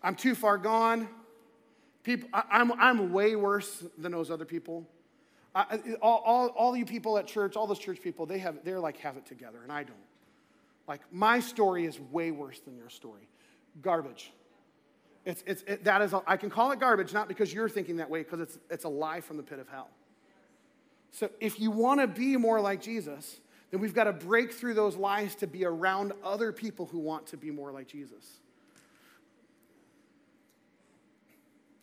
I'm 0.02 0.14
too 0.14 0.34
far 0.34 0.58
gone. 0.58 1.08
People, 2.02 2.28
I, 2.32 2.42
am 2.60 2.72
I'm, 2.72 2.80
I'm 2.80 3.12
way 3.12 3.36
worse 3.36 3.84
than 3.98 4.12
those 4.12 4.30
other 4.30 4.44
people. 4.44 4.86
I, 5.54 5.78
all, 6.00 6.22
all, 6.24 6.48
all 6.48 6.76
you 6.76 6.86
people 6.86 7.18
at 7.18 7.26
church, 7.26 7.56
all 7.56 7.66
those 7.66 7.78
church 7.78 8.00
people, 8.00 8.24
they 8.24 8.38
have, 8.38 8.64
they're 8.64 8.80
like 8.80 8.96
have 8.98 9.16
it 9.16 9.26
together, 9.26 9.58
and 9.62 9.70
I 9.70 9.82
don't. 9.82 9.96
Like, 10.88 11.00
my 11.12 11.40
story 11.40 11.84
is 11.84 12.00
way 12.10 12.30
worse 12.30 12.58
than 12.60 12.76
your 12.76 12.88
story. 12.88 13.28
Garbage. 13.82 14.32
It's, 15.24 15.44
it's, 15.46 15.62
it, 15.66 15.84
that 15.84 16.02
is, 16.02 16.12
a, 16.12 16.22
I 16.26 16.36
can 16.36 16.50
call 16.50 16.72
it 16.72 16.80
garbage, 16.80 17.12
not 17.12 17.28
because 17.28 17.52
you're 17.52 17.68
thinking 17.68 17.98
that 17.98 18.08
way, 18.08 18.22
because 18.22 18.40
it's, 18.40 18.58
it's 18.70 18.84
a 18.84 18.88
lie 18.88 19.20
from 19.20 19.36
the 19.36 19.42
pit 19.42 19.58
of 19.58 19.68
hell. 19.68 19.88
So 21.12 21.28
if 21.40 21.60
you 21.60 21.70
want 21.70 22.00
to 22.00 22.06
be 22.06 22.36
more 22.36 22.60
like 22.60 22.80
Jesus, 22.80 23.40
then 23.70 23.80
we've 23.80 23.94
got 23.94 24.04
to 24.04 24.12
break 24.12 24.52
through 24.52 24.74
those 24.74 24.96
lies 24.96 25.34
to 25.36 25.46
be 25.46 25.64
around 25.64 26.12
other 26.24 26.52
people 26.52 26.86
who 26.86 26.98
want 26.98 27.26
to 27.28 27.36
be 27.36 27.50
more 27.50 27.72
like 27.72 27.86
Jesus. 27.86 28.40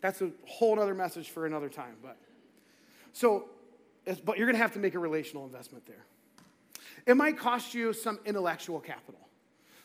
That's 0.02 0.22
a 0.22 0.32
whole 0.46 0.80
other 0.80 0.94
message 0.94 1.30
for 1.30 1.46
another 1.46 1.70
time. 1.70 1.96
But 2.02 2.18
so, 3.14 3.50
but 4.26 4.38
you're 4.38 4.48
going 4.48 4.56
to 4.56 4.62
have 4.62 4.74
to 4.74 4.80
make 4.80 4.96
a 4.96 5.00
relational 5.00 5.46
investment 5.46 5.86
there. 5.86 6.06
It 7.06 7.16
might 7.16 7.38
cost 7.38 7.74
you 7.74 7.94
some 7.94 8.20
intellectual 8.26 8.80
capital. 8.80 9.22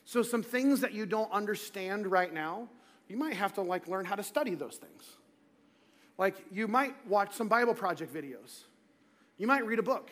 So 0.04 0.22
some 0.22 0.42
things 0.42 0.80
that 0.80 0.92
you 0.92 1.06
don't 1.06 1.30
understand 1.30 2.10
right 2.10 2.32
now, 2.32 2.68
you 3.08 3.16
might 3.16 3.34
have 3.34 3.54
to 3.54 3.62
like 3.62 3.86
learn 3.86 4.04
how 4.04 4.16
to 4.16 4.22
study 4.22 4.54
those 4.54 4.76
things. 4.76 5.16
Like, 6.18 6.36
you 6.50 6.68
might 6.68 6.94
watch 7.06 7.34
some 7.34 7.48
Bible 7.48 7.74
Project 7.74 8.12
videos. 8.12 8.64
You 9.38 9.46
might 9.46 9.64
read 9.64 9.78
a 9.78 9.82
book. 9.82 10.10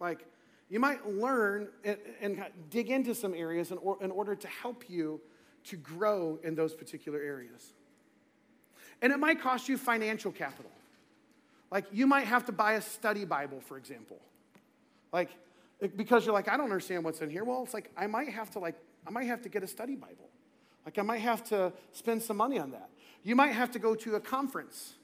Like, 0.00 0.24
you 0.70 0.80
might 0.80 1.06
learn 1.08 1.68
and, 1.84 1.98
and 2.20 2.44
dig 2.70 2.90
into 2.90 3.14
some 3.14 3.34
areas 3.34 3.70
in, 3.70 3.78
or, 3.78 3.98
in 4.02 4.10
order 4.10 4.34
to 4.34 4.48
help 4.48 4.84
you 4.88 5.20
to 5.64 5.76
grow 5.76 6.38
in 6.42 6.54
those 6.54 6.74
particular 6.74 7.20
areas. 7.20 7.72
And 9.02 9.12
it 9.12 9.18
might 9.18 9.40
cost 9.40 9.68
you 9.68 9.76
financial 9.76 10.32
capital. 10.32 10.70
Like, 11.70 11.86
you 11.92 12.06
might 12.06 12.26
have 12.26 12.46
to 12.46 12.52
buy 12.52 12.74
a 12.74 12.80
study 12.80 13.24
Bible, 13.24 13.60
for 13.60 13.76
example. 13.76 14.18
Like, 15.12 15.30
because 15.96 16.24
you're 16.24 16.34
like, 16.34 16.48
I 16.48 16.56
don't 16.56 16.66
understand 16.66 17.04
what's 17.04 17.20
in 17.20 17.30
here. 17.30 17.44
Well, 17.44 17.62
it's 17.64 17.74
like, 17.74 17.90
I 17.96 18.06
might 18.06 18.28
have 18.28 18.50
to, 18.52 18.58
like, 18.58 18.76
I 19.06 19.10
might 19.10 19.26
have 19.26 19.42
to 19.42 19.48
get 19.48 19.62
a 19.62 19.66
study 19.66 19.96
Bible. 19.96 20.28
Like, 20.84 20.98
I 20.98 21.02
might 21.02 21.18
have 21.18 21.44
to 21.44 21.72
spend 21.92 22.22
some 22.22 22.36
money 22.36 22.58
on 22.58 22.70
that. 22.72 22.90
You 23.22 23.34
might 23.34 23.52
have 23.52 23.70
to 23.72 23.78
go 23.78 23.94
to 23.94 24.16
a 24.16 24.20
conference 24.20 24.94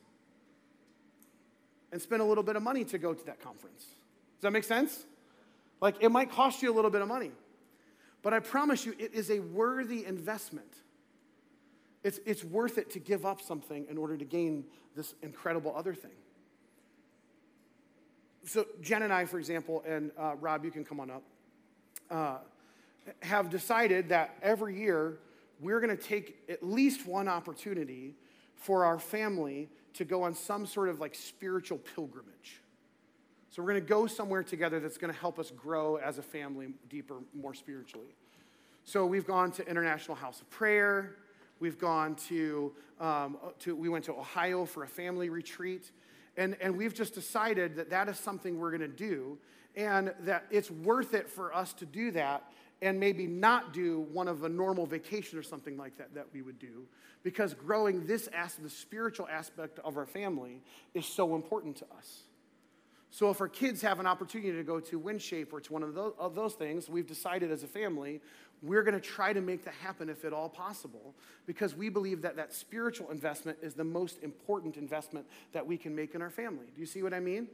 and 1.92 2.00
spend 2.00 2.22
a 2.22 2.24
little 2.24 2.44
bit 2.44 2.56
of 2.56 2.62
money 2.62 2.84
to 2.84 2.98
go 2.98 3.14
to 3.14 3.26
that 3.26 3.40
conference. 3.40 3.80
Does 3.80 4.42
that 4.42 4.52
make 4.52 4.64
sense? 4.64 5.04
Like, 5.80 5.96
it 6.00 6.10
might 6.10 6.30
cost 6.30 6.62
you 6.62 6.72
a 6.72 6.74
little 6.74 6.90
bit 6.90 7.02
of 7.02 7.08
money. 7.08 7.32
But 8.22 8.34
I 8.34 8.40
promise 8.40 8.84
you, 8.84 8.94
it 8.98 9.14
is 9.14 9.30
a 9.30 9.40
worthy 9.40 10.04
investment. 10.04 10.72
It's, 12.02 12.20
it's 12.26 12.44
worth 12.44 12.78
it 12.78 12.90
to 12.90 12.98
give 12.98 13.24
up 13.24 13.40
something 13.40 13.86
in 13.88 13.96
order 13.96 14.16
to 14.16 14.24
gain 14.24 14.64
this 14.94 15.14
incredible 15.22 15.74
other 15.76 15.94
thing. 15.94 16.10
So, 18.44 18.66
Jen 18.80 19.02
and 19.02 19.12
I, 19.12 19.26
for 19.26 19.38
example, 19.38 19.82
and 19.86 20.10
uh, 20.18 20.34
Rob, 20.40 20.64
you 20.64 20.70
can 20.70 20.84
come 20.84 21.00
on 21.00 21.10
up, 21.10 21.22
uh, 22.10 22.38
have 23.20 23.50
decided 23.50 24.08
that 24.10 24.36
every 24.42 24.78
year 24.78 25.18
we're 25.60 25.80
going 25.80 25.94
to 25.94 26.02
take 26.02 26.38
at 26.48 26.62
least 26.62 27.06
one 27.06 27.28
opportunity 27.28 28.14
for 28.54 28.84
our 28.84 28.98
family 28.98 29.68
to 29.94 30.04
go 30.04 30.22
on 30.22 30.34
some 30.34 30.66
sort 30.66 30.88
of 30.88 31.00
like 31.00 31.14
spiritual 31.14 31.78
pilgrimage. 31.78 32.60
So 33.50 33.62
we're 33.62 33.72
going 33.72 33.82
to 33.82 33.88
go 33.88 34.06
somewhere 34.06 34.44
together 34.44 34.78
that's 34.78 34.96
going 34.96 35.12
to 35.12 35.18
help 35.18 35.40
us 35.40 35.50
grow 35.50 35.96
as 35.96 36.18
a 36.18 36.22
family 36.22 36.68
deeper, 36.88 37.16
more 37.34 37.52
spiritually. 37.52 38.14
So 38.84 39.04
we've 39.06 39.26
gone 39.26 39.50
to 39.52 39.68
International 39.68 40.16
House 40.16 40.40
of 40.40 40.48
Prayer. 40.50 41.16
We've 41.58 41.78
gone 41.78 42.14
to, 42.28 42.72
um, 43.00 43.38
to 43.60 43.74
we 43.74 43.88
went 43.88 44.04
to 44.04 44.12
Ohio 44.12 44.64
for 44.64 44.84
a 44.84 44.86
family 44.86 45.30
retreat. 45.30 45.90
And, 46.36 46.56
and 46.60 46.76
we've 46.76 46.94
just 46.94 47.12
decided 47.12 47.74
that 47.74 47.90
that 47.90 48.08
is 48.08 48.18
something 48.20 48.56
we're 48.56 48.70
going 48.70 48.82
to 48.82 48.88
do 48.88 49.36
and 49.74 50.14
that 50.20 50.46
it's 50.52 50.70
worth 50.70 51.12
it 51.12 51.28
for 51.28 51.52
us 51.52 51.72
to 51.74 51.86
do 51.86 52.12
that 52.12 52.52
and 52.82 53.00
maybe 53.00 53.26
not 53.26 53.72
do 53.72 54.06
one 54.12 54.28
of 54.28 54.44
a 54.44 54.48
normal 54.48 54.86
vacation 54.86 55.38
or 55.38 55.42
something 55.42 55.76
like 55.76 55.98
that 55.98 56.14
that 56.14 56.26
we 56.32 56.40
would 56.40 56.58
do 56.60 56.86
because 57.24 57.52
growing 57.52 58.06
this 58.06 58.28
aspect, 58.28 58.62
the 58.62 58.70
spiritual 58.70 59.28
aspect 59.28 59.80
of 59.80 59.96
our 59.96 60.06
family 60.06 60.62
is 60.94 61.04
so 61.04 61.34
important 61.34 61.76
to 61.76 61.84
us. 61.98 62.22
So 63.10 63.30
if 63.30 63.40
our 63.40 63.48
kids 63.48 63.82
have 63.82 63.98
an 63.98 64.06
opportunity 64.06 64.52
to 64.52 64.62
go 64.62 64.78
to 64.78 65.00
WinShape 65.00 65.52
or 65.52 65.60
to 65.60 65.72
one 65.72 65.82
of 65.82 65.94
those, 65.94 66.12
of 66.18 66.34
those 66.34 66.54
things, 66.54 66.88
we've 66.88 67.06
decided 67.06 67.50
as 67.50 67.64
a 67.64 67.66
family, 67.66 68.20
we're 68.62 68.82
going 68.82 68.94
to 68.94 69.00
try 69.00 69.32
to 69.32 69.40
make 69.40 69.64
that 69.64 69.74
happen 69.74 70.08
if 70.08 70.24
at 70.24 70.32
all 70.32 70.48
possible 70.48 71.14
because 71.46 71.74
we 71.74 71.88
believe 71.88 72.22
that 72.22 72.36
that 72.36 72.52
spiritual 72.52 73.10
investment 73.10 73.58
is 73.62 73.74
the 73.74 73.84
most 73.84 74.22
important 74.22 74.76
investment 74.76 75.26
that 75.52 75.66
we 75.66 75.76
can 75.76 75.94
make 75.94 76.14
in 76.14 76.22
our 76.22 76.30
family. 76.30 76.66
Do 76.74 76.80
you 76.80 76.86
see 76.86 77.02
what 77.02 77.12
I 77.12 77.20
mean? 77.20 77.48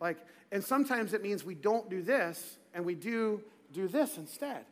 Like, 0.00 0.18
and 0.52 0.64
sometimes 0.64 1.12
it 1.12 1.22
means 1.22 1.44
we 1.44 1.54
don't 1.54 1.90
do 1.90 2.00
this 2.02 2.58
and 2.74 2.84
we 2.84 2.94
do 2.94 3.42
do 3.72 3.88
this 3.88 4.16
instead. 4.16 4.64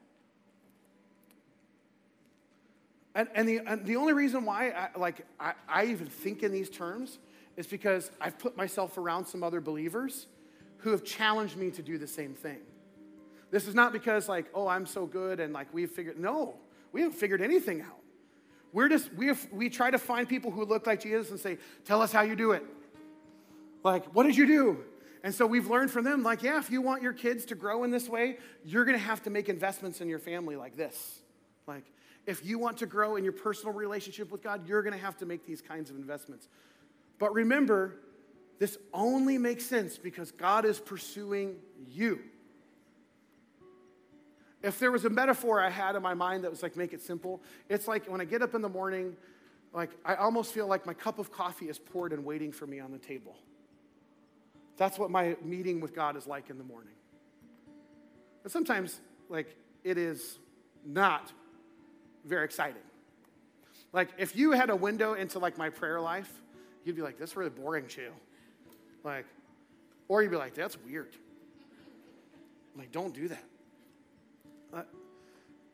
And, 3.14 3.29
and, 3.35 3.49
the, 3.49 3.61
and 3.66 3.87
the 3.87 3.97
only 3.97 4.12
reason 4.12 4.45
why 4.45 4.70
I, 4.70 4.99
like, 4.99 5.25
I, 5.39 5.53
I 5.68 5.87
even 5.87 6.07
think 6.07 6.43
in 6.43 6.51
these 6.51 6.68
terms 6.68 7.18
is 7.57 7.67
because 7.67 8.11
I've 8.21 8.39
put 8.39 8.57
myself 8.57 8.99
around 8.99 9.27
some 9.27 9.43
other 9.43 9.61
believers 9.61 10.27
who 10.79 10.91
have 10.91 11.05
challenged 11.05 11.57
me 11.57 11.71
to 11.73 11.83
do 11.83 11.99
the 11.99 12.07
same 12.07 12.35
thing. 12.35 12.59
This 13.51 13.69
is 13.69 13.75
not 13.75 13.93
because, 13.93 14.29
like, 14.29 14.47
oh, 14.55 14.67
I'm 14.67 14.87
so 14.87 15.07
good 15.07 15.41
and 15.41 15.53
like 15.53 15.73
we've 15.73 15.91
figured, 15.91 16.19
no, 16.19 16.57
we 16.93 17.03
haven't 17.03 17.17
figured 17.17 17.41
anything 17.41 17.81
out. 17.81 18.01
We're 18.73 18.89
just, 18.89 19.13
we, 19.15 19.29
have, 19.29 19.47
we 19.53 19.71
try 19.71 19.91
to 19.91 19.99
find 19.99 20.29
people 20.29 20.51
who 20.51 20.65
look 20.65 20.87
like 20.87 21.01
Jesus 21.01 21.31
and 21.31 21.39
say, 21.39 21.59
tell 21.85 22.03
us 22.03 22.11
how 22.11 22.23
you 22.23 22.35
do 22.35 22.53
it. 22.53 22.65
Like, 23.85 24.05
what 24.07 24.25
did 24.25 24.37
you 24.37 24.47
do? 24.47 24.79
And 25.23 25.33
so 25.35 25.47
we've 25.47 25.69
learned 25.69 25.91
from 25.91 26.05
them, 26.05 26.23
like, 26.23 26.43
yeah, 26.43 26.59
if 26.59 26.71
you 26.71 26.83
want 26.83 27.01
your 27.01 27.13
kids 27.13 27.45
to 27.47 27.55
grow 27.55 27.85
in 27.85 27.91
this 27.91 28.09
way, 28.09 28.39
you're 28.65 28.85
gonna 28.85 28.99
have 28.99 29.23
to 29.23 29.31
make 29.31 29.49
investments 29.49 30.01
in 30.01 30.09
your 30.09 30.19
family 30.19 30.57
like 30.57 30.77
this. 30.77 31.21
Like, 31.67 31.85
if 32.27 32.45
you 32.45 32.59
want 32.59 32.79
to 32.79 32.87
grow 32.87 33.17
in 33.17 33.25
your 33.25 33.33
personal 33.33 33.73
relationship 33.73 34.33
with 34.33 34.43
God, 34.43 34.67
you're 34.69 34.83
gonna 34.83 34.97
have 34.97 35.17
to 35.19 35.27
make 35.27 35.47
these 35.47 35.63
kinds 35.63 35.89
of 35.89 35.97
investments. 35.97 36.49
But 37.25 37.33
remember, 37.33 37.95
this 38.59 38.77
only 38.93 39.39
makes 39.39 39.64
sense 39.64 39.97
because 39.97 40.31
God 40.31 40.66
is 40.66 40.79
pursuing 40.79 41.57
you. 41.89 42.20
If 44.62 44.79
there 44.79 44.93
was 44.93 45.07
a 45.07 45.09
metaphor 45.09 45.59
I 45.59 45.70
had 45.70 45.97
in 45.97 46.03
my 46.03 46.12
mind 46.12 46.45
that 46.45 46.51
was 46.51 46.62
like, 46.62 46.77
make 46.77 46.93
it 46.93 47.01
simple, 47.01 47.41
it's 47.70 47.89
like 47.89 48.05
when 48.11 48.20
I 48.20 48.27
get 48.27 48.43
up 48.43 48.55
in 48.55 48.61
the 48.61 48.68
morning, 48.68 49.16
like 49.72 49.89
I 50.05 50.16
almost 50.16 50.53
feel 50.53 50.66
like 50.66 50.85
my 50.85 50.93
cup 50.93 51.18
of 51.18 51.33
coffee 51.33 51.70
is 51.70 51.79
poured 51.79 52.12
and 52.12 52.27
waiting 52.27 52.53
for 52.53 52.66
me 52.66 52.79
on 52.79 52.93
the 52.93 52.99
table. 52.99 53.39
That's 54.77 54.99
what 54.99 55.11
my 55.11 55.35
meeting 55.43 55.81
with 55.81 55.95
God 55.95 56.18
is 56.18 56.27
like 56.27 56.51
in 56.51 56.59
the 56.59 56.64
morning. 56.64 56.93
But 58.43 58.53
sometimes, 58.53 59.01
like, 59.31 59.57
it 59.83 59.97
is 59.97 60.39
not 60.85 61.33
very 62.27 62.45
exciting. 62.45 62.83
Like, 63.95 64.11
if 64.18 64.37
you 64.37 64.51
had 64.51 64.68
a 64.68 64.77
window 64.77 65.14
into 65.14 65.39
like 65.39 65.57
my 65.57 65.70
prayer 65.70 66.03
life, 66.03 66.31
you'd 66.85 66.97
be 66.97 67.03
like, 67.03 67.18
"That's 67.18 67.37
really 67.37 67.51
boring, 67.51 67.87
Chill." 67.87 68.12
Like, 69.03 69.26
or 70.09 70.22
you'd 70.22 70.30
be 70.30 70.37
like, 70.37 70.55
"That's 70.55 70.76
weird." 70.82 71.14
I'm 72.74 72.80
like, 72.80 72.93
don't 72.93 73.14
do 73.14 73.28
that. 73.28 73.45
Uh, 74.72 74.82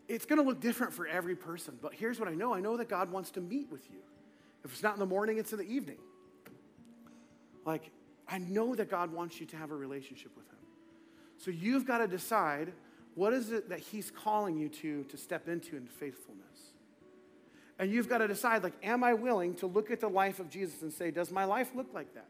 it's 0.07 0.27
going 0.27 0.39
to 0.39 0.47
look 0.47 0.61
different 0.61 0.93
for 0.93 1.07
every 1.07 1.35
person, 1.35 1.79
but 1.81 1.95
here's 1.95 2.19
what 2.19 2.29
I 2.29 2.35
know: 2.35 2.53
I 2.53 2.61
know 2.61 2.77
that 2.77 2.89
God 2.89 3.11
wants 3.11 3.31
to 3.33 3.41
meet 3.41 3.71
with 3.71 3.89
you. 3.91 3.99
If 4.65 4.73
it's 4.73 4.83
not 4.83 4.95
in 4.95 5.01
the 5.01 5.07
morning, 5.07 5.39
it's 5.39 5.53
in 5.53 5.59
the 5.59 5.71
evening. 5.71 5.97
Like, 7.65 7.91
I 8.29 8.39
know 8.39 8.75
that 8.75 8.91
God 8.91 9.13
wants 9.13 9.41
you 9.41 9.47
to 9.47 9.57
have 9.57 9.71
a 9.71 9.77
relationship 9.77 10.37
with 10.37 10.47
Him. 10.49 10.59
So 11.39 11.51
you've 11.51 11.87
got 11.87 11.99
to 11.99 12.07
decide 12.07 12.73
what 13.15 13.33
is 13.33 13.51
it 13.51 13.69
that 13.71 13.81
He's 13.81 14.11
calling 14.11 14.57
you 14.57 14.69
to 14.69 15.05
to 15.05 15.17
step 15.17 15.49
into 15.49 15.77
in 15.77 15.87
faithfulness. 15.87 16.70
And 17.81 17.91
you've 17.91 18.11
got 18.11 18.19
to 18.19 18.29
decide, 18.29 18.63
like, 18.63 18.75
am 18.83 19.03
I 19.03 19.15
willing 19.15 19.55
to 19.55 19.67
look 19.67 19.91
at 19.91 20.01
the 20.01 20.09
life 20.09 20.39
of 20.39 20.51
Jesus 20.51 20.83
and 20.83 20.93
say, 20.93 21.11
does 21.11 21.33
my 21.33 21.47
life 21.47 21.71
look 21.75 21.95
like 21.95 22.13
that? 22.13 22.29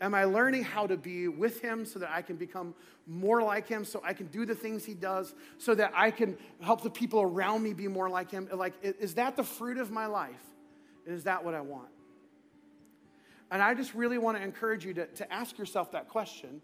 Am 0.00 0.14
I 0.14 0.24
learning 0.24 0.64
how 0.64 0.88
to 0.88 0.96
be 0.96 1.28
with 1.28 1.60
him 1.60 1.86
so 1.86 2.00
that 2.00 2.10
I 2.10 2.22
can 2.22 2.34
become 2.34 2.74
more 3.06 3.40
like 3.40 3.68
him, 3.68 3.84
so 3.84 4.02
I 4.04 4.14
can 4.14 4.26
do 4.26 4.44
the 4.44 4.56
things 4.56 4.84
he 4.84 4.94
does, 4.94 5.32
so 5.58 5.76
that 5.76 5.92
I 5.94 6.10
can 6.10 6.36
help 6.60 6.82
the 6.82 6.90
people 6.90 7.22
around 7.22 7.62
me 7.62 7.72
be 7.72 7.86
more 7.86 8.10
like 8.10 8.32
him? 8.32 8.48
Like, 8.52 8.74
is 8.82 9.14
that 9.14 9.36
the 9.36 9.44
fruit 9.44 9.78
of 9.78 9.92
my 9.92 10.06
life? 10.06 10.42
Is 11.06 11.22
that 11.22 11.44
what 11.44 11.54
I 11.54 11.60
want? 11.60 11.90
And 13.52 13.62
I 13.62 13.74
just 13.74 13.94
really 13.94 14.18
want 14.18 14.38
to 14.38 14.42
encourage 14.42 14.84
you 14.84 14.92
to, 14.94 15.06
to 15.06 15.32
ask 15.32 15.56
yourself 15.56 15.92
that 15.92 16.08
question. 16.08 16.60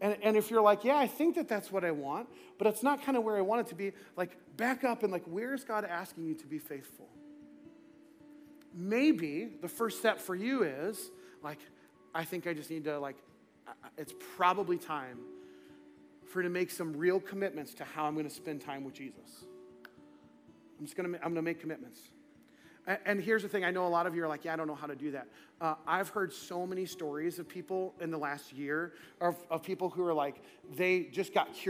And, 0.00 0.16
and 0.20 0.36
if 0.36 0.50
you're 0.50 0.62
like, 0.62 0.82
yeah, 0.82 0.96
I 0.96 1.06
think 1.06 1.36
that 1.36 1.48
that's 1.48 1.70
what 1.70 1.84
I 1.84 1.92
want, 1.92 2.28
but 2.58 2.66
it's 2.66 2.82
not 2.82 3.04
kind 3.04 3.16
of 3.16 3.22
where 3.22 3.36
I 3.36 3.40
want 3.40 3.60
it 3.60 3.68
to 3.68 3.76
be, 3.76 3.92
like, 4.16 4.36
back 4.56 4.82
up 4.82 5.04
and, 5.04 5.12
like, 5.12 5.24
where's 5.26 5.62
God 5.62 5.84
asking 5.84 6.26
you 6.26 6.34
to 6.34 6.46
be 6.46 6.58
faithful? 6.58 7.08
Maybe 8.78 9.48
the 9.62 9.68
first 9.68 9.98
step 9.98 10.20
for 10.20 10.34
you 10.34 10.62
is, 10.62 11.10
like, 11.42 11.58
I 12.14 12.24
think 12.24 12.46
I 12.46 12.52
just 12.52 12.70
need 12.70 12.84
to, 12.84 12.98
like, 12.98 13.16
it's 13.96 14.12
probably 14.36 14.76
time 14.76 15.18
for 16.26 16.42
to 16.42 16.50
make 16.50 16.70
some 16.70 16.94
real 16.94 17.18
commitments 17.18 17.72
to 17.74 17.84
how 17.84 18.04
I'm 18.04 18.14
going 18.14 18.28
to 18.28 18.34
spend 18.34 18.60
time 18.60 18.84
with 18.84 18.94
Jesus. 18.94 19.46
I'm 20.78 20.84
just 20.84 20.96
going 20.96 21.10
to, 21.10 21.16
I'm 21.16 21.32
going 21.32 21.36
to 21.36 21.42
make 21.42 21.60
commitments. 21.60 22.00
And 23.04 23.20
here's 23.20 23.42
the 23.42 23.48
thing 23.48 23.64
I 23.64 23.72
know 23.72 23.86
a 23.86 23.88
lot 23.88 24.06
of 24.06 24.14
you 24.14 24.22
are 24.22 24.28
like, 24.28 24.44
yeah, 24.44 24.52
I 24.52 24.56
don't 24.56 24.68
know 24.68 24.74
how 24.74 24.86
to 24.86 24.94
do 24.94 25.10
that. 25.10 25.26
Uh, 25.60 25.74
I've 25.88 26.10
heard 26.10 26.32
so 26.32 26.66
many 26.66 26.86
stories 26.86 27.40
of 27.40 27.48
people 27.48 27.94
in 28.00 28.12
the 28.12 28.18
last 28.18 28.52
year 28.52 28.92
of, 29.20 29.36
of 29.50 29.62
people 29.62 29.90
who 29.90 30.04
are 30.04 30.14
like, 30.14 30.36
they 30.76 31.04
just 31.04 31.34
got 31.34 31.52
cured 31.52 31.64